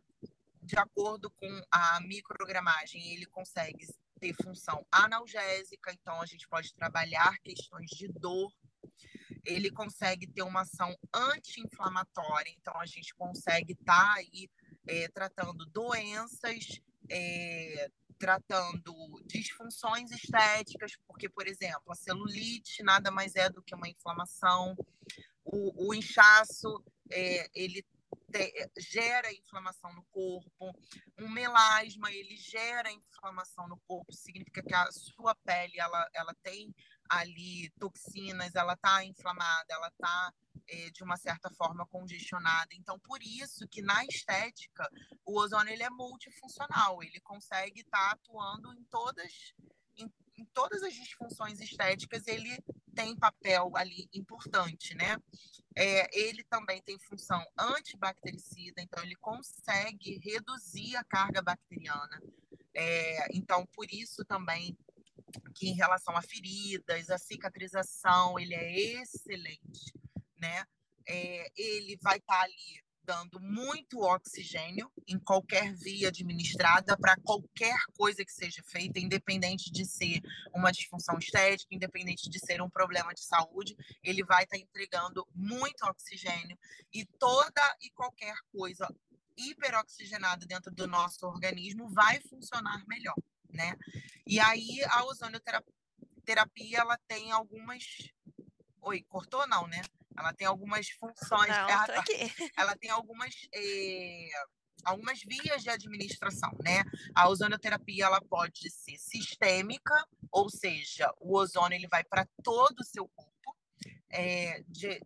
de 0.60 0.76
acordo 0.76 1.30
com 1.30 1.62
a 1.70 1.98
microgramagem, 2.02 3.14
ele 3.14 3.24
consegue 3.24 3.86
ter 4.20 4.34
função 4.34 4.86
analgésica, 4.92 5.90
então 5.94 6.20
a 6.20 6.26
gente 6.26 6.46
pode 6.46 6.74
trabalhar 6.74 7.38
questões 7.38 7.88
de 7.88 8.06
dor. 8.08 8.52
Ele 9.46 9.70
consegue 9.70 10.26
ter 10.26 10.42
uma 10.42 10.60
ação 10.60 10.94
anti-inflamatória, 11.14 12.50
então 12.50 12.78
a 12.78 12.84
gente 12.84 13.14
consegue 13.14 13.72
estar 13.72 14.14
tá 14.14 14.14
aí 14.16 14.50
é, 14.86 15.08
tratando 15.08 15.66
doenças, 15.66 16.80
é, 17.10 17.90
tratando 18.18 18.94
disfunções 19.26 20.10
estéticas, 20.10 20.92
porque, 21.06 21.28
por 21.28 21.46
exemplo, 21.46 21.90
a 21.90 21.94
celulite 21.94 22.82
nada 22.82 23.10
mais 23.10 23.34
é 23.34 23.48
do 23.48 23.62
que 23.62 23.74
uma 23.74 23.88
inflamação, 23.88 24.74
o, 25.44 25.88
o 25.88 25.94
inchaço, 25.94 26.82
é, 27.10 27.48
ele 27.54 27.84
te, 28.32 28.70
gera 28.78 29.32
inflamação 29.32 29.92
no 29.94 30.04
corpo, 30.10 30.72
um 31.18 31.28
melasma, 31.28 32.10
ele 32.10 32.36
gera 32.36 32.90
inflamação 32.90 33.68
no 33.68 33.78
corpo, 33.86 34.12
significa 34.12 34.62
que 34.62 34.74
a 34.74 34.90
sua 34.90 35.34
pele, 35.34 35.78
ela, 35.78 36.08
ela 36.14 36.34
tem 36.42 36.74
ali 37.08 37.70
toxinas, 37.78 38.54
ela 38.54 38.72
está 38.72 39.04
inflamada, 39.04 39.66
ela 39.68 39.88
está 39.88 40.32
é, 40.68 40.90
de 40.90 41.02
uma 41.02 41.16
certa 41.16 41.50
forma 41.50 41.86
congestionada. 41.86 42.74
Então, 42.74 42.98
por 42.98 43.22
isso 43.22 43.66
que 43.68 43.82
na 43.82 44.04
estética 44.04 44.88
o 45.24 45.38
ozônio 45.38 45.72
ele 45.72 45.82
é 45.82 45.90
multifuncional, 45.90 47.02
ele 47.02 47.20
consegue 47.20 47.80
estar 47.80 47.98
tá 47.98 48.10
atuando 48.12 48.72
em 48.74 48.84
todas 48.84 49.54
em, 49.98 50.12
em, 50.36 50.44
todas 50.52 50.82
as 50.82 50.92
disfunções 50.92 51.58
estéticas, 51.58 52.26
ele 52.26 52.62
tem 52.94 53.16
papel 53.16 53.72
ali 53.74 54.08
importante, 54.12 54.94
né? 54.94 55.16
É, 55.74 56.08
ele 56.18 56.44
também 56.44 56.82
tem 56.82 56.98
função 56.98 57.42
antibactericida, 57.58 58.82
então 58.82 59.02
ele 59.02 59.16
consegue 59.16 60.18
reduzir 60.22 60.96
a 60.96 61.04
carga 61.04 61.40
bacteriana. 61.40 62.22
É, 62.74 63.34
então, 63.34 63.64
por 63.66 63.86
isso 63.90 64.24
também 64.24 64.76
que 65.54 65.68
em 65.68 65.74
relação 65.74 66.16
a 66.16 66.22
feridas, 66.22 67.10
a 67.10 67.18
cicatrização, 67.18 68.38
ele 68.38 68.54
é 68.54 69.00
excelente 69.00 69.92
né? 70.38 70.64
É, 71.08 71.50
ele 71.56 71.96
vai 72.02 72.18
estar 72.18 72.38
tá 72.38 72.42
ali 72.42 72.82
dando 73.06 73.38
muito 73.40 74.00
oxigênio 74.00 74.90
em 75.06 75.16
qualquer 75.16 75.72
via 75.72 76.08
administrada 76.08 76.96
para 76.98 77.16
qualquer 77.16 77.78
coisa 77.96 78.24
que 78.24 78.32
seja 78.32 78.62
feita, 78.64 78.98
independente 78.98 79.70
de 79.70 79.86
ser 79.86 80.20
uma 80.52 80.72
disfunção 80.72 81.16
estética, 81.16 81.72
independente 81.72 82.28
de 82.28 82.40
ser 82.40 82.60
um 82.60 82.68
problema 82.68 83.14
de 83.14 83.22
saúde, 83.22 83.76
ele 84.02 84.24
vai 84.24 84.42
estar 84.42 84.56
tá 84.56 84.62
entregando 84.62 85.24
muito 85.32 85.84
oxigênio 85.84 86.58
e 86.92 87.04
toda 87.04 87.76
e 87.80 87.90
qualquer 87.90 88.34
coisa 88.50 88.92
hiperoxigenada 89.36 90.44
dentro 90.44 90.74
do 90.74 90.88
nosso 90.88 91.26
organismo 91.26 91.88
vai 91.88 92.20
funcionar 92.22 92.84
melhor, 92.88 93.16
né? 93.50 93.76
E 94.26 94.40
aí 94.40 94.82
a 94.88 95.04
ozonioterapia 95.04 96.78
ela 96.78 96.98
tem 97.06 97.30
algumas 97.30 97.84
Oi, 98.86 99.02
cortou 99.08 99.44
não, 99.48 99.66
né? 99.66 99.82
Ela 100.16 100.32
tem 100.32 100.46
algumas 100.46 100.88
funções. 100.90 101.48
Não, 101.48 101.68
ela, 101.68 101.82
aqui. 101.98 102.32
ela 102.56 102.76
tem 102.76 102.88
algumas. 102.88 103.34
É, 103.52 104.28
algumas 104.84 105.18
vias 105.24 105.64
de 105.64 105.70
administração, 105.70 106.52
né? 106.62 106.84
A 107.12 107.28
ozonioterapia 107.28 108.04
ela 108.04 108.20
pode 108.20 108.70
ser 108.70 108.96
sistêmica, 108.96 109.92
ou 110.30 110.48
seja, 110.48 111.12
o 111.20 111.36
ozônio 111.36 111.76
ele 111.76 111.88
vai 111.88 112.04
para 112.04 112.28
todo 112.44 112.78
o 112.78 112.84
seu 112.84 113.08
corpo, 113.08 113.56
é, 114.08 114.62
de, 114.68 115.02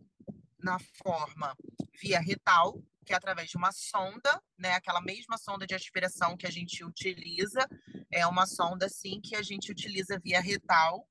na 0.59 0.77
forma 1.03 1.57
via 1.99 2.19
retal, 2.19 2.79
que 3.03 3.13
é 3.13 3.15
através 3.15 3.49
de 3.49 3.57
uma 3.57 3.71
sonda, 3.71 4.39
né? 4.59 4.73
Aquela 4.75 5.01
mesma 5.01 5.39
sonda 5.39 5.65
de 5.65 5.73
aspiração 5.73 6.37
que 6.37 6.45
a 6.45 6.51
gente 6.51 6.85
utiliza, 6.85 7.67
é 8.11 8.27
uma 8.27 8.45
sonda 8.45 8.85
assim 8.85 9.19
que 9.19 9.35
a 9.35 9.41
gente 9.41 9.71
utiliza 9.71 10.19
via 10.19 10.39
retal 10.39 11.07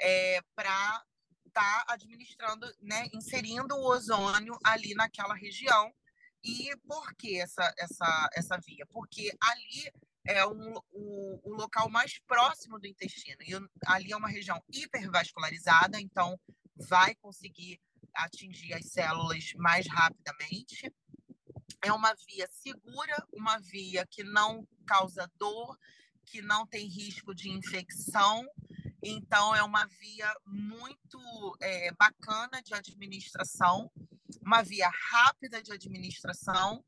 é, 0.00 0.40
para 0.56 1.04
estar 1.54 1.84
tá 1.84 1.92
administrando, 1.94 2.66
né? 2.80 3.06
Inserindo 3.12 3.76
o 3.76 3.86
ozônio 3.86 4.58
ali 4.64 4.94
naquela 4.94 5.34
região. 5.34 5.92
E 6.42 6.76
por 6.86 7.14
que 7.14 7.40
essa, 7.40 7.72
essa, 7.78 8.28
essa 8.34 8.58
via? 8.58 8.84
Porque 8.86 9.30
ali 9.40 9.92
é 10.26 10.44
um, 10.46 10.74
o, 10.92 11.40
o 11.42 11.54
local 11.54 11.88
mais 11.88 12.18
próximo 12.26 12.78
do 12.78 12.86
intestino. 12.86 13.38
E 13.42 13.54
ali 13.86 14.12
é 14.12 14.16
uma 14.16 14.28
região 14.28 14.62
hipervascularizada, 14.70 16.00
então 16.00 16.38
vai 16.76 17.14
conseguir 17.14 17.80
atingir 18.14 18.74
as 18.74 18.86
células 18.86 19.52
mais 19.56 19.86
rapidamente. 19.86 20.92
É 21.82 21.92
uma 21.92 22.14
via 22.26 22.48
segura, 22.50 23.26
uma 23.32 23.58
via 23.58 24.06
que 24.06 24.22
não 24.22 24.66
causa 24.86 25.30
dor, 25.38 25.78
que 26.26 26.42
não 26.42 26.66
tem 26.66 26.86
risco 26.86 27.34
de 27.34 27.50
infecção. 27.50 28.46
Então, 29.04 29.54
é 29.54 29.62
uma 29.62 29.86
via 29.86 30.32
muito 30.46 31.18
é, 31.60 31.92
bacana 31.92 32.62
de 32.62 32.74
administração 32.74 33.90
uma 34.42 34.62
via 34.62 34.90
rápida 35.10 35.62
de 35.62 35.72
administração, 35.72 36.84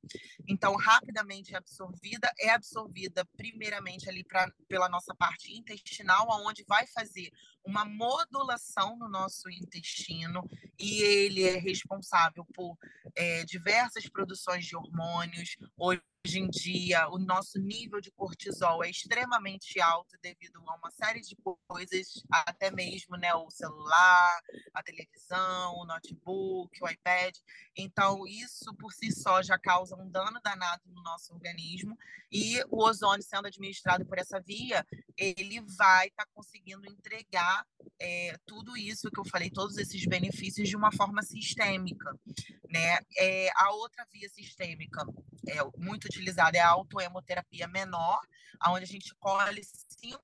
então 0.46 0.74
rapidamente 0.76 1.54
absorvida, 1.54 2.32
é 2.38 2.50
absorvida 2.50 3.24
primeiramente 3.36 4.08
ali 4.08 4.24
pra, 4.24 4.50
pela 4.68 4.88
nossa 4.88 5.14
parte 5.14 5.52
intestinal, 5.56 6.30
aonde 6.30 6.64
vai 6.66 6.86
fazer 6.86 7.30
uma 7.64 7.84
modulação 7.84 8.96
no 8.96 9.08
nosso 9.08 9.50
intestino 9.50 10.48
e 10.78 11.02
ele 11.02 11.42
é 11.42 11.58
responsável 11.58 12.44
por 12.54 12.76
é, 13.14 13.44
diversas 13.44 14.08
produções 14.08 14.64
de 14.64 14.76
hormônios. 14.76 15.56
Hoje 15.76 16.02
Hoje 16.26 16.40
em 16.40 16.48
dia, 16.48 17.08
o 17.08 17.20
nosso 17.20 17.56
nível 17.56 18.00
de 18.00 18.10
cortisol 18.10 18.82
é 18.82 18.90
extremamente 18.90 19.80
alto 19.80 20.18
devido 20.20 20.58
a 20.66 20.74
uma 20.74 20.90
série 20.90 21.20
de 21.20 21.36
coisas, 21.68 22.20
até 22.28 22.68
mesmo 22.68 23.16
né, 23.16 23.32
o 23.32 23.48
celular, 23.48 24.40
a 24.74 24.82
televisão, 24.82 25.76
o 25.76 25.86
notebook, 25.86 26.82
o 26.82 26.88
iPad. 26.88 27.32
Então, 27.76 28.26
isso 28.26 28.74
por 28.74 28.92
si 28.92 29.12
só 29.12 29.40
já 29.40 29.56
causa 29.56 29.94
um 29.94 30.10
dano 30.10 30.40
danado 30.42 30.82
no 30.86 31.00
nosso 31.00 31.32
organismo. 31.32 31.96
E 32.32 32.60
o 32.72 32.82
ozônio 32.82 33.22
sendo 33.22 33.46
administrado 33.46 34.04
por 34.04 34.18
essa 34.18 34.40
via, 34.40 34.84
ele 35.16 35.60
vai 35.78 36.08
estar 36.08 36.24
tá 36.24 36.30
conseguindo 36.34 36.90
entregar 36.90 37.64
é, 38.00 38.36
tudo 38.44 38.76
isso 38.76 39.12
que 39.12 39.20
eu 39.20 39.24
falei, 39.24 39.48
todos 39.48 39.76
esses 39.76 40.04
benefícios 40.06 40.68
de 40.68 40.76
uma 40.76 40.90
forma 40.90 41.22
sistêmica. 41.22 42.12
Né? 42.68 42.98
É, 43.16 43.48
a 43.54 43.70
outra 43.70 44.04
via 44.12 44.28
sistêmica 44.28 45.06
é 45.48 45.58
muito 45.78 46.08
utilizada 46.16 46.56
é 46.56 46.60
a 46.60 46.70
autohemoterapia 46.70 47.68
menor, 47.68 48.20
onde 48.68 48.84
a 48.84 48.86
gente 48.86 49.14
colhe 49.18 49.62
5 49.62 50.18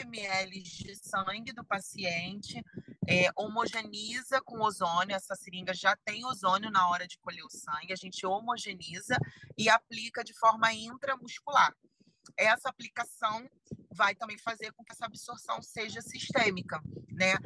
ml 0.00 0.62
de 0.62 0.94
sangue 0.96 1.52
do 1.52 1.64
paciente, 1.64 2.62
é, 3.08 3.28
homogeneiza 3.34 4.40
com 4.42 4.60
ozônio, 4.60 5.16
essa 5.16 5.34
seringa 5.34 5.72
já 5.72 5.96
tem 6.04 6.24
ozônio 6.26 6.70
na 6.70 6.88
hora 6.88 7.06
de 7.06 7.18
colher 7.18 7.42
o 7.42 7.50
sangue, 7.50 7.92
a 7.92 7.96
gente 7.96 8.26
homogeniza 8.26 9.16
e 9.56 9.68
aplica 9.68 10.22
de 10.22 10.34
forma 10.34 10.72
intramuscular. 10.72 11.74
Essa 12.36 12.68
aplicação 12.68 13.48
vai 13.90 14.14
também 14.14 14.36
fazer 14.38 14.70
com 14.72 14.84
que 14.84 14.92
essa 14.92 15.06
absorção 15.06 15.62
seja 15.62 16.02
sistêmica, 16.02 16.80
né? 17.10 17.36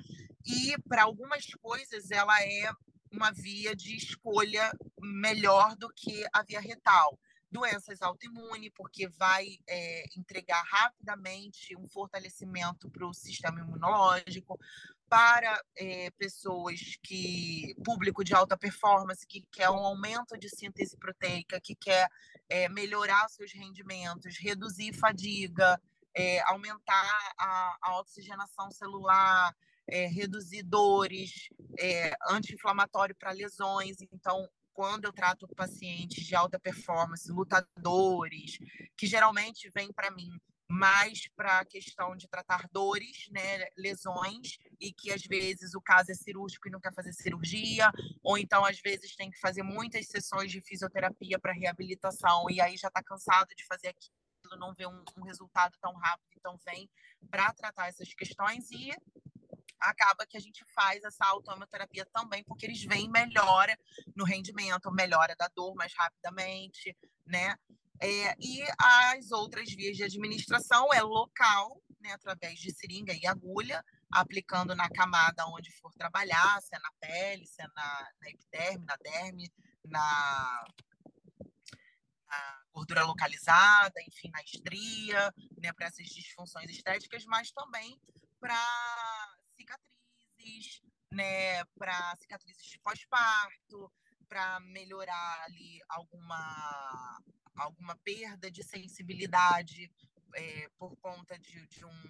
E 0.44 0.76
para 0.88 1.04
algumas 1.04 1.46
coisas 1.62 2.10
ela 2.10 2.42
é 2.42 2.68
uma 3.12 3.30
via 3.30 3.76
de 3.76 3.94
escolha 3.94 4.72
melhor 5.00 5.76
do 5.76 5.88
que 5.94 6.26
a 6.32 6.42
via 6.42 6.60
retal. 6.60 7.16
Doenças 7.52 8.00
autoimunes, 8.00 8.72
porque 8.74 9.06
vai 9.06 9.58
é, 9.68 10.04
entregar 10.16 10.62
rapidamente 10.64 11.76
um 11.76 11.86
fortalecimento 11.86 12.90
para 12.90 13.06
o 13.06 13.12
sistema 13.12 13.60
imunológico, 13.60 14.58
para 15.06 15.62
é, 15.76 16.10
pessoas 16.12 16.98
que, 17.02 17.76
público 17.84 18.24
de 18.24 18.34
alta 18.34 18.56
performance, 18.56 19.26
que 19.26 19.42
quer 19.52 19.68
um 19.68 19.84
aumento 19.84 20.38
de 20.38 20.48
síntese 20.48 20.96
proteica, 20.96 21.60
que 21.60 21.74
quer 21.74 22.08
é, 22.48 22.66
melhorar 22.70 23.28
seus 23.28 23.52
rendimentos, 23.52 24.38
reduzir 24.38 24.94
fadiga, 24.94 25.78
é, 26.14 26.40
aumentar 26.44 27.34
a, 27.38 27.76
a 27.82 28.00
oxigenação 28.00 28.70
celular, 28.70 29.54
é, 29.86 30.06
reduzir 30.06 30.62
dores, 30.62 31.48
é, 31.78 32.14
anti-inflamatório 32.30 33.14
para 33.14 33.32
lesões. 33.32 34.00
Então, 34.00 34.48
quando 34.72 35.04
eu 35.04 35.12
trato 35.12 35.46
pacientes 35.54 36.24
de 36.24 36.34
alta 36.34 36.58
performance, 36.58 37.30
lutadores, 37.30 38.58
que 38.96 39.06
geralmente 39.06 39.70
vêm 39.74 39.92
para 39.92 40.10
mim 40.10 40.30
mais 40.72 41.28
para 41.36 41.58
a 41.58 41.64
questão 41.66 42.16
de 42.16 42.26
tratar 42.26 42.66
dores, 42.72 43.28
né, 43.30 43.66
lesões, 43.76 44.56
e 44.80 44.90
que 44.90 45.12
às 45.12 45.22
vezes 45.22 45.74
o 45.74 45.82
caso 45.82 46.10
é 46.10 46.14
cirúrgico 46.14 46.66
e 46.66 46.70
não 46.70 46.80
quer 46.80 46.94
fazer 46.94 47.12
cirurgia, 47.12 47.92
ou 48.22 48.38
então 48.38 48.64
às 48.64 48.80
vezes 48.80 49.14
tem 49.14 49.30
que 49.30 49.38
fazer 49.38 49.62
muitas 49.62 50.06
sessões 50.06 50.50
de 50.50 50.62
fisioterapia 50.62 51.38
para 51.38 51.52
reabilitação 51.52 52.46
e 52.50 52.58
aí 52.58 52.76
já 52.78 52.88
está 52.88 53.02
cansado 53.02 53.48
de 53.54 53.66
fazer 53.66 53.88
aquilo, 53.88 54.58
não 54.58 54.72
vê 54.74 54.86
um, 54.86 55.04
um 55.18 55.24
resultado 55.24 55.76
tão 55.78 55.92
rápido, 55.94 56.30
então 56.38 56.58
vem 56.64 56.88
para 57.30 57.52
tratar 57.52 57.88
essas 57.88 58.14
questões 58.14 58.70
e 58.70 58.92
acaba 59.82 60.26
que 60.26 60.36
a 60.36 60.40
gente 60.40 60.64
faz 60.74 61.02
essa 61.04 61.24
autohemoterapia 61.26 62.06
também, 62.12 62.44
porque 62.44 62.66
eles 62.66 62.82
veem 62.84 63.10
melhora 63.10 63.76
no 64.14 64.24
rendimento, 64.24 64.92
melhora 64.92 65.34
da 65.36 65.48
dor 65.48 65.74
mais 65.74 65.92
rapidamente, 65.94 66.96
né? 67.26 67.56
É, 68.00 68.34
e 68.40 68.64
as 68.78 69.30
outras 69.30 69.70
vias 69.72 69.96
de 69.96 70.02
administração 70.02 70.92
é 70.92 71.00
local, 71.00 71.80
né, 72.00 72.12
através 72.12 72.58
de 72.58 72.74
seringa 72.74 73.14
e 73.14 73.24
agulha, 73.26 73.84
aplicando 74.10 74.74
na 74.74 74.88
camada 74.90 75.46
onde 75.46 75.70
for 75.70 75.92
trabalhar, 75.94 76.60
se 76.60 76.74
é 76.74 76.78
na 76.80 76.90
pele, 77.00 77.46
se 77.46 77.62
é 77.62 77.66
na, 77.68 78.08
na 78.20 78.28
epiderme, 78.28 78.84
na 78.84 78.96
derme, 78.96 79.52
na, 79.84 80.64
na 82.26 82.62
gordura 82.72 83.04
localizada, 83.04 84.02
enfim, 84.02 84.30
na 84.30 84.42
estria, 84.42 85.32
né, 85.58 85.72
para 85.72 85.86
essas 85.86 86.08
disfunções 86.08 86.68
estéticas, 86.70 87.24
mas 87.24 87.52
também 87.52 88.00
para 88.40 88.58
cicatrizes, 89.78 90.82
né, 91.12 91.64
para 91.78 92.16
cicatrizes 92.16 92.64
de 92.64 92.78
pós-parto, 92.80 93.92
para 94.28 94.60
melhorar 94.60 95.42
ali 95.44 95.80
alguma 95.88 97.22
alguma 97.54 97.94
perda 97.96 98.50
de 98.50 98.62
sensibilidade 98.62 99.92
é, 100.34 100.68
por 100.78 100.96
conta 100.96 101.38
de, 101.38 101.66
de, 101.66 101.84
um, 101.84 102.02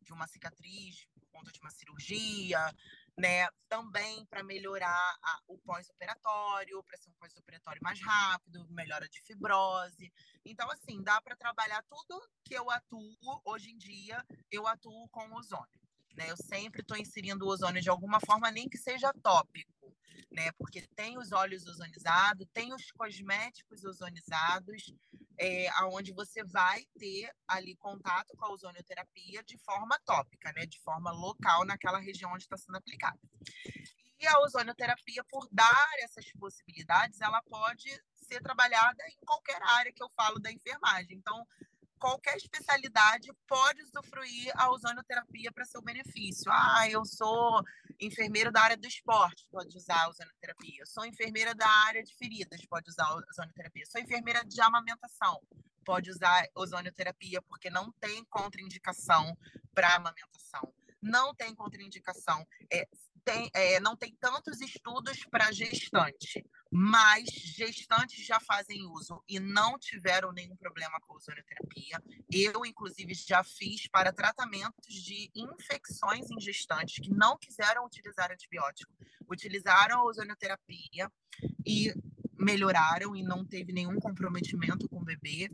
de 0.00 0.12
uma 0.12 0.26
cicatriz, 0.26 1.06
por 1.12 1.26
conta 1.30 1.52
de 1.52 1.60
uma 1.60 1.70
cirurgia, 1.70 2.74
né? 3.16 3.48
Também 3.68 4.24
para 4.26 4.42
melhorar 4.42 5.16
a, 5.22 5.40
o 5.46 5.58
pós-operatório, 5.58 6.82
para 6.84 6.96
ser 6.96 7.10
um 7.10 7.14
pós-operatório 7.14 7.82
mais 7.82 8.00
rápido, 8.00 8.66
melhora 8.70 9.08
de 9.08 9.20
fibrose. 9.20 10.12
Então, 10.44 10.70
assim, 10.70 11.02
dá 11.02 11.20
para 11.20 11.36
trabalhar 11.36 11.82
tudo 11.82 12.28
que 12.44 12.54
eu 12.54 12.70
atuo 12.70 13.42
hoje 13.44 13.70
em 13.70 13.76
dia, 13.76 14.24
eu 14.50 14.66
atuo 14.66 15.08
com 15.10 15.34
ozônio. 15.34 15.87
Né? 16.18 16.32
Eu 16.32 16.36
sempre 16.36 16.80
estou 16.80 16.96
inserindo 16.96 17.44
o 17.44 17.48
ozônio 17.48 17.80
de 17.80 17.88
alguma 17.88 18.18
forma, 18.18 18.50
nem 18.50 18.68
que 18.68 18.76
seja 18.76 19.12
tópico, 19.22 19.96
né? 20.32 20.50
Porque 20.58 20.82
tem 20.96 21.16
os 21.16 21.30
óleos 21.30 21.64
ozonizados, 21.64 22.44
tem 22.52 22.74
os 22.74 22.90
cosméticos 22.90 23.84
ozonizados, 23.84 24.92
é, 25.38 25.68
aonde 25.74 26.12
você 26.12 26.42
vai 26.42 26.84
ter 26.98 27.30
ali 27.46 27.76
contato 27.76 28.36
com 28.36 28.46
a 28.46 28.50
ozonioterapia 28.50 29.44
de 29.44 29.56
forma 29.58 29.96
tópica, 30.04 30.52
né? 30.56 30.66
De 30.66 30.80
forma 30.80 31.12
local 31.12 31.64
naquela 31.64 32.00
região 32.00 32.32
onde 32.32 32.42
está 32.42 32.56
sendo 32.56 32.78
aplicada. 32.78 33.20
E 34.18 34.26
a 34.26 34.40
ozonioterapia, 34.40 35.22
por 35.30 35.48
dar 35.52 35.88
essas 36.00 36.28
possibilidades, 36.32 37.20
ela 37.20 37.40
pode 37.42 37.88
ser 38.16 38.42
trabalhada 38.42 39.04
em 39.08 39.24
qualquer 39.24 39.62
área 39.62 39.92
que 39.92 40.02
eu 40.02 40.10
falo 40.16 40.40
da 40.40 40.50
enfermagem. 40.50 41.16
Então, 41.16 41.46
qualquer 41.98 42.36
especialidade 42.36 43.28
pode 43.46 43.82
usufruir 43.82 44.52
a 44.54 44.70
ozonioterapia 44.70 45.52
para 45.52 45.64
seu 45.64 45.82
benefício. 45.82 46.50
Ah, 46.50 46.88
eu 46.88 47.04
sou 47.04 47.62
enfermeiro 48.00 48.50
da 48.50 48.62
área 48.62 48.76
do 48.76 48.86
esporte, 48.86 49.46
pode 49.50 49.76
usar 49.76 50.04
a 50.04 50.08
ozonioterapia. 50.08 50.80
Eu 50.80 50.86
sou 50.86 51.04
enfermeira 51.04 51.54
da 51.54 51.68
área 51.68 52.02
de 52.02 52.14
feridas, 52.16 52.64
pode 52.66 52.88
usar 52.88 53.04
a 53.04 53.16
ozonioterapia. 53.16 53.84
Sou 53.86 54.00
enfermeira 54.00 54.44
de 54.44 54.60
amamentação, 54.60 55.40
pode 55.84 56.10
usar 56.10 56.46
ozonioterapia, 56.54 57.42
porque 57.42 57.70
não 57.70 57.90
tem 57.92 58.24
contraindicação 58.26 59.36
para 59.74 59.96
amamentação. 59.96 60.72
Não 61.00 61.34
tem 61.34 61.54
contraindicação. 61.54 62.46
É, 62.72 62.88
tem, 63.24 63.50
é, 63.54 63.80
não 63.80 63.96
tem 63.96 64.16
tantos 64.20 64.60
estudos 64.60 65.24
para 65.30 65.52
gestante, 65.52 66.44
mas 66.70 67.28
gestantes 67.30 68.24
já 68.24 68.38
fazem 68.40 68.84
uso 68.84 69.22
e 69.26 69.40
não 69.40 69.78
tiveram 69.78 70.32
nenhum 70.32 70.56
problema 70.56 71.00
com 71.00 71.14
a 71.14 71.16
ozonioterapia. 71.16 72.02
Eu, 72.30 72.64
inclusive, 72.66 73.14
já 73.14 73.42
fiz 73.42 73.88
para 73.88 74.12
tratamentos 74.12 74.94
de 74.94 75.30
infecções 75.34 76.30
em 76.30 76.40
gestantes 76.40 76.98
que 77.02 77.10
não 77.10 77.38
quiseram 77.38 77.86
utilizar 77.86 78.30
antibiótico, 78.30 78.92
utilizaram 79.28 80.00
a 80.00 80.04
ozonioterapia 80.04 81.10
e 81.66 81.92
melhoraram 82.38 83.16
e 83.16 83.22
não 83.22 83.44
teve 83.44 83.72
nenhum 83.72 83.98
comprometimento 83.98 84.88
com 84.88 84.98
o 84.98 85.04
bebê. 85.04 85.50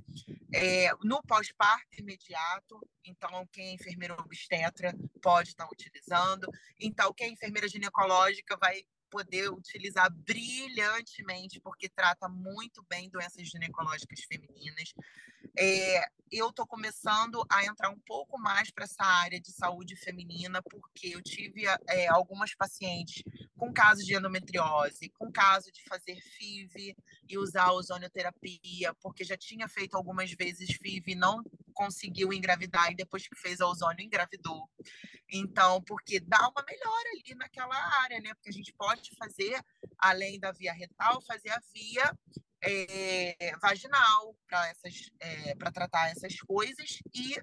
É, 0.52 0.90
no 1.02 1.22
pós-parto 1.22 1.98
imediato, 1.98 2.78
então 3.04 3.46
quem 3.50 3.68
é 3.68 3.72
enfermeira 3.72 4.14
obstetra 4.20 4.94
pode 5.22 5.50
estar 5.50 5.66
utilizando. 5.66 6.46
Então, 6.78 7.12
quem 7.14 7.28
é 7.28 7.30
enfermeira 7.30 7.68
ginecológica 7.68 8.56
vai 8.60 8.84
poder 9.14 9.48
utilizar 9.48 10.10
brilhantemente, 10.10 11.60
porque 11.60 11.88
trata 11.88 12.28
muito 12.28 12.84
bem 12.90 13.08
doenças 13.08 13.46
ginecológicas 13.46 14.24
femininas. 14.24 14.92
É, 15.57 16.05
eu 16.30 16.49
estou 16.49 16.66
começando 16.66 17.45
a 17.49 17.64
entrar 17.64 17.90
um 17.90 17.99
pouco 18.01 18.38
mais 18.38 18.70
para 18.70 18.84
essa 18.84 19.05
área 19.05 19.40
de 19.40 19.53
saúde 19.53 19.95
feminina, 19.95 20.61
porque 20.62 21.09
eu 21.09 21.22
tive 21.22 21.64
é, 21.88 22.09
algumas 22.09 22.55
pacientes 22.55 23.22
com 23.57 23.72
casos 23.72 24.05
de 24.05 24.16
endometriose, 24.16 25.11
com 25.11 25.30
caso 25.30 25.70
de 25.70 25.82
fazer 25.84 26.20
FIV 26.20 26.97
e 27.28 27.38
usar 27.38 27.70
ozonioterapia, 27.70 28.92
porque 29.01 29.22
já 29.22 29.36
tinha 29.36 29.68
feito 29.68 29.97
algumas 29.97 30.30
vezes 30.32 30.76
FIV 30.76 31.12
e 31.12 31.14
não 31.14 31.42
conseguiu 31.72 32.32
engravidar 32.32 32.90
e 32.90 32.97
depois 32.97 33.28
que 33.28 33.36
fez 33.36 33.61
a 33.61 33.68
ozônio 33.68 34.05
engravidou. 34.05 34.68
Então, 35.30 35.82
porque 35.82 36.20
dá 36.20 36.49
uma 36.49 36.64
melhora 36.66 37.09
ali 37.11 37.34
naquela 37.36 37.76
área, 38.03 38.20
né? 38.20 38.34
Porque 38.34 38.51
a 38.51 38.53
gente 38.53 38.72
pode 38.72 39.11
fazer, 39.16 39.61
além 39.99 40.38
da 40.38 40.53
via 40.53 40.72
retal, 40.72 41.20
fazer 41.22 41.51
a 41.51 41.61
via 41.72 42.12
é, 42.66 43.56
vaginal 43.56 44.34
para 44.46 44.72
é, 45.20 45.54
para 45.54 45.72
tratar 45.72 46.10
essas 46.10 46.38
coisas 46.40 46.98
e 47.14 47.36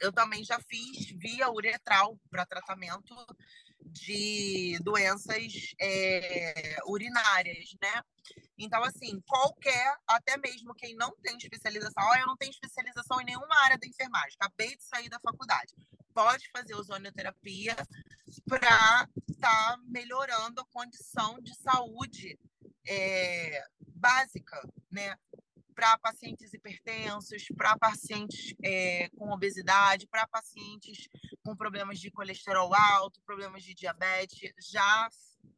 eu 0.00 0.12
também 0.12 0.44
já 0.44 0.58
fiz 0.60 1.10
via 1.10 1.50
uretral 1.50 2.18
para 2.28 2.44
tratamento 2.44 3.14
de 3.84 4.78
doenças 4.82 5.74
é, 5.80 6.76
urinárias, 6.86 7.76
né? 7.80 8.02
Então, 8.58 8.82
assim, 8.82 9.20
qualquer, 9.26 9.96
até 10.06 10.36
mesmo 10.36 10.74
quem 10.74 10.94
não 10.94 11.14
tem 11.22 11.36
especialização, 11.36 12.02
oh, 12.10 12.16
eu 12.16 12.26
não 12.26 12.36
tenho 12.36 12.50
especialização 12.50 13.20
em 13.20 13.24
nenhuma 13.24 13.56
área 13.64 13.78
da 13.78 13.86
enfermagem, 13.86 14.36
acabei 14.40 14.76
de 14.76 14.84
sair 14.84 15.08
da 15.08 15.20
faculdade, 15.20 15.74
pode 16.14 16.48
fazer 16.50 16.74
ozonioterapia 16.74 17.76
para 18.46 19.08
estar 19.28 19.76
tá 19.76 19.78
melhorando 19.86 20.60
a 20.60 20.66
condição 20.66 21.40
de 21.40 21.54
saúde 21.56 22.38
é, 22.86 23.64
básica, 24.02 24.60
né? 24.90 25.16
Para 25.74 25.96
pacientes 25.96 26.52
hipertensos, 26.52 27.46
para 27.56 27.78
pacientes 27.78 28.52
é, 28.62 29.08
com 29.16 29.30
obesidade, 29.30 30.06
para 30.08 30.26
pacientes 30.26 31.08
com 31.42 31.56
problemas 31.56 31.98
de 31.98 32.10
colesterol 32.10 32.74
alto, 32.74 33.22
problemas 33.22 33.62
de 33.62 33.72
diabetes, 33.72 34.52
já 34.70 35.08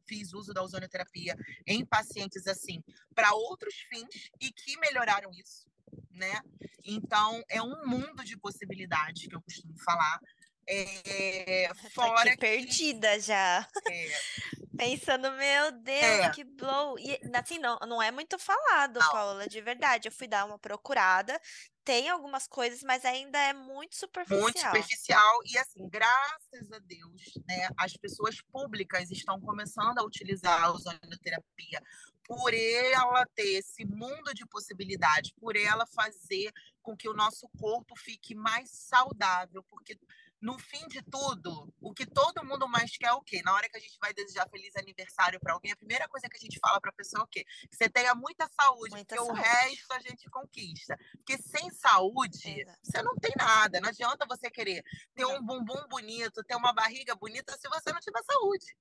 fiz 0.07 0.33
uso 0.33 0.53
da 0.53 0.63
ozonioterapia 0.63 1.35
em 1.65 1.83
pacientes 1.85 2.47
assim 2.47 2.81
para 3.13 3.33
outros 3.33 3.73
fins 3.89 4.29
e 4.39 4.51
que 4.51 4.77
melhoraram 4.79 5.31
isso, 5.31 5.67
né? 6.11 6.39
Então 6.83 7.43
é 7.49 7.61
um 7.61 7.85
mundo 7.85 8.23
de 8.23 8.37
possibilidades 8.37 9.27
que 9.27 9.35
eu 9.35 9.41
costumo 9.41 9.75
falar. 9.83 10.19
É, 10.67 11.69
fora 11.93 12.31
que 12.31 12.37
perdida 12.37 13.19
já. 13.19 13.67
É, 13.89 14.09
Pensando, 14.75 15.31
meu 15.31 15.71
Deus, 15.71 16.03
é. 16.03 16.29
que 16.31 16.43
blow. 16.43 16.99
E 16.99 17.19
assim, 17.33 17.57
não, 17.59 17.77
não 17.87 18.01
é 18.01 18.11
muito 18.11 18.37
falado, 18.37 18.99
Não. 18.99 19.11
Paola, 19.11 19.47
de 19.47 19.61
verdade. 19.61 20.07
Eu 20.07 20.11
fui 20.11 20.27
dar 20.27 20.45
uma 20.45 20.59
procurada, 20.59 21.39
tem 21.83 22.09
algumas 22.09 22.47
coisas, 22.47 22.81
mas 22.83 23.05
ainda 23.05 23.39
é 23.39 23.53
muito 23.53 23.75
muito 23.75 23.95
superficial. 23.95 24.51
superficial 24.51 25.39
e 25.45 25.57
assim, 25.57 25.87
graças 25.87 26.71
a 26.71 26.79
Deus, 26.79 27.21
né, 27.47 27.69
as 27.77 27.93
pessoas 27.93 28.41
públicas 28.41 29.11
estão 29.11 29.39
começando 29.39 29.99
a 29.99 30.03
utilizar 30.03 30.63
a 30.63 30.71
ozonioterapia 30.71 31.81
por 32.23 32.53
ela 32.53 33.25
ter 33.35 33.59
esse 33.59 33.85
mundo 33.85 34.33
de 34.33 34.45
possibilidades, 34.47 35.31
por 35.39 35.55
ela 35.55 35.85
fazer 35.85 36.51
com 36.81 36.97
que 36.97 37.07
o 37.07 37.13
nosso 37.13 37.47
corpo 37.59 37.95
fique 37.95 38.33
mais 38.33 38.69
saudável, 38.71 39.63
porque 39.69 39.97
no 40.45 40.59
fim 40.59 40.87
de 40.87 41.01
tudo, 41.01 41.73
o 41.81 41.91
que 41.91 42.05
todo 42.05 42.45
mundo 42.45 42.69
mais 42.69 42.95
quer 42.95 43.07
é 43.07 43.13
o 43.13 43.21
quê? 43.21 43.41
Na 43.43 43.51
hora 43.55 43.67
que 43.67 43.77
a 43.77 43.79
gente 43.79 43.97
vai 43.99 44.13
desejar 44.13 44.47
feliz 44.47 44.75
aniversário 44.75 45.39
para 45.39 45.53
alguém, 45.53 45.71
a 45.71 45.75
primeira 45.75 46.07
coisa 46.07 46.29
que 46.29 46.37
a 46.37 46.39
gente 46.39 46.59
fala 46.59 46.79
para 46.79 46.91
a 46.91 46.93
pessoa 46.93 47.21
é 47.21 47.23
o 47.23 47.27
quê? 47.27 47.43
Que 47.67 47.75
você 47.75 47.89
tenha 47.89 48.13
muita 48.13 48.47
saúde, 48.49 48.91
Muita 48.91 49.15
porque 49.15 49.33
saúde. 49.33 49.39
o 49.39 49.43
resto 49.43 49.91
a 49.93 49.99
gente 49.99 50.29
conquista. 50.29 50.95
Porque 51.17 51.39
sem 51.39 51.71
saúde, 51.71 52.61
Exato. 52.61 52.79
você 52.83 53.01
não 53.01 53.15
tem 53.15 53.33
nada. 53.35 53.81
Não 53.81 53.89
adianta 53.89 54.27
você 54.27 54.51
querer 54.51 54.83
ter 55.15 55.25
um 55.25 55.41
bumbum 55.43 55.87
bonito, 55.89 56.43
ter 56.43 56.55
uma 56.55 56.71
barriga 56.73 57.15
bonita, 57.15 57.57
se 57.57 57.67
você 57.67 57.91
não 57.91 57.99
tiver 57.99 58.21
saúde. 58.23 58.77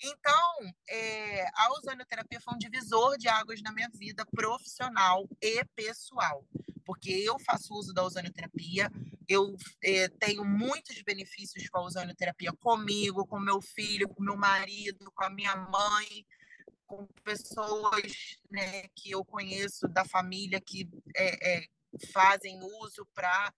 Então, 0.00 0.72
é, 0.88 1.46
a 1.54 1.72
ozonioterapia 1.72 2.40
foi 2.40 2.54
um 2.54 2.58
divisor 2.58 3.16
de 3.18 3.28
águas 3.28 3.60
na 3.62 3.72
minha 3.72 3.88
vida 3.92 4.24
profissional 4.26 5.28
e 5.42 5.64
pessoal, 5.74 6.46
porque 6.84 7.10
eu 7.10 7.38
faço 7.40 7.74
uso 7.74 7.92
da 7.92 8.04
ozonioterapia, 8.04 8.90
eu 9.28 9.56
é, 9.82 10.08
tenho 10.08 10.44
muitos 10.44 11.02
benefícios 11.02 11.68
com 11.68 11.78
a 11.78 11.84
ozonioterapia 11.84 12.52
comigo, 12.52 13.26
com 13.26 13.40
meu 13.40 13.60
filho, 13.60 14.08
com 14.08 14.22
meu 14.22 14.36
marido, 14.36 15.10
com 15.12 15.24
a 15.24 15.30
minha 15.30 15.56
mãe, 15.56 16.24
com 16.86 17.06
pessoas 17.24 18.38
né, 18.50 18.88
que 18.94 19.10
eu 19.10 19.24
conheço 19.24 19.86
da 19.88 20.04
família 20.04 20.60
que 20.60 20.88
é, 21.16 21.66
fazem 22.12 22.58
uso 22.62 23.04
para 23.12 23.52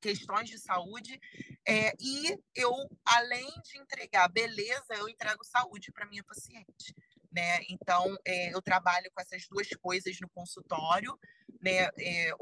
questões 0.00 0.48
de 0.48 0.58
saúde. 0.58 1.20
É, 1.66 1.92
e 2.00 2.38
eu, 2.54 2.72
além 3.04 3.48
de 3.62 3.78
entregar 3.78 4.28
beleza, 4.28 4.94
eu 4.96 5.08
entrego 5.08 5.44
saúde 5.44 5.92
para 5.92 6.06
minha 6.06 6.24
paciente. 6.24 6.94
Né? 7.30 7.60
Então, 7.68 8.16
é, 8.24 8.54
eu 8.54 8.62
trabalho 8.62 9.10
com 9.12 9.20
essas 9.20 9.46
duas 9.48 9.68
coisas 9.80 10.18
no 10.20 10.28
consultório. 10.30 11.18
Né? 11.60 11.88
É, 11.98 12.32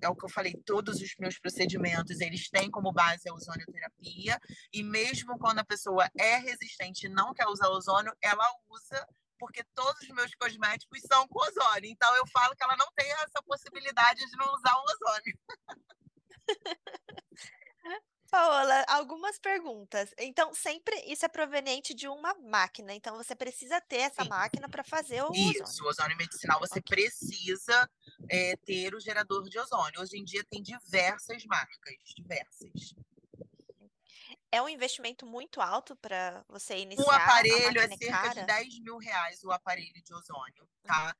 é 0.00 0.08
o 0.08 0.14
que 0.14 0.24
eu 0.24 0.28
falei, 0.28 0.54
todos 0.64 1.00
os 1.00 1.14
meus 1.18 1.38
procedimentos, 1.38 2.20
eles 2.20 2.48
têm 2.48 2.70
como 2.70 2.92
base 2.92 3.28
a 3.28 3.34
ozonioterapia. 3.34 4.40
E 4.72 4.82
mesmo 4.82 5.38
quando 5.38 5.58
a 5.58 5.64
pessoa 5.64 6.08
é 6.16 6.36
resistente 6.36 7.06
e 7.06 7.10
não 7.10 7.34
quer 7.34 7.46
usar 7.46 7.68
ozônio, 7.68 8.14
ela 8.22 8.44
usa 8.68 9.06
porque 9.38 9.62
todos 9.72 10.02
os 10.02 10.08
meus 10.08 10.34
cosméticos 10.34 11.00
são 11.02 11.26
com 11.28 11.38
ozônio. 11.38 11.90
Então, 11.90 12.14
eu 12.16 12.26
falo 12.26 12.56
que 12.56 12.62
ela 12.64 12.76
não 12.76 12.88
tem 12.96 13.08
essa 13.12 13.40
possibilidade 13.46 14.18
de 14.26 14.36
não 14.36 14.52
usar 14.52 14.74
o 14.74 14.82
ozônio. 14.82 15.38
Paola, 18.30 18.84
algumas 18.88 19.38
perguntas. 19.38 20.14
Então, 20.18 20.52
sempre 20.52 20.94
isso 21.06 21.24
é 21.24 21.28
proveniente 21.28 21.94
de 21.94 22.08
uma 22.08 22.34
máquina. 22.34 22.92
Então, 22.94 23.16
você 23.16 23.34
precisa 23.34 23.80
ter 23.80 24.00
essa 24.00 24.22
Sim. 24.22 24.28
máquina 24.28 24.68
para 24.68 24.84
fazer 24.84 25.22
o 25.22 25.30
ozônio. 25.30 25.66
Isso, 25.66 25.84
o 25.84 25.88
ozônio 25.88 26.16
medicinal, 26.16 26.58
você 26.60 26.80
Ok. 26.80 26.82
precisa 26.82 27.90
é, 28.30 28.56
ter 28.56 28.94
o 28.94 29.00
gerador 29.00 29.48
de 29.48 29.58
ozônio. 29.58 30.00
Hoje 30.00 30.18
em 30.18 30.24
dia 30.24 30.44
tem 30.44 30.62
diversas 30.62 31.44
marcas, 31.44 31.94
diversas. 32.16 32.94
É 34.50 34.60
um 34.62 34.68
investimento 34.68 35.26
muito 35.26 35.60
alto 35.60 35.96
para 35.96 36.44
você 36.48 36.78
iniciar. 36.78 37.16
A 37.16 37.16
aparelho 37.16 37.78
é 37.80 37.84
é 37.84 37.96
cerca 37.96 38.28
de 38.30 38.40
cara. 38.40 38.46
10 38.46 38.78
mil 38.80 38.98
reais 38.98 39.42
o 39.44 39.50
aparelho 39.52 40.02
de 40.02 40.14
ozônio, 40.14 40.68
tá? 40.82 41.14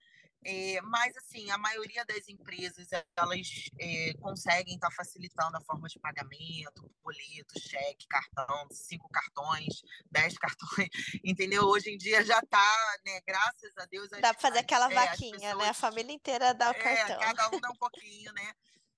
É, 0.44 0.80
mas, 0.82 1.16
assim, 1.16 1.50
a 1.50 1.58
maioria 1.58 2.04
das 2.04 2.28
empresas, 2.28 2.88
elas 3.16 3.48
é, 3.78 4.14
conseguem 4.14 4.74
estar 4.74 4.90
facilitando 4.92 5.56
a 5.56 5.60
forma 5.60 5.88
de 5.88 5.98
pagamento, 5.98 6.88
boleto, 7.02 7.58
cheque, 7.60 8.06
cartão, 8.08 8.68
cinco 8.70 9.08
cartões, 9.10 9.82
dez 10.10 10.38
cartões, 10.38 10.88
entendeu? 11.24 11.64
Hoje 11.64 11.90
em 11.90 11.98
dia 11.98 12.24
já 12.24 12.40
tá, 12.42 12.96
né, 13.04 13.20
graças 13.26 13.76
a 13.78 13.86
Deus... 13.86 14.12
as- 14.12 14.20
Dá 14.20 14.32
para 14.32 14.40
fazer 14.40 14.60
aquela 14.60 14.90
é, 14.90 14.94
vaquinha, 14.94 15.38
né? 15.38 15.50
A 15.50 15.56
pessoas- 15.56 15.76
família 15.80 16.12
inteira 16.12 16.54
dá 16.54 16.68
o 16.70 16.74
É, 16.74 16.74
cartão. 16.96 17.18
cada 17.20 17.48
um 17.56 17.60
dá 17.60 17.70
um 17.70 17.76
pouquinho, 17.78 18.32
né? 18.32 18.52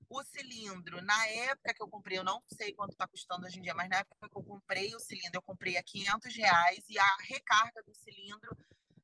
O 0.08 0.22
cilindro, 0.24 1.00
na 1.02 1.26
época 1.28 1.72
que 1.72 1.82
eu 1.82 1.88
comprei, 1.88 2.18
eu 2.18 2.24
não 2.24 2.42
sei 2.52 2.72
quanto 2.74 2.92
está 2.92 3.06
custando 3.06 3.46
hoje 3.46 3.58
em 3.60 3.62
dia, 3.62 3.74
mas 3.74 3.88
na 3.88 3.98
época 3.98 4.28
que 4.28 4.36
eu 4.36 4.42
comprei 4.42 4.92
o 4.94 4.98
cilindro, 5.00 5.36
eu 5.36 5.42
comprei 5.42 5.76
a 5.76 5.82
500 5.84 6.34
reais 6.34 6.84
e 6.88 6.98
a 6.98 7.16
recarga 7.28 7.80
do 7.84 7.94
cilindro 7.94 8.56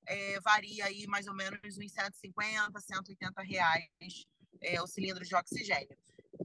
é, 0.07 0.41
varia 0.41 0.87
aí 0.87 1.07
mais 1.07 1.27
ou 1.27 1.35
menos 1.35 1.59
uns 1.79 1.93
150, 1.93 2.81
180 2.81 3.43
reais 3.43 4.27
é, 4.63 4.81
o 4.81 4.87
cilindro 4.87 5.25
de 5.25 5.35
oxigênio. 5.35 5.97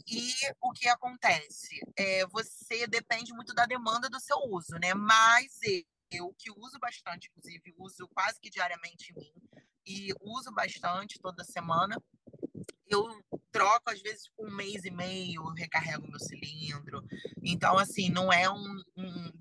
E 0.08 0.34
o 0.62 0.72
que 0.72 0.88
acontece? 0.88 1.80
É, 1.98 2.26
você 2.28 2.88
depende 2.88 3.34
muito 3.34 3.54
da 3.54 3.66
demanda 3.66 4.10
do 4.10 4.20
seu 4.20 4.38
uso, 4.48 4.76
né? 4.82 4.94
Mas 4.94 5.60
eu, 6.10 6.34
que 6.38 6.52
uso 6.52 6.78
bastante, 6.80 7.30
inclusive, 7.30 7.74
uso 7.78 8.08
quase 8.14 8.40
que 8.40 8.50
diariamente 8.50 9.12
em 9.12 9.20
mim, 9.20 9.34
e 9.86 10.14
uso 10.22 10.52
bastante 10.52 11.20
toda 11.20 11.44
semana, 11.44 12.02
eu 12.88 13.08
troco 13.52 13.90
às 13.90 14.02
vezes 14.02 14.30
por 14.36 14.48
um 14.48 14.56
mês 14.56 14.84
e 14.84 14.92
meio, 14.92 15.44
recarrego 15.54 16.08
meu 16.08 16.20
cilindro. 16.20 17.04
Então, 17.42 17.78
assim, 17.78 18.10
não 18.10 18.32
é 18.32 18.50
um. 18.50 18.84
um- 18.98 19.32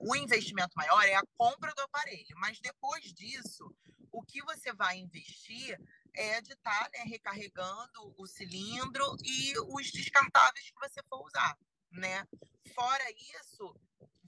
o 0.00 0.16
investimento 0.16 0.72
maior 0.76 1.02
é 1.04 1.14
a 1.14 1.22
compra 1.36 1.72
do 1.74 1.82
aparelho, 1.82 2.36
mas 2.36 2.60
depois 2.60 3.04
disso, 3.12 3.74
o 4.10 4.22
que 4.22 4.42
você 4.42 4.72
vai 4.72 4.98
investir 4.98 5.78
é 6.14 6.40
de 6.40 6.52
estar 6.52 6.90
né, 6.92 7.04
recarregando 7.06 8.14
o 8.18 8.26
cilindro 8.26 9.16
e 9.24 9.54
os 9.74 9.90
descartáveis 9.90 10.70
que 10.70 10.88
você 10.88 11.00
for 11.08 11.26
usar, 11.26 11.56
né? 11.90 12.26
Fora 12.74 13.04
isso, 13.40 13.74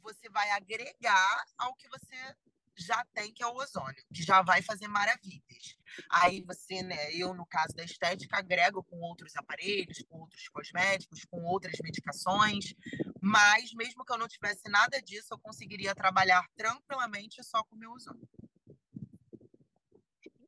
você 0.02 0.28
vai 0.30 0.50
agregar 0.50 1.44
ao 1.58 1.74
que 1.74 1.88
você 1.88 2.16
já 2.76 3.04
tem, 3.14 3.32
que 3.32 3.42
é 3.42 3.46
o 3.46 3.54
ozônio, 3.54 4.02
que 4.12 4.22
já 4.22 4.42
vai 4.42 4.60
fazer 4.60 4.88
maravilhas. 4.88 5.76
Aí 6.10 6.42
você, 6.42 6.82
né, 6.82 7.12
eu 7.12 7.32
no 7.32 7.46
caso 7.46 7.74
da 7.74 7.84
estética, 7.84 8.38
agrego 8.38 8.82
com 8.82 8.96
outros 9.00 9.36
aparelhos, 9.36 10.02
com 10.08 10.18
outros 10.20 10.48
cosméticos, 10.48 11.24
com 11.24 11.42
outras 11.44 11.74
medicações, 11.82 12.74
mas 13.24 13.72
mesmo 13.72 14.04
que 14.04 14.12
eu 14.12 14.18
não 14.18 14.28
tivesse 14.28 14.68
nada 14.68 15.00
disso, 15.00 15.28
eu 15.32 15.38
conseguiria 15.38 15.94
trabalhar 15.94 16.46
tranquilamente 16.54 17.42
só 17.42 17.64
com 17.64 17.74
o 17.74 17.78
meu 17.78 17.90
ozônio. 17.92 18.28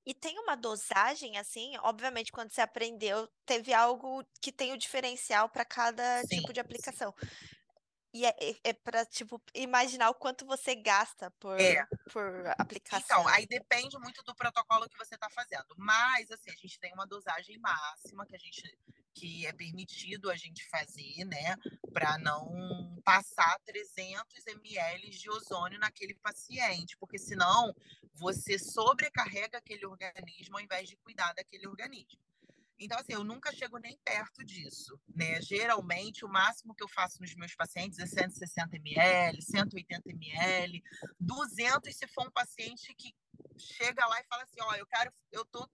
E 0.04 0.12
tem 0.12 0.38
uma 0.38 0.54
dosagem, 0.54 1.38
assim, 1.38 1.76
obviamente, 1.78 2.30
quando 2.30 2.52
você 2.52 2.60
aprendeu, 2.60 3.26
teve 3.46 3.72
algo 3.72 4.22
que 4.42 4.52
tem 4.52 4.72
o 4.74 4.78
diferencial 4.78 5.48
para 5.48 5.64
cada 5.64 6.20
sim, 6.24 6.38
tipo 6.38 6.52
de 6.52 6.60
aplicação. 6.60 7.14
Sim. 7.18 7.28
E 8.12 8.24
é, 8.26 8.34
é, 8.62 8.72
para, 8.72 9.04
tipo, 9.06 9.42
imaginar 9.54 10.10
o 10.10 10.14
quanto 10.14 10.46
você 10.46 10.74
gasta 10.74 11.30
por, 11.32 11.58
é. 11.60 11.84
por 12.12 12.46
aplicação. 12.58 13.20
Então, 13.20 13.28
aí 13.28 13.46
depende 13.46 13.98
muito 13.98 14.22
do 14.22 14.34
protocolo 14.34 14.88
que 14.88 14.96
você 14.96 15.14
está 15.16 15.28
fazendo. 15.30 15.74
Mas, 15.76 16.30
assim, 16.30 16.50
a 16.50 16.56
gente 16.56 16.78
tem 16.78 16.92
uma 16.92 17.06
dosagem 17.06 17.58
máxima 17.58 18.24
que 18.26 18.36
a 18.36 18.38
gente 18.38 18.78
que 19.16 19.46
é 19.46 19.52
permitido 19.52 20.30
a 20.30 20.36
gente 20.36 20.62
fazer, 20.68 21.24
né, 21.24 21.56
para 21.90 22.18
não 22.18 23.00
passar 23.02 23.58
300 23.64 24.46
ml 24.46 25.08
de 25.08 25.30
ozônio 25.30 25.78
naquele 25.78 26.14
paciente, 26.14 26.98
porque 26.98 27.18
senão 27.18 27.74
você 28.12 28.58
sobrecarrega 28.58 29.56
aquele 29.56 29.86
organismo 29.86 30.58
ao 30.58 30.62
invés 30.62 30.86
de 30.86 30.96
cuidar 30.96 31.32
daquele 31.32 31.66
organismo. 31.66 32.20
Então, 32.78 32.98
assim, 32.98 33.14
eu 33.14 33.24
nunca 33.24 33.50
chego 33.54 33.78
nem 33.78 33.96
perto 34.04 34.44
disso, 34.44 35.00
né? 35.08 35.40
Geralmente, 35.40 36.26
o 36.26 36.28
máximo 36.28 36.74
que 36.74 36.84
eu 36.84 36.88
faço 36.88 37.22
nos 37.22 37.34
meus 37.34 37.54
pacientes 37.54 37.98
é 37.98 38.06
160 38.06 38.76
ml, 38.76 39.40
180 39.40 40.10
ml, 40.10 40.84
200 41.18 41.96
se 41.96 42.06
for 42.08 42.26
um 42.26 42.30
paciente 42.30 42.94
que 42.94 43.14
chega 43.56 44.04
lá 44.06 44.20
e 44.20 44.24
fala 44.24 44.42
assim, 44.42 44.60
ó, 44.60 44.72
oh, 44.72 44.74
eu 44.74 44.86
quero, 44.86 45.10
eu 45.32 45.42
tô 45.46 45.66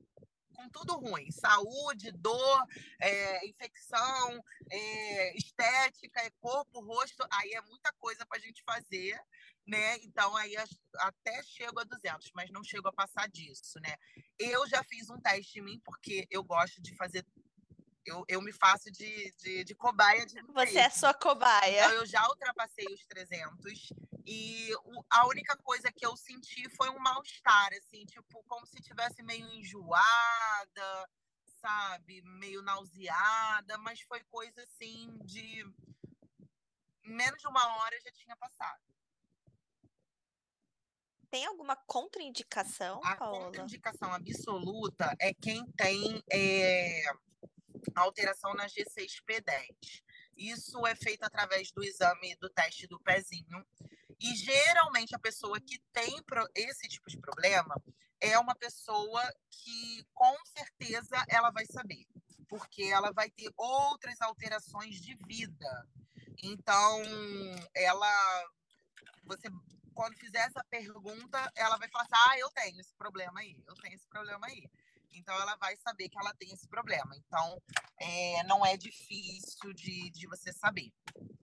com 0.63 0.69
tudo 0.69 0.95
ruim, 0.95 1.31
saúde, 1.31 2.13
dor, 2.13 2.67
é, 3.01 3.47
infecção, 3.47 4.45
é, 4.71 5.37
estética, 5.37 6.21
é 6.21 6.31
corpo, 6.41 6.81
rosto, 6.81 7.27
aí 7.33 7.53
é 7.53 7.61
muita 7.63 7.93
coisa 7.99 8.25
para 8.27 8.39
a 8.39 8.41
gente 8.41 8.63
fazer, 8.65 9.19
né? 9.67 9.97
Então 10.03 10.37
aí 10.37 10.55
até 10.99 11.43
chego 11.43 11.81
a 11.81 11.85
200, 11.85 12.31
mas 12.35 12.51
não 12.51 12.63
chego 12.63 12.89
a 12.89 12.93
passar 12.93 13.29
disso, 13.29 13.81
né? 13.81 13.97
Eu 14.39 14.67
já 14.69 14.83
fiz 14.85 15.11
um 15.11 15.21
teste 15.21 15.59
em 15.59 15.63
mim 15.63 15.81
porque 15.85 16.27
eu 16.31 16.45
gosto 16.45 16.81
de 16.81 16.95
fazer 16.97 17.25
eu, 18.05 18.25
eu 18.29 18.43
me 18.43 18.53
faço 18.53 18.91
de, 18.91 19.33
de, 19.39 19.65
de 19.65 19.75
cobaia 19.75 20.27
de 20.27 20.41
Você 20.53 20.79
é 20.79 20.91
sua 20.91 21.15
cobaia. 21.15 21.85
Então, 21.85 21.93
eu 21.93 22.07
já 22.07 22.27
ultrapassei 22.29 22.87
os 22.93 23.05
300 23.07 23.93
e 24.27 24.75
o, 24.85 25.05
a 25.11 25.27
única 25.27 25.57
coisa 25.57 25.91
que 25.93 26.05
eu 26.05 26.17
senti 26.17 26.69
foi 26.77 26.91
um 26.91 26.99
mal-estar, 26.99 27.71
assim, 27.75 28.05
tipo, 28.05 28.43
como 28.47 28.67
se 28.67 28.81
tivesse 28.81 29.23
meio 29.23 29.47
enjoada, 29.49 31.09
sabe? 31.61 32.23
Meio 32.23 32.63
nauseada, 32.63 33.79
mas 33.79 34.01
foi 34.01 34.21
coisa 34.25 34.63
assim 34.63 35.17
de 35.25 35.65
menos 37.05 37.41
de 37.41 37.49
uma 37.49 37.77
hora 37.77 38.01
já 38.01 38.13
tinha 38.13 38.37
passado. 38.37 38.81
Tem 41.31 41.47
alguma 41.47 41.75
contraindicação, 41.75 43.01
a 43.03 43.17
Paola? 43.17 43.39
A 43.39 43.45
contraindicação 43.45 44.13
absoluta 44.13 45.17
é 45.19 45.33
quem 45.33 45.65
tem 45.73 46.23
é, 46.31 47.03
alteração 47.95 48.55
na 48.55 48.66
G6P10. 48.66 50.03
Isso 50.37 50.87
é 50.87 50.95
feito 50.95 51.24
através 51.24 51.70
do 51.72 51.85
exame 51.85 52.37
do 52.37 52.49
teste 52.49 52.87
do 52.87 52.99
pezinho. 53.01 53.64
E 54.20 54.35
geralmente 54.37 55.14
a 55.14 55.18
pessoa 55.18 55.61
que 55.61 55.78
tem 55.93 56.22
esse 56.55 56.89
tipo 56.89 57.11
de 57.11 57.18
problema 57.18 57.74
é 58.20 58.39
uma 58.39 58.55
pessoa 58.55 59.22
que 59.51 60.07
com 60.14 60.37
certeza 60.47 61.24
ela 61.28 61.51
vai 61.51 61.66
saber, 61.66 62.07
porque 62.49 62.85
ela 62.85 63.12
vai 63.12 63.28
ter 63.30 63.53
outras 63.57 64.20
alterações 64.20 65.01
de 65.01 65.16
vida. 65.26 65.89
Então, 66.43 67.03
ela 67.74 68.45
você 69.24 69.49
quando 69.95 70.16
fizer 70.16 70.39
essa 70.39 70.64
pergunta, 70.64 71.53
ela 71.55 71.76
vai 71.76 71.89
falar 71.89 72.05
assim: 72.05 72.30
"Ah, 72.30 72.39
eu 72.39 72.51
tenho 72.51 72.80
esse 72.80 72.95
problema 72.95 73.41
aí. 73.41 73.57
Eu 73.66 73.74
tenho 73.74 73.95
esse 73.95 74.07
problema 74.09 74.47
aí". 74.47 74.70
Então, 75.15 75.35
ela 75.41 75.57
vai 75.57 75.77
saber 75.79 76.09
que 76.09 76.19
ela 76.19 76.35
tem 76.35 76.53
esse 76.53 76.69
problema. 76.69 77.17
Então, 77.17 77.63
é, 78.01 78.43
não 78.45 78.65
é 78.65 78.77
difícil 78.77 79.73
de, 79.73 80.11
de 80.11 80.27
você 80.27 80.53
saber, 80.53 80.93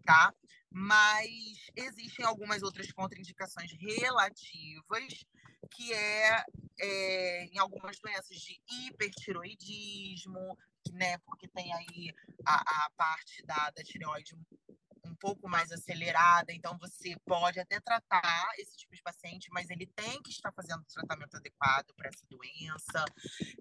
tá? 0.05 0.33
Mas 0.71 1.29
existem 1.75 2.25
algumas 2.25 2.61
outras 2.61 2.91
contraindicações 2.91 3.71
relativas, 3.73 5.25
que 5.71 5.93
é, 5.93 6.43
é 6.79 7.45
em 7.45 7.57
algumas 7.57 7.99
doenças 7.99 8.37
de 8.37 8.61
hipertiroidismo, 8.69 10.57
né? 10.91 11.17
Porque 11.19 11.47
tem 11.47 11.73
aí 11.73 12.13
a, 12.45 12.85
a 12.85 12.89
parte 12.91 13.43
da, 13.45 13.69
da 13.71 13.83
tireoide 13.83 14.35
pouco 15.19 15.47
mais 15.47 15.71
acelerada, 15.71 16.51
então 16.51 16.77
você 16.77 17.15
pode 17.25 17.59
até 17.59 17.79
tratar 17.79 18.51
esse 18.57 18.75
tipo 18.77 18.95
de 18.95 19.01
paciente, 19.01 19.49
mas 19.51 19.69
ele 19.69 19.85
tem 19.87 20.21
que 20.21 20.31
estar 20.31 20.51
fazendo 20.51 20.81
o 20.81 20.93
tratamento 20.93 21.35
adequado 21.35 21.93
para 21.95 22.09
essa 22.09 22.25
doença. 22.27 23.05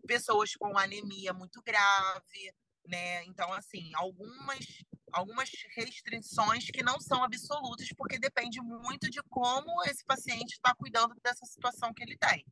Pessoas 0.06 0.54
com 0.54 0.78
anemia 0.78 1.32
muito 1.32 1.60
grave, 1.62 2.54
né? 2.86 3.24
Então, 3.24 3.52
assim, 3.52 3.90
algumas 3.94 4.84
algumas 5.12 5.50
restrições 5.74 6.66
que 6.70 6.82
não 6.82 7.00
são 7.00 7.22
absolutas, 7.24 7.88
porque 7.96 8.18
depende 8.18 8.60
muito 8.60 9.10
de 9.10 9.22
como 9.30 9.82
esse 9.84 10.04
paciente 10.04 10.52
está 10.52 10.74
cuidando 10.74 11.14
dessa 11.22 11.46
situação 11.46 11.94
que 11.94 12.02
ele 12.02 12.16
tem. 12.16 12.44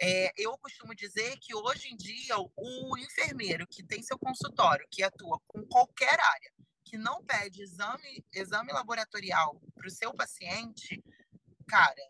É, 0.00 0.32
eu 0.36 0.56
costumo 0.58 0.94
dizer 0.94 1.38
que 1.38 1.54
hoje 1.54 1.88
em 1.88 1.96
dia 1.96 2.36
o 2.38 2.98
enfermeiro 2.98 3.66
que 3.66 3.82
tem 3.82 4.02
seu 4.02 4.18
consultório, 4.18 4.86
que 4.90 5.02
atua 5.02 5.40
com 5.46 5.64
qualquer 5.66 6.20
área, 6.20 6.52
que 6.88 6.96
não 6.96 7.22
pede 7.22 7.62
exame, 7.62 8.24
exame 8.32 8.72
laboratorial 8.72 9.60
para 9.74 9.86
o 9.86 9.90
seu 9.90 10.14
paciente, 10.14 11.02
cara, 11.66 12.02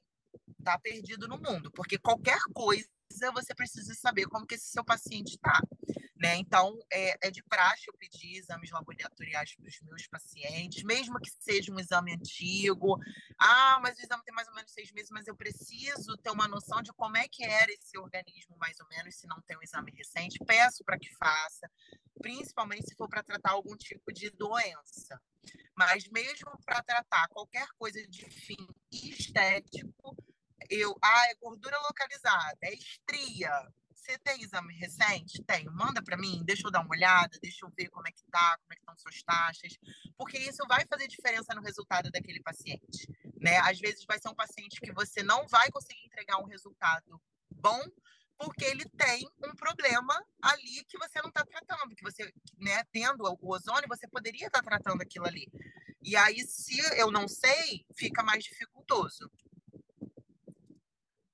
tá 0.63 0.79
perdido 0.79 1.27
no 1.27 1.37
mundo, 1.37 1.71
porque 1.73 1.99
qualquer 1.99 2.39
coisa 2.55 2.89
você 3.33 3.55
precisa 3.55 3.95
saber 3.95 4.27
como 4.27 4.47
que 4.47 4.55
esse 4.55 4.69
seu 4.69 4.85
paciente 4.85 5.35
está. 5.35 5.61
Né? 6.17 6.37
Então, 6.37 6.77
é, 6.93 7.29
é, 7.29 7.31
de 7.31 7.43
praxe 7.45 7.85
eu 7.87 7.95
pedir 7.95 8.39
exames 8.39 8.73
laboratoriais 8.73 9.55
para 9.55 9.69
os 9.69 9.81
meus 9.83 10.07
pacientes, 10.09 10.83
mesmo 10.83 11.21
que 11.21 11.31
seja 11.39 11.73
um 11.73 11.79
exame 11.79 12.13
antigo. 12.13 12.99
Ah, 13.39 13.79
mas 13.81 13.97
o 13.97 14.03
exame 14.03 14.25
tem 14.25 14.35
mais 14.35 14.49
ou 14.49 14.55
menos 14.55 14.73
seis 14.73 14.91
meses, 14.91 15.11
mas 15.13 15.29
eu 15.29 15.37
preciso 15.37 16.17
ter 16.17 16.31
uma 16.31 16.49
noção 16.49 16.83
de 16.83 16.93
como 16.93 17.17
é 17.17 17.29
que 17.29 17.45
era 17.45 17.71
esse 17.71 17.97
organismo, 17.97 18.57
mais 18.59 18.81
ou 18.81 18.89
menos, 18.89 19.15
se 19.15 19.29
não 19.29 19.41
tem 19.43 19.57
um 19.57 19.63
exame 19.63 19.93
recente. 19.93 20.41
Peço 20.45 20.83
para 20.83 20.99
que 20.99 21.09
faça, 21.15 21.71
principalmente 22.21 22.89
se 22.89 22.97
for 22.97 23.09
para 23.09 23.23
tratar 23.23 23.53
algum 23.53 23.77
tipo 23.77 24.13
de 24.13 24.29
doença. 24.31 25.21
Mas 25.77 26.09
mesmo 26.09 26.51
para 26.65 26.83
tratar 26.83 27.29
qualquer 27.29 27.69
coisa 27.79 28.05
de 28.09 28.29
fim 28.29 28.67
estético, 28.91 30.17
eu, 30.71 30.97
ah, 31.03 31.31
é 31.31 31.35
gordura 31.37 31.79
localizada, 31.79 32.59
é 32.63 32.75
estria, 32.75 33.51
você 34.09 34.19
tem 34.19 34.43
exame 34.43 34.75
recente? 34.75 35.43
Tenho. 35.43 35.71
Manda 35.73 36.03
para 36.03 36.17
mim, 36.17 36.43
deixa 36.45 36.67
eu 36.67 36.71
dar 36.71 36.81
uma 36.81 36.95
olhada, 36.95 37.39
deixa 37.43 37.67
eu 37.67 37.71
ver 37.77 37.89
como 37.91 38.09
é 38.09 38.11
que 38.11 38.23
tá, 38.31 38.57
como 38.59 38.73
é 38.73 38.75
que 38.75 38.81
estão 38.81 38.97
suas 38.97 39.23
taxas, 39.23 39.77
porque 40.17 40.39
isso 40.39 40.67
vai 40.67 40.87
fazer 40.87 41.07
diferença 41.09 41.55
no 41.55 41.61
resultado 41.61 42.11
daquele 42.11 42.41
paciente, 42.41 43.07
né? 43.39 43.59
Às 43.59 43.79
vezes 43.79 44.07
vai 44.07 44.19
ser 44.19 44.29
um 44.31 44.35
paciente 44.35 44.81
que 44.81 44.93
você 44.93 45.23
não 45.23 45.47
vai 45.47 45.71
conseguir 45.71 46.07
entregar 46.07 46.39
um 46.39 46.47
resultado 46.47 47.21
bom, 47.51 47.81
porque 48.39 48.65
ele 48.65 48.85
tem 48.97 49.29
um 49.45 49.55
problema 49.55 50.25
ali 50.41 50.85
que 50.85 50.97
você 50.97 51.21
não 51.21 51.29
está 51.29 51.45
tratando, 51.45 51.95
que 51.95 52.05
você, 52.05 52.33
né, 52.57 52.85
tendo 52.93 53.25
o 53.43 53.53
ozônio, 53.53 53.89
você 53.89 54.07
poderia 54.09 54.47
estar 54.47 54.63
tá 54.63 54.71
tratando 54.71 55.03
aquilo 55.03 55.27
ali. 55.27 55.51
E 56.01 56.17
aí, 56.17 56.47
se 56.47 56.79
eu 56.97 57.11
não 57.11 57.27
sei, 57.27 57.85
fica 57.95 58.23
mais 58.23 58.45
dificultoso. 58.45 59.31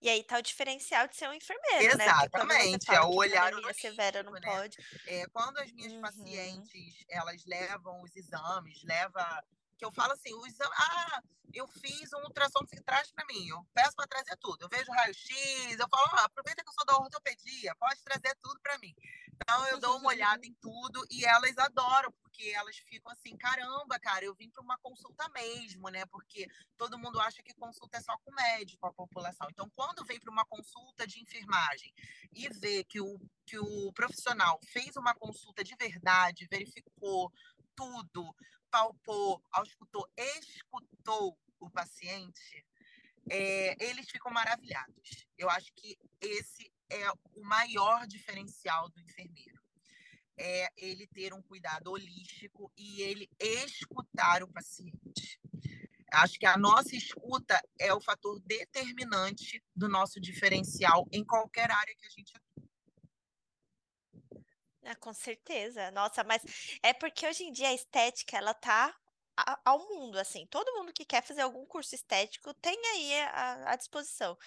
E 0.04 0.08
aí 0.10 0.22
tá 0.22 0.36
o 0.36 0.42
diferencial 0.42 1.08
de 1.08 1.16
ser 1.16 1.26
um 1.30 1.32
enfermeiro, 1.32 1.94
Exatamente, 1.94 2.90
né? 2.90 2.96
é 2.96 3.00
o 3.00 3.14
olhar 3.14 3.54
o 3.54 3.72
severa 3.72 4.22
não 4.22 4.32
né? 4.32 4.40
pode. 4.44 4.76
É, 5.06 5.26
quando 5.28 5.56
as 5.56 5.72
minhas 5.72 5.94
uhum. 5.94 6.02
pacientes, 6.02 7.06
elas 7.08 7.42
levam 7.46 8.02
os 8.02 8.14
exames, 8.14 8.82
leva 8.84 9.42
que 9.78 9.84
que 9.84 9.84
eu 9.84 9.92
falo 9.92 10.12
assim, 10.12 10.32
o 10.34 10.46
exame, 10.46 10.70
ah, 10.74 11.22
eu 11.52 11.66
fiz 11.68 12.12
um 12.12 12.22
ultrassom, 12.24 12.60
você 12.66 12.80
traz 12.82 13.10
para 13.12 13.24
mim, 13.26 13.48
eu 13.48 13.66
peço 13.74 13.94
para 13.94 14.06
trazer 14.06 14.36
tudo. 14.38 14.62
Eu 14.62 14.68
vejo 14.68 14.90
raio-x, 14.90 15.78
eu 15.78 15.88
falo, 15.88 16.04
ah, 16.12 16.24
aproveita 16.24 16.62
que 16.62 16.68
eu 16.68 16.74
sou 16.74 16.86
da 16.86 16.98
ortopedia, 16.98 17.74
pode 17.76 18.02
trazer 18.02 18.34
tudo 18.42 18.58
para 18.60 18.78
mim. 18.78 18.94
Então 19.34 19.66
eu 19.68 19.78
dou 19.78 19.98
uma 19.98 20.08
olhada 20.08 20.46
em 20.46 20.54
tudo 20.60 21.04
e 21.10 21.24
elas 21.24 21.56
adoram, 21.58 22.12
porque 22.34 22.50
elas 22.50 22.76
ficam 22.76 23.12
assim, 23.12 23.36
caramba, 23.36 23.98
cara, 24.00 24.24
eu 24.24 24.34
vim 24.34 24.50
para 24.50 24.62
uma 24.62 24.76
consulta 24.78 25.28
mesmo, 25.28 25.88
né? 25.88 26.04
Porque 26.06 26.48
todo 26.76 26.98
mundo 26.98 27.20
acha 27.20 27.42
que 27.42 27.54
consulta 27.54 27.98
é 27.98 28.00
só 28.00 28.18
com 28.18 28.34
médico, 28.34 28.86
a 28.86 28.92
população. 28.92 29.46
Então, 29.50 29.70
quando 29.70 30.04
vem 30.04 30.18
para 30.18 30.32
uma 30.32 30.44
consulta 30.44 31.06
de 31.06 31.20
enfermagem 31.20 31.94
e 32.34 32.48
vê 32.48 32.82
que 32.82 33.00
o, 33.00 33.20
que 33.46 33.56
o 33.58 33.92
profissional 33.92 34.58
fez 34.64 34.96
uma 34.96 35.14
consulta 35.14 35.62
de 35.62 35.76
verdade, 35.76 36.48
verificou 36.50 37.32
tudo, 37.76 38.34
palpou, 38.68 39.40
auscultou, 39.52 40.08
escutou 40.16 41.38
o 41.60 41.70
paciente, 41.70 42.66
é, 43.30 43.76
eles 43.84 44.10
ficam 44.10 44.32
maravilhados. 44.32 45.28
Eu 45.38 45.48
acho 45.50 45.72
que 45.74 45.96
esse 46.20 46.70
é 46.90 47.10
o 47.32 47.44
maior 47.44 48.06
diferencial 48.08 48.88
do 48.88 49.00
enfermeiro. 49.00 49.63
É 50.36 50.68
ele 50.76 51.06
ter 51.06 51.32
um 51.32 51.42
cuidado 51.42 51.90
holístico 51.90 52.72
e 52.76 53.02
ele 53.02 53.30
escutar 53.38 54.42
o 54.42 54.48
paciente. 54.48 55.40
Acho 56.12 56.38
que 56.38 56.46
a 56.46 56.56
nossa 56.56 56.94
escuta 56.94 57.60
é 57.78 57.92
o 57.92 58.00
fator 58.00 58.40
determinante 58.40 59.62
do 59.74 59.88
nosso 59.88 60.20
diferencial 60.20 61.08
em 61.12 61.24
qualquer 61.24 61.70
área 61.70 61.94
que 61.96 62.06
a 62.06 62.10
gente 62.10 62.32
atua. 62.36 62.54
Ah, 64.84 64.94
com 64.96 65.14
certeza. 65.14 65.90
Nossa, 65.90 66.22
mas 66.22 66.42
é 66.82 66.92
porque 66.92 67.26
hoje 67.26 67.44
em 67.44 67.52
dia 67.52 67.68
a 67.68 67.74
estética 67.74 68.36
ela 68.36 68.52
tá 68.54 68.94
ao 69.64 69.78
mundo, 69.88 70.18
assim. 70.18 70.46
Todo 70.46 70.74
mundo 70.74 70.92
que 70.92 71.04
quer 71.04 71.22
fazer 71.22 71.40
algum 71.40 71.66
curso 71.66 71.94
estético 71.94 72.54
tem 72.54 72.78
aí 72.86 73.20
à, 73.32 73.76
disposição. 73.76 74.38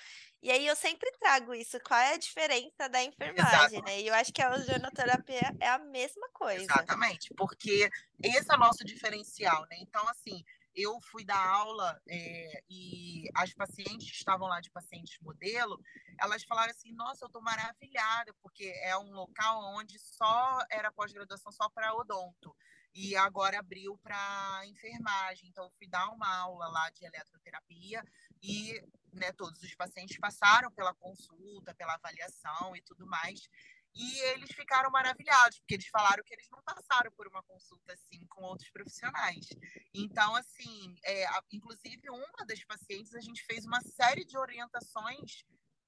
E 0.41 0.51
aí 0.51 0.67
eu 0.67 0.75
sempre 0.75 1.11
trago 1.19 1.53
isso, 1.53 1.79
qual 1.79 1.99
é 1.99 2.13
a 2.13 2.17
diferença 2.17 2.87
da 2.89 3.03
enfermagem, 3.03 3.81
né? 3.81 4.01
E 4.01 4.07
eu 4.07 4.13
acho 4.13 4.31
que 4.31 4.41
a 4.41 4.53
ozonoterapia 4.53 5.55
é 5.59 5.67
a 5.67 5.79
mesma 5.79 6.29
coisa. 6.31 6.63
Exatamente, 6.63 7.33
porque 7.35 7.89
esse 8.23 8.51
é 8.51 8.55
o 8.55 8.59
nosso 8.59 8.85
diferencial, 8.85 9.61
né? 9.69 9.77
Então, 9.79 10.07
assim, 10.07 10.43
eu 10.75 11.01
fui 11.01 11.25
dar 11.25 11.43
aula 11.43 11.99
é, 12.07 12.63
e 12.69 13.23
as 13.35 13.51
pacientes 13.51 14.11
que 14.11 14.17
estavam 14.17 14.47
lá 14.47 14.61
de 14.61 14.69
pacientes 14.69 15.17
modelo, 15.21 15.81
elas 16.21 16.43
falaram 16.43 16.69
assim, 16.69 16.93
nossa, 16.93 17.25
eu 17.25 17.27
estou 17.27 17.41
maravilhada, 17.41 18.31
porque 18.43 18.71
é 18.83 18.95
um 18.95 19.11
local 19.11 19.75
onde 19.75 19.97
só 19.97 20.59
era 20.69 20.91
pós-graduação 20.91 21.51
só 21.51 21.67
para 21.69 21.95
odonto 21.95 22.55
e 22.93 23.15
agora 23.15 23.59
abriu 23.59 23.97
para 23.97 24.61
enfermagem. 24.67 25.49
Então, 25.49 25.63
eu 25.63 25.71
fui 25.71 25.87
dar 25.87 26.09
uma 26.09 26.31
aula 26.35 26.67
lá 26.67 26.89
de 26.91 27.05
eletroterapia 27.05 28.03
e 28.41 28.81
né, 29.13 29.31
todos 29.33 29.61
os 29.61 29.75
pacientes 29.75 30.17
passaram 30.19 30.71
pela 30.71 30.93
consulta, 30.93 31.73
pela 31.75 31.95
avaliação 31.95 32.75
e 32.75 32.81
tudo 32.81 33.05
mais. 33.05 33.47
E 33.95 34.19
eles 34.31 34.51
ficaram 34.51 34.91
maravilhados, 34.91 35.57
porque 35.59 35.73
eles 35.73 35.87
falaram 35.87 36.23
que 36.23 36.33
eles 36.33 36.47
não 36.51 36.61
passaram 36.61 37.11
por 37.13 37.27
uma 37.27 37.41
consulta 37.43 37.93
assim 37.93 38.23
com 38.27 38.43
outros 38.43 38.69
profissionais. 38.69 39.47
Então, 39.93 40.35
assim, 40.35 40.95
é, 41.03 41.25
inclusive 41.51 42.09
uma 42.09 42.45
das 42.45 42.63
pacientes, 42.63 43.15
a 43.15 43.21
gente 43.21 43.43
fez 43.45 43.65
uma 43.65 43.81
série 43.81 44.23
de 44.23 44.37
orientações 44.37 45.43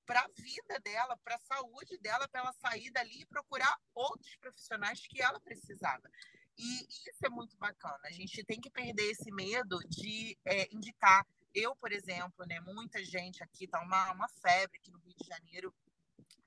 para 0.08 0.22
a 0.22 0.28
vida 0.36 0.80
dela, 0.84 1.16
para 1.24 1.36
a 1.36 1.40
saúde 1.40 2.00
dela, 2.00 2.28
para 2.28 2.42
ela 2.42 2.54
sair 2.54 2.90
dali 2.90 3.22
e 3.22 3.26
procurar 3.28 3.78
outros 3.94 4.36
profissionais 4.38 5.06
que 5.06 5.22
ela 5.22 5.40
precisava. 5.40 6.10
E 6.58 6.84
isso 6.90 7.24
é 7.24 7.30
muito 7.30 7.56
bacana. 7.58 8.00
A 8.06 8.12
gente 8.12 8.44
tem 8.44 8.60
que 8.60 8.72
perder 8.72 9.12
esse 9.12 9.32
medo 9.32 9.78
de 9.88 10.36
é, 10.46 10.68
indicar. 10.74 11.24
Eu, 11.54 11.76
por 11.76 11.92
exemplo, 11.92 12.46
né, 12.46 12.60
muita 12.62 13.04
gente 13.04 13.44
aqui, 13.44 13.68
tá 13.68 13.82
uma, 13.82 14.12
uma 14.12 14.28
febre 14.28 14.78
aqui 14.78 14.92
no 14.92 15.00
Rio 15.00 15.16
de 15.16 15.28
Janeiro 15.28 15.74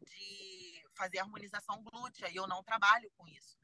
de 0.00 0.82
fazer 0.94 1.18
harmonização 1.18 1.82
glútea 1.82 2.30
e 2.30 2.36
eu 2.36 2.46
não 2.46 2.62
trabalho 2.62 3.10
com 3.16 3.26
isso. 3.28 3.58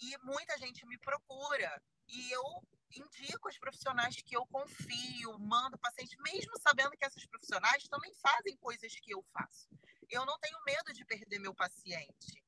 E 0.00 0.16
muita 0.22 0.56
gente 0.58 0.86
me 0.86 0.98
procura 0.98 1.82
e 2.08 2.30
eu 2.32 2.42
indico 2.90 3.48
os 3.48 3.58
profissionais 3.58 4.16
que 4.16 4.36
eu 4.36 4.44
confio, 4.46 5.38
mando 5.38 5.78
paciente, 5.78 6.16
mesmo 6.22 6.58
sabendo 6.60 6.96
que 6.96 7.04
essas 7.04 7.24
profissionais 7.26 7.84
também 7.84 8.12
fazem 8.14 8.56
coisas 8.56 8.92
que 9.00 9.12
eu 9.12 9.22
faço. 9.32 9.68
Eu 10.08 10.24
não 10.26 10.38
tenho 10.38 10.58
medo 10.64 10.92
de 10.92 11.04
perder 11.04 11.38
meu 11.38 11.54
paciente. 11.54 12.42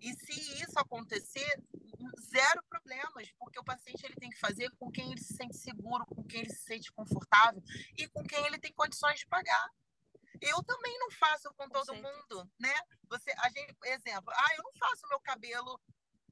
E 0.00 0.12
se 0.14 0.62
isso 0.62 0.78
acontecer, 0.78 1.62
zero 2.20 2.62
problemas, 2.68 3.30
porque 3.38 3.58
o 3.58 3.64
paciente 3.64 4.04
ele 4.04 4.16
tem 4.16 4.30
que 4.30 4.38
fazer 4.38 4.70
com 4.78 4.90
quem 4.90 5.10
ele 5.10 5.20
se 5.20 5.34
sente 5.34 5.56
seguro, 5.56 6.04
com 6.06 6.24
quem 6.24 6.40
ele 6.40 6.50
se 6.50 6.64
sente 6.64 6.92
confortável 6.92 7.62
e 7.96 8.08
com 8.08 8.22
quem 8.24 8.44
ele 8.46 8.58
tem 8.58 8.72
condições 8.72 9.20
de 9.20 9.26
pagar. 9.26 9.70
Eu 10.40 10.62
também 10.64 10.98
não 10.98 11.10
faço 11.12 11.52
com 11.54 11.68
todo 11.68 11.94
mundo, 11.94 12.50
né? 12.58 12.74
Você, 13.08 13.32
a 13.38 13.48
gente, 13.48 13.74
exemplo, 13.84 14.32
ah, 14.34 14.54
eu 14.56 14.62
não 14.62 14.72
faço 14.78 15.08
meu 15.08 15.20
cabelo 15.20 15.80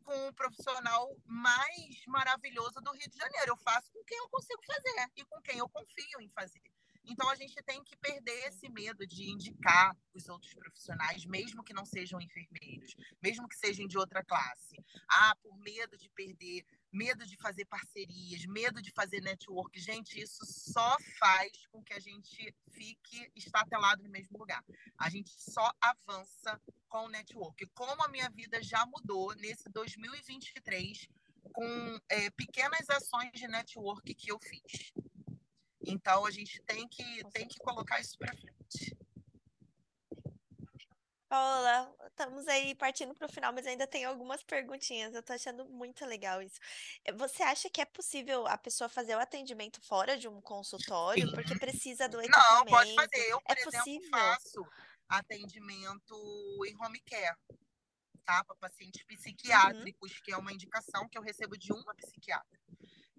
com 0.03 0.29
o 0.29 0.35
profissional 0.35 1.17
mais 1.25 2.05
maravilhoso 2.07 2.81
do 2.81 2.93
Rio 2.93 3.09
de 3.09 3.17
Janeiro. 3.17 3.53
Eu 3.53 3.57
faço 3.59 3.91
com 3.93 4.05
quem 4.05 4.19
eu 4.19 4.29
consigo 4.29 4.63
fazer 4.67 5.11
e 5.17 5.25
com 5.25 5.41
quem 5.43 5.59
eu 5.59 5.69
confio 5.69 6.21
em 6.21 6.29
fazer. 6.31 6.72
Então 7.05 7.29
a 7.29 7.35
gente 7.35 7.55
tem 7.63 7.83
que 7.83 7.97
perder 7.97 8.49
esse 8.49 8.69
medo 8.69 9.07
de 9.07 9.31
indicar 9.31 9.97
os 10.15 10.29
outros 10.29 10.55
profissionais, 10.55 11.25
mesmo 11.25 11.65
que 11.65 11.73
não 11.73 11.85
sejam 11.85 12.21
enfermeiros, 12.21 12.95
mesmo 13.23 13.49
que 13.49 13.57
sejam 13.57 13.87
de 13.87 13.99
outra 13.99 14.25
classe. 14.25 14.77
Ah, 15.09 15.35
por 15.43 15.57
medo 15.59 15.97
de 15.97 16.09
perder, 16.11 16.65
medo 16.93 17.27
de 17.27 17.37
fazer 17.37 17.65
parcerias, 17.65 18.45
medo 18.47 18.83
de 18.83 18.93
fazer 18.93 19.21
network. 19.21 19.79
Gente, 19.81 20.21
isso 20.21 20.45
só 20.47 20.97
faz 21.19 21.67
com 21.71 21.83
que 21.83 21.95
a 21.95 22.01
gente 22.01 22.55
fique 22.71 23.31
estatelado 23.35 24.03
no 24.03 24.11
mesmo 24.11 24.39
lugar. 24.39 24.63
A 24.99 25.09
gente 25.09 25.31
só 25.41 25.73
avança 25.81 26.61
com 26.89 27.07
o 27.07 27.09
network. 27.09 27.67
Como 27.75 28.03
a 28.05 28.09
minha 28.09 28.29
vida 28.31 28.63
já 28.63 28.85
mudou 28.87 29.35
nesse 29.37 29.69
2023 29.71 31.09
com 31.53 31.99
é, 32.09 32.31
pequenas 32.31 32.89
ações 32.91 33.33
de 33.33 33.49
network 33.49 34.15
que 34.15 34.31
eu 34.31 34.39
fiz. 34.39 34.93
Então 35.87 36.25
a 36.25 36.31
gente 36.31 36.61
tem 36.63 36.87
que, 36.89 37.25
tem 37.31 37.47
que 37.49 37.59
colocar 37.59 38.01
isso 38.01 38.17
para 38.19 38.33
frente. 38.37 38.97
Paola, 41.33 41.91
estamos 42.09 42.47
aí 42.47 42.75
partindo 42.75 43.15
para 43.15 43.27
o 43.27 43.33
final, 43.33 43.55
mas 43.55 43.67
ainda 43.67 43.87
tem 43.87 44.05
algumas 44.05 44.43
perguntinhas. 44.43 45.15
Eu 45.15 45.21
estou 45.21 45.35
achando 45.35 45.65
muito 45.65 46.05
legal 46.05 46.43
isso. 46.43 46.61
Eh, 47.07 47.13
você 47.15 47.43
acha 47.43 47.71
que 47.71 47.81
é 47.81 47.87
possível 47.87 48.47
a 48.47 48.59
pessoa 48.59 48.87
fazer 48.87 49.17
o 49.17 49.19
atendimento 49.19 49.81
fora 49.81 50.19
de 50.19 50.29
um 50.29 50.43
consultório? 50.43 51.27
Sim. 51.27 51.35
Porque 51.35 51.59
precisa 51.59 52.07
do 52.07 52.21
equipamento? 52.21 52.55
Não, 52.55 52.65
pode 52.67 52.95
fazer. 52.95 53.31
Eu, 53.31 53.41
por 53.41 53.57
é 53.57 53.61
exemplo, 53.61 53.79
possível? 53.79 54.11
faço 54.11 54.67
atendimento 55.09 56.15
em 56.67 56.77
home 56.85 57.01
care, 57.01 57.35
tá? 58.27 58.45
Para 58.45 58.57
pacientes 58.57 59.03
psiquiátricos, 59.03 60.13
uhum. 60.13 60.19
que 60.23 60.33
é 60.33 60.37
uma 60.37 60.53
indicação 60.53 61.09
que 61.09 61.17
eu 61.17 61.23
recebo 61.23 61.57
de 61.57 61.73
uma 61.73 61.95
psiquiatra 61.95 62.62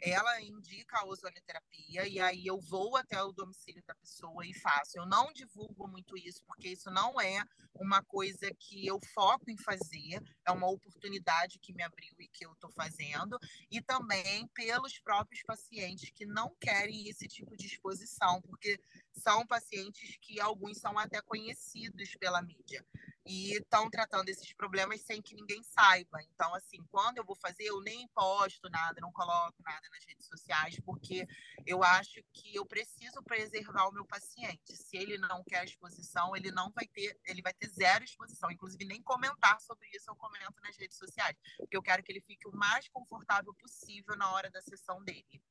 ela 0.04 0.42
indica 0.42 0.98
a 1.00 1.06
ozonioterapia 1.06 2.06
e 2.06 2.20
aí 2.20 2.46
eu 2.46 2.60
vou 2.60 2.98
até 2.98 3.22
o 3.24 3.32
domicílio 3.32 3.82
da 3.88 3.96
pessoa 3.96 4.46
e 4.46 4.54
faço. 4.54 4.98
Eu 4.98 5.06
não 5.06 5.32
divulgo 5.32 5.88
muito 5.88 6.18
isso, 6.18 6.44
porque 6.46 6.68
isso 6.70 6.92
não 6.92 7.20
é 7.22 7.42
uma 7.74 8.04
coisa 8.04 8.54
que 8.60 8.86
eu 8.86 9.00
foco 9.14 9.50
em 9.50 9.58
fazer, 9.58 10.22
é 10.46 10.52
uma 10.52 10.70
oportunidade 10.70 11.58
que 11.60 11.74
me 11.74 11.84
abriu 11.84 12.14
e 12.20 12.28
que 12.28 12.46
eu 12.46 12.52
estou 12.52 12.70
fazendo, 12.72 13.40
e 13.72 13.82
também 13.82 14.46
pelos 14.48 15.00
próprios 15.00 15.42
pacientes 15.44 16.10
que 16.12 16.26
não 16.26 16.54
querem 16.60 17.08
esse 17.08 17.28
tipo 17.28 17.56
de 17.56 17.66
exposição, 17.66 18.42
porque 18.42 18.80
são 19.14 19.48
pacientes 19.48 20.18
que 20.22 20.40
alguns 20.40 20.80
são 20.80 21.00
até 21.00 21.22
conhecidos 21.22 22.16
pela 22.20 22.42
mídia 22.42 22.86
e 23.26 23.54
estão 23.54 23.90
tratando 23.90 24.30
esses 24.30 24.54
problemas 24.54 25.02
sem 25.02 25.22
que 25.22 25.36
ninguém 25.36 25.64
saiba. 25.64 26.22
Então, 26.24 26.54
assim, 26.56 26.78
quando 26.92 27.18
eu 27.18 27.26
vou 27.26 27.36
fazer, 27.36 27.64
eu 27.64 27.82
nem 27.82 28.08
posto 28.10 28.70
nada, 28.70 29.00
não 29.02 29.12
coloco 29.12 29.62
nada 29.64 29.88
nas 29.90 30.06
redes 30.06 30.28
sociais, 30.28 30.80
porque 30.86 31.26
eu 31.66 31.84
acho 31.84 32.22
que 32.34 32.56
eu 32.56 32.66
preciso 32.66 33.24
preservar 33.24 33.88
o 33.88 33.94
meu 33.94 34.06
paciente. 34.06 34.76
Se 34.76 34.98
ele 34.98 35.18
não 35.18 35.44
quer 35.44 35.64
exposição, 35.64 36.36
ele 36.36 36.52
não 36.52 36.72
vai 36.72 36.88
ter, 36.88 37.18
ele 37.26 37.42
vai 37.42 37.54
ter 37.54 37.70
zero 37.70 38.04
exposição. 38.04 38.52
Inclusive, 38.52 38.86
nem 38.86 39.02
comentar 39.02 39.60
sobre 39.62 39.88
isso 39.96 40.10
eu 40.10 40.16
comento 40.16 40.56
nas 40.62 40.78
redes 40.78 40.98
sociais, 40.98 41.38
porque 41.58 41.78
eu 41.78 41.82
quero 41.82 42.04
que 42.04 42.12
ele 42.12 42.22
fique 42.22 42.48
o 42.48 42.56
mais 42.56 42.88
confortável 42.90 43.54
possível 43.54 44.16
na 44.18 44.32
hora 44.32 44.50
da 44.50 44.62
sessão 44.62 45.02
dele. 45.04 45.42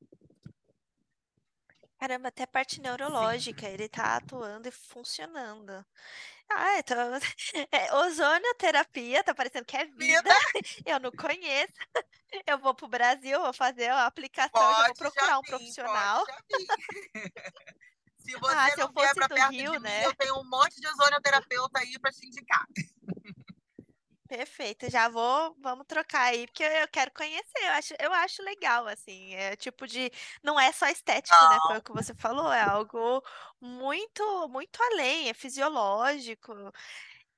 Caramba, 2.03 2.27
até 2.27 2.43
a 2.43 2.47
parte 2.47 2.81
neurológica, 2.81 3.65
ele 3.65 3.87
tá 3.87 4.17
atuando 4.17 4.67
e 4.67 4.71
funcionando. 4.71 5.71
Ah, 6.51 6.77
então, 6.77 6.97
é, 7.71 7.93
ozonioterapia, 7.95 9.23
tá 9.23 9.33
parecendo 9.33 9.63
que 9.63 9.77
é 9.77 9.85
vida. 9.85 10.29
Eu 10.85 10.99
não 10.99 11.11
conheço. 11.11 11.71
Eu 12.45 12.59
vou 12.59 12.75
pro 12.75 12.89
Brasil, 12.89 13.39
vou 13.39 13.53
fazer 13.53 13.87
a 13.87 14.05
aplicação, 14.05 14.51
já 14.59 14.75
vou 14.75 14.85
Pode 14.87 14.99
procurar 14.99 15.39
um 15.39 15.41
vir, 15.43 15.49
profissional. 15.49 16.25
pode 16.25 16.31
já. 16.33 16.43
Se 18.17 18.31
você 18.37 18.53
Ah, 18.53 18.69
se 18.71 18.81
eu 18.81 18.87
não 18.87 18.93
vier 18.93 19.13
do 19.13 19.27
perto 19.29 19.51
Rio, 19.51 19.71
de 19.71 19.79
mim, 19.79 19.83
né? 19.83 20.05
eu 20.05 20.15
tenho 20.15 20.35
um 20.35 20.49
monte 20.49 20.81
de 20.81 20.87
ozonioterapeuta 20.89 21.79
aí 21.79 21.97
para 21.99 22.11
te 22.11 22.27
indicar. 22.27 22.65
Perfeito, 24.35 24.89
já 24.89 25.07
vou, 25.09 25.55
vamos 25.61 25.85
trocar 25.85 26.23
aí, 26.31 26.47
porque 26.47 26.63
eu 26.63 26.87
quero 26.87 27.11
conhecer, 27.11 27.59
eu 27.61 27.71
acho, 27.73 27.93
eu 27.99 28.11
acho 28.13 28.41
legal, 28.41 28.87
assim, 28.87 29.35
é 29.35 29.55
tipo 29.55 29.85
de, 29.85 30.11
não 30.41 30.59
é 30.59 30.71
só 30.71 30.87
estético, 30.87 31.45
né, 31.45 31.59
foi 31.61 31.77
o 31.77 31.83
que 31.83 31.91
você 31.91 32.15
falou, 32.15 32.51
é 32.51 32.59
algo 32.59 33.23
muito, 33.61 34.49
muito 34.49 34.81
além, 34.81 35.29
é 35.29 35.35
fisiológico, 35.35 36.51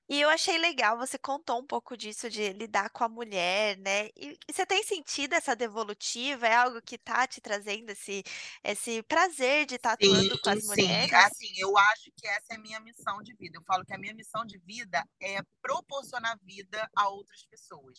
e 0.07 0.21
eu 0.21 0.29
achei 0.29 0.57
legal, 0.57 0.97
você 0.97 1.17
contou 1.17 1.59
um 1.59 1.65
pouco 1.65 1.97
disso 1.97 2.29
de 2.29 2.53
lidar 2.53 2.89
com 2.91 3.03
a 3.03 3.09
mulher, 3.09 3.77
né? 3.77 4.09
E, 4.15 4.37
você 4.47 4.65
tem 4.65 4.83
sentido 4.83 5.33
essa 5.33 5.55
devolutiva? 5.55 6.47
É 6.47 6.55
algo 6.55 6.81
que 6.81 6.97
tá 6.97 7.25
te 7.25 7.41
trazendo 7.41 7.89
esse, 7.89 8.23
esse 8.63 9.01
prazer 9.03 9.65
de 9.65 9.75
estar 9.75 9.97
tá 9.97 10.05
atuando 10.05 10.39
com 10.39 10.49
as 10.49 10.61
sim, 10.61 10.67
mulheres? 10.67 11.09
Sim, 11.09 11.15
assim, 11.15 11.53
eu 11.57 11.75
acho 11.77 12.11
que 12.15 12.27
essa 12.27 12.53
é 12.53 12.55
a 12.55 12.59
minha 12.59 12.79
missão 12.79 13.21
de 13.23 13.33
vida. 13.33 13.57
Eu 13.57 13.63
falo 13.63 13.83
que 13.83 13.93
a 13.93 13.97
minha 13.97 14.13
missão 14.13 14.45
de 14.45 14.59
vida 14.59 15.03
é 15.19 15.41
proporcionar 15.61 16.37
vida 16.43 16.87
a 16.95 17.09
outras 17.09 17.43
pessoas. 17.45 17.97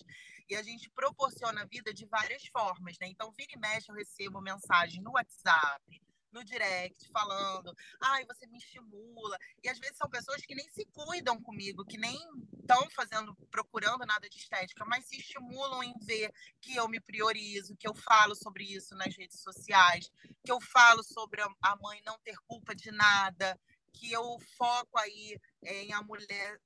E 0.49 0.55
a 0.55 0.63
gente 0.63 0.89
proporciona 0.91 1.67
vida 1.67 1.93
de 1.93 2.07
várias 2.07 2.47
formas, 2.47 2.97
né? 3.01 3.09
Então, 3.09 3.33
vira 3.33 3.51
e 3.53 3.59
mexe, 3.59 3.91
eu 3.91 3.97
recebo 3.97 4.41
mensagem 4.41 5.03
no 5.03 5.13
WhatsApp, 5.13 6.01
no 6.37 6.45
direct 6.45 7.09
falando, 7.09 7.75
ai, 8.01 8.27
você 8.27 8.47
me 8.47 8.59
estimula. 8.59 9.39
E 9.65 9.69
às 9.69 9.79
vezes 9.79 9.97
são 9.97 10.09
pessoas 10.09 10.43
que 10.43 10.55
nem 10.55 10.69
se 10.69 10.85
cuidam 10.87 11.41
comigo, 11.41 11.85
que 11.85 11.97
nem 11.97 12.19
estão 12.61 12.89
fazendo, 12.91 13.35
procurando 13.51 14.05
nada 14.05 14.29
de 14.29 14.37
estética, 14.37 14.85
mas 14.85 15.07
se 15.07 15.17
estimulam 15.17 15.83
em 15.83 15.95
ver 16.03 16.31
que 16.61 16.77
eu 16.77 16.87
me 16.89 17.01
priorizo, 17.01 17.77
que 17.77 17.89
eu 17.89 17.95
falo 17.95 18.35
sobre 18.35 18.65
isso 18.65 18.95
nas 18.95 19.17
redes 19.17 19.41
sociais, 19.41 20.11
que 20.45 20.53
eu 20.53 20.61
falo 20.61 21.03
sobre 21.03 21.41
a 21.41 21.77
mãe 21.77 22.03
não 22.05 22.19
ter 22.19 22.37
culpa 22.47 22.75
de 22.75 22.91
nada, 22.91 23.59
que 23.93 24.13
eu 24.13 24.39
foco 24.59 24.99
aí 24.99 25.41
em 25.63 25.93
a 25.95 26.03
mulher 26.03 26.61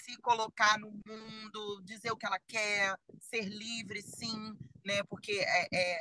se 0.00 0.16
colocar 0.18 0.78
no 0.78 0.90
mundo, 1.06 1.82
dizer 1.84 2.10
o 2.10 2.16
que 2.16 2.26
ela 2.26 2.38
quer, 2.40 2.98
ser 3.20 3.44
livre, 3.44 4.02
sim, 4.02 4.56
né? 4.84 5.02
Porque 5.04 5.32
é, 5.32 5.68
é, 5.72 5.98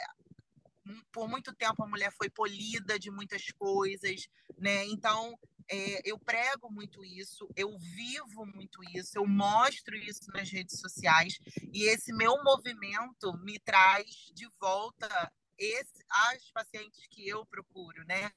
por 1.11 1.27
muito 1.27 1.53
tempo 1.55 1.83
a 1.83 1.87
mulher 1.87 2.11
foi 2.13 2.29
polida 2.29 2.99
de 2.99 3.11
muitas 3.11 3.51
coisas, 3.51 4.27
né? 4.57 4.85
Então, 4.85 5.37
é, 5.69 6.09
eu 6.09 6.17
prego 6.17 6.71
muito 6.71 7.03
isso, 7.03 7.49
eu 7.55 7.77
vivo 7.77 8.45
muito 8.45 8.81
isso, 8.95 9.17
eu 9.17 9.27
mostro 9.27 9.95
isso 9.97 10.31
nas 10.33 10.49
redes 10.49 10.79
sociais 10.79 11.39
e 11.73 11.83
esse 11.83 12.13
meu 12.13 12.41
movimento 12.43 13.33
me 13.39 13.59
traz 13.59 14.31
de 14.33 14.47
volta 14.59 15.31
esse, 15.57 16.05
as 16.09 16.49
pacientes 16.51 17.05
que 17.09 17.27
eu 17.27 17.45
procuro, 17.45 18.03
né? 18.05 18.31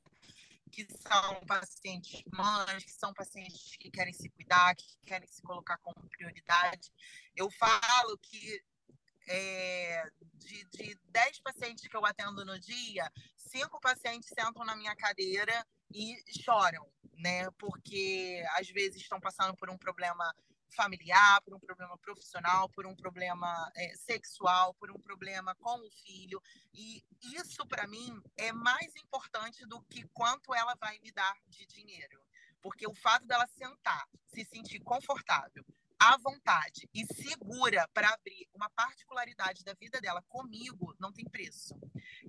Que 0.72 0.86
são 0.96 1.40
pacientes 1.46 2.22
mães, 2.32 2.84
que 2.84 2.92
são 2.92 3.12
pacientes 3.12 3.76
que 3.76 3.90
querem 3.90 4.12
se 4.12 4.28
cuidar, 4.30 4.74
que 4.74 4.96
querem 5.04 5.28
se 5.28 5.42
colocar 5.42 5.78
como 5.78 6.08
prioridade. 6.08 6.90
Eu 7.36 7.50
falo 7.50 8.18
que 8.18 8.62
é, 9.30 10.10
de, 10.34 10.64
de 10.64 10.98
10 11.04 11.38
pacientes 11.40 11.86
que 11.86 11.96
eu 11.96 12.04
atendo 12.04 12.44
no 12.44 12.58
dia, 12.58 13.10
cinco 13.36 13.80
pacientes 13.80 14.28
sentam 14.28 14.64
na 14.64 14.74
minha 14.74 14.94
cadeira 14.96 15.64
e 15.94 16.16
choram, 16.42 16.84
né? 17.16 17.48
Porque 17.52 18.44
às 18.56 18.68
vezes 18.68 19.02
estão 19.02 19.20
passando 19.20 19.56
por 19.56 19.70
um 19.70 19.78
problema 19.78 20.34
familiar, 20.74 21.40
por 21.42 21.54
um 21.54 21.60
problema 21.60 21.96
profissional, 21.98 22.68
por 22.70 22.86
um 22.86 22.94
problema 22.94 23.70
é, 23.76 23.94
sexual, 23.94 24.74
por 24.74 24.90
um 24.90 24.98
problema 24.98 25.54
com 25.54 25.78
o 25.78 25.90
filho. 25.90 26.42
E 26.74 27.04
isso, 27.22 27.64
para 27.66 27.86
mim, 27.86 28.20
é 28.36 28.52
mais 28.52 28.94
importante 28.96 29.64
do 29.66 29.80
que 29.82 30.02
quanto 30.08 30.52
ela 30.54 30.74
vai 30.74 30.98
me 30.98 31.12
dar 31.12 31.36
de 31.48 31.66
dinheiro. 31.66 32.20
Porque 32.60 32.86
o 32.86 32.94
fato 32.94 33.26
dela 33.26 33.46
sentar, 33.46 34.08
se 34.26 34.44
sentir 34.44 34.80
confortável, 34.80 35.64
à 36.00 36.16
vontade 36.16 36.88
e 36.94 37.04
segura 37.04 37.86
para 37.92 38.08
abrir 38.08 38.48
uma 38.54 38.70
particularidade 38.70 39.62
da 39.62 39.74
vida 39.74 40.00
dela 40.00 40.22
comigo, 40.28 40.96
não 40.98 41.12
tem 41.12 41.26
preço. 41.26 41.78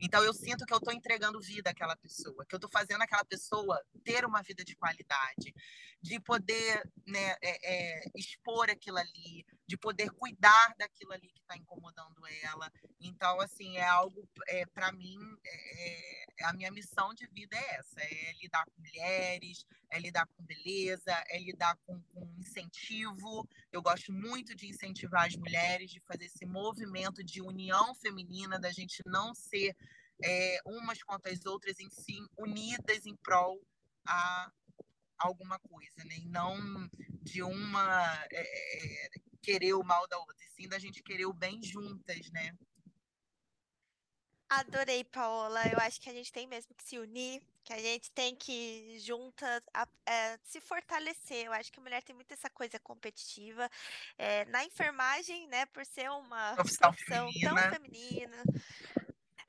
Então 0.01 0.21
eu 0.23 0.33
sinto 0.33 0.65
que 0.65 0.73
eu 0.73 0.77
estou 0.77 0.93
entregando 0.93 1.39
vida 1.39 1.69
àquela 1.69 1.95
pessoa, 1.95 2.45
que 2.45 2.53
eu 2.53 2.57
estou 2.57 2.69
fazendo 2.69 3.01
aquela 3.01 3.23
pessoa 3.23 3.81
ter 4.03 4.25
uma 4.25 4.41
vida 4.41 4.63
de 4.65 4.75
qualidade, 4.75 5.55
de 6.01 6.19
poder 6.19 6.83
né, 7.07 7.37
é, 7.41 8.01
é, 8.01 8.03
expor 8.13 8.69
aquilo 8.69 8.97
ali, 8.97 9.45
de 9.71 9.77
poder 9.77 10.09
cuidar 10.11 10.75
daquilo 10.77 11.13
ali 11.13 11.29
que 11.29 11.39
está 11.39 11.55
incomodando 11.55 12.27
ela. 12.43 12.69
Então, 12.99 13.39
assim, 13.39 13.77
é 13.77 13.85
algo, 13.85 14.27
é, 14.49 14.65
para 14.65 14.91
mim, 14.91 15.17
é, 15.45 16.23
é, 16.41 16.43
a 16.43 16.51
minha 16.51 16.69
missão 16.69 17.13
de 17.13 17.25
vida 17.27 17.55
é 17.55 17.75
essa: 17.75 18.01
é 18.01 18.33
lidar 18.41 18.65
com 18.65 18.81
mulheres, 18.81 19.65
é 19.89 19.97
lidar 19.97 20.27
com 20.27 20.43
beleza, 20.43 21.23
é 21.29 21.39
lidar 21.39 21.77
com, 21.85 22.01
com 22.13 22.35
incentivo. 22.37 23.47
Eu 23.71 23.81
gosto 23.81 24.11
muito 24.11 24.53
de 24.53 24.67
incentivar 24.67 25.27
as 25.27 25.37
mulheres, 25.37 25.89
de 25.89 26.01
fazer 26.01 26.25
esse 26.25 26.45
movimento 26.45 27.23
de 27.23 27.41
união 27.41 27.95
feminina, 27.95 28.59
da 28.59 28.73
gente 28.73 29.01
não 29.05 29.33
ser 29.33 29.73
é, 30.21 30.59
umas 30.65 31.01
contra 31.01 31.31
as 31.31 31.45
outras, 31.45 31.79
em 31.79 31.89
si, 31.89 32.19
unidas 32.37 33.05
em 33.05 33.15
prol 33.15 33.57
a 34.05 34.51
alguma 35.17 35.57
coisa, 35.59 36.03
né? 36.03 36.17
E 36.17 36.25
não 36.25 36.59
de 37.21 37.41
uma 37.41 38.25
é, 38.33 39.09
querer 39.41 39.73
o 39.73 39.83
mal 39.83 40.07
da 40.07 40.17
outra, 40.17 40.35
e 40.45 40.49
sim 40.49 40.67
da 40.67 40.79
gente 40.79 41.01
querer 41.01 41.25
o 41.25 41.33
bem 41.33 41.61
juntas, 41.61 42.29
né? 42.31 42.55
Adorei, 44.51 45.05
Paola. 45.05 45.65
Eu 45.71 45.79
acho 45.79 46.01
que 46.01 46.09
a 46.09 46.13
gente 46.13 46.31
tem 46.31 46.45
mesmo 46.45 46.75
que 46.75 46.83
se 46.83 46.99
unir, 46.99 47.41
que 47.63 47.71
a 47.71 47.79
gente 47.79 48.11
tem 48.11 48.35
que 48.35 48.97
juntas 48.99 49.63
é, 50.05 50.37
se 50.43 50.59
fortalecer. 50.59 51.45
Eu 51.45 51.53
acho 51.53 51.71
que 51.71 51.79
a 51.79 51.81
mulher 51.81 52.03
tem 52.03 52.13
muito 52.13 52.33
essa 52.33 52.49
coisa 52.49 52.77
competitiva. 52.77 53.69
É, 54.17 54.43
na 54.45 54.65
enfermagem, 54.65 55.47
né, 55.47 55.65
por 55.67 55.85
ser 55.85 56.11
uma 56.11 56.53
profissão, 56.55 56.91
profissão 56.91 57.31
feminina. 57.31 57.61
tão 57.61 57.71
feminina, 57.71 58.43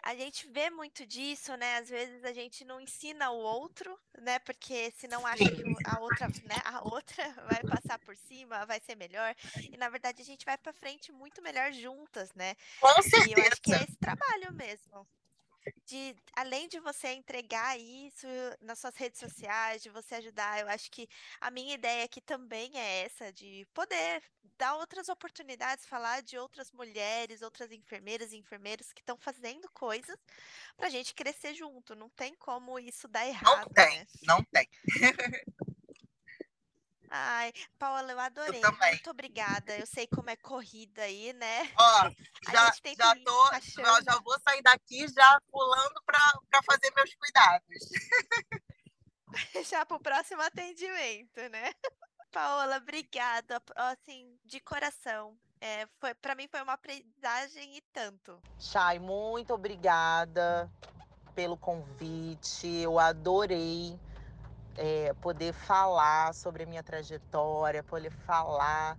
a 0.03 0.14
gente 0.14 0.48
vê 0.48 0.68
muito 0.70 1.07
disso, 1.07 1.57
né? 1.57 1.76
Às 1.76 1.88
vezes 1.88 2.24
a 2.24 2.32
gente 2.32 2.64
não 2.64 2.80
ensina 2.80 3.30
o 3.30 3.38
outro, 3.38 3.98
né? 4.18 4.38
Porque 4.40 4.92
senão 4.96 5.26
acha 5.26 5.44
que 5.44 5.62
a 5.84 6.00
outra, 6.00 6.28
né? 6.44 6.57
A 6.64 6.82
outra 6.82 7.32
vai 7.48 7.62
passar 7.62 7.98
por 8.00 8.16
cima, 8.16 8.66
vai 8.66 8.80
ser 8.80 8.96
melhor. 8.96 9.34
E 9.70 9.76
na 9.76 9.88
verdade 9.88 10.20
a 10.20 10.24
gente 10.24 10.44
vai 10.44 10.59
para 10.59 10.72
frente 10.72 11.12
muito 11.12 11.40
melhor 11.40 11.72
juntas, 11.72 12.32
né? 12.34 12.57
Com 12.80 13.03
certeza. 13.03 13.28
E 13.28 13.32
eu 13.32 13.42
acho 13.46 13.62
que 13.62 13.72
é 13.72 13.84
esse 13.84 13.96
trabalho 13.96 14.53
mesmo 14.53 15.07
de 15.84 16.14
além 16.36 16.68
de 16.68 16.80
você 16.80 17.12
entregar 17.12 17.78
isso 17.78 18.26
nas 18.60 18.78
suas 18.78 18.96
redes 18.96 19.20
sociais, 19.20 19.82
de 19.82 19.90
você 19.90 20.16
ajudar, 20.16 20.60
eu 20.60 20.68
acho 20.68 20.90
que 20.90 21.08
a 21.40 21.50
minha 21.50 21.74
ideia 21.74 22.04
aqui 22.04 22.20
também 22.20 22.70
é 22.78 23.04
essa, 23.04 23.32
de 23.32 23.66
poder 23.72 24.22
dar 24.58 24.74
outras 24.76 25.08
oportunidades, 25.08 25.86
falar 25.86 26.22
de 26.22 26.38
outras 26.38 26.70
mulheres, 26.72 27.42
outras 27.42 27.70
enfermeiras 27.72 28.32
e 28.32 28.36
enfermeiros 28.36 28.92
que 28.92 29.00
estão 29.00 29.16
fazendo 29.16 29.68
coisas 29.72 30.16
para 30.76 30.86
a 30.86 30.90
gente 30.90 31.14
crescer 31.14 31.54
junto. 31.54 31.94
Não 31.94 32.08
tem 32.10 32.34
como 32.34 32.78
isso 32.78 33.08
dar 33.08 33.26
errado. 33.26 33.66
Não 33.66 33.68
tem, 33.68 33.98
né? 33.98 34.06
não 34.22 34.44
tem. 34.44 34.68
Ai, 37.14 37.52
Paula, 37.78 38.10
eu 38.10 38.18
adorei. 38.18 38.64
Eu 38.64 38.72
Muito 38.72 39.10
obrigada. 39.10 39.76
Eu 39.76 39.86
sei 39.86 40.06
como 40.06 40.30
é 40.30 40.36
corrida 40.36 41.02
aí, 41.02 41.34
né? 41.34 41.70
Ó, 41.78 42.10
já, 42.50 42.72
já 42.96 43.14
tô, 43.22 43.50
já, 43.60 44.00
já 44.00 44.18
vou 44.20 44.40
sair 44.40 44.62
daqui 44.62 45.06
já 45.08 45.38
pulando 45.50 46.02
para 46.06 46.62
fazer 46.64 46.90
meus 46.96 47.14
cuidados. 47.14 47.68
já 49.68 49.84
para 49.84 49.96
o 49.98 50.00
próximo 50.00 50.40
atendimento, 50.40 51.36
né? 51.50 51.74
Paola, 52.32 52.78
obrigada. 52.78 53.62
Assim, 53.76 54.34
de 54.46 54.58
coração. 54.60 55.36
É, 55.60 55.86
foi 56.00 56.14
para 56.14 56.34
mim 56.34 56.48
foi 56.48 56.62
uma 56.62 56.72
aprendizagem 56.72 57.76
e 57.76 57.82
tanto. 57.92 58.40
Chay, 58.58 58.98
muito 58.98 59.52
obrigada 59.52 60.72
pelo 61.34 61.58
convite. 61.58 62.66
Eu 62.68 62.98
adorei 62.98 64.00
é, 64.76 65.12
poder 65.20 65.52
falar 65.52 66.34
sobre 66.34 66.64
a 66.64 66.66
minha 66.66 66.82
trajetória, 66.82 67.82
poder 67.82 68.10
falar, 68.10 68.96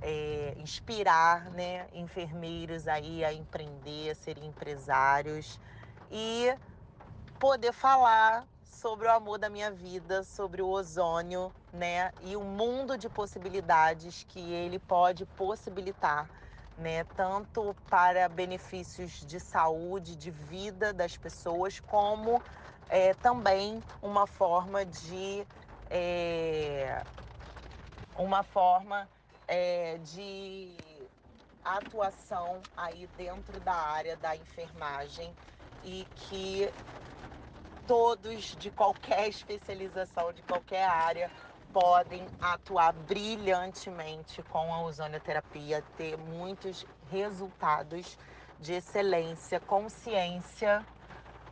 é, 0.00 0.54
inspirar 0.56 1.50
né, 1.50 1.86
enfermeiros 1.92 2.86
aí 2.86 3.24
a 3.24 3.32
empreender, 3.32 4.10
a 4.10 4.14
serem 4.14 4.46
empresários 4.46 5.58
e 6.10 6.54
poder 7.38 7.72
falar 7.72 8.46
sobre 8.64 9.06
o 9.06 9.10
amor 9.10 9.38
da 9.38 9.48
minha 9.48 9.70
vida, 9.70 10.22
sobre 10.22 10.60
o 10.60 10.68
ozônio, 10.68 11.52
né, 11.72 12.12
e 12.22 12.36
o 12.36 12.42
mundo 12.42 12.98
de 12.98 13.08
possibilidades 13.08 14.24
que 14.28 14.40
ele 14.52 14.78
pode 14.78 15.24
possibilitar, 15.24 16.28
né, 16.76 17.04
tanto 17.16 17.74
para 17.88 18.28
benefícios 18.28 19.24
de 19.26 19.40
saúde, 19.40 20.14
de 20.14 20.30
vida 20.30 20.92
das 20.92 21.16
pessoas, 21.16 21.80
como 21.80 22.42
é 22.88 23.14
também 23.14 23.82
uma 24.02 24.26
forma 24.26 24.84
de 24.84 25.46
é, 25.90 27.04
uma 28.16 28.42
forma 28.42 29.08
é, 29.46 29.98
de 29.98 30.76
atuação 31.64 32.60
aí 32.76 33.06
dentro 33.16 33.60
da 33.60 33.74
área 33.74 34.16
da 34.16 34.36
enfermagem 34.36 35.34
e 35.82 36.06
que 36.14 36.72
todos 37.86 38.56
de 38.56 38.70
qualquer 38.70 39.28
especialização, 39.28 40.32
de 40.32 40.42
qualquer 40.42 40.88
área, 40.88 41.30
podem 41.72 42.26
atuar 42.40 42.92
brilhantemente 42.92 44.42
com 44.44 44.72
a 44.72 44.82
ozonioterapia, 44.82 45.82
ter 45.96 46.16
muitos 46.16 46.86
resultados 47.10 48.16
de 48.60 48.74
excelência, 48.74 49.60
consciência 49.60 50.86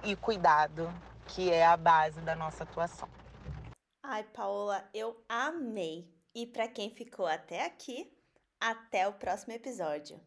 e 0.03 0.15
cuidado, 0.15 0.93
que 1.29 1.51
é 1.51 1.65
a 1.65 1.77
base 1.77 2.21
da 2.21 2.35
nossa 2.35 2.65
atuação. 2.65 3.09
Ai, 4.03 4.25
Paola, 4.25 4.89
eu 4.93 5.25
amei. 5.29 6.11
E 6.35 6.47
para 6.47 6.69
quem 6.69 6.91
ficou 6.91 7.27
até 7.27 7.67
aqui, 7.67 8.13
até 8.61 9.07
o 9.07 9.13
próximo 9.13 9.53
episódio. 9.53 10.21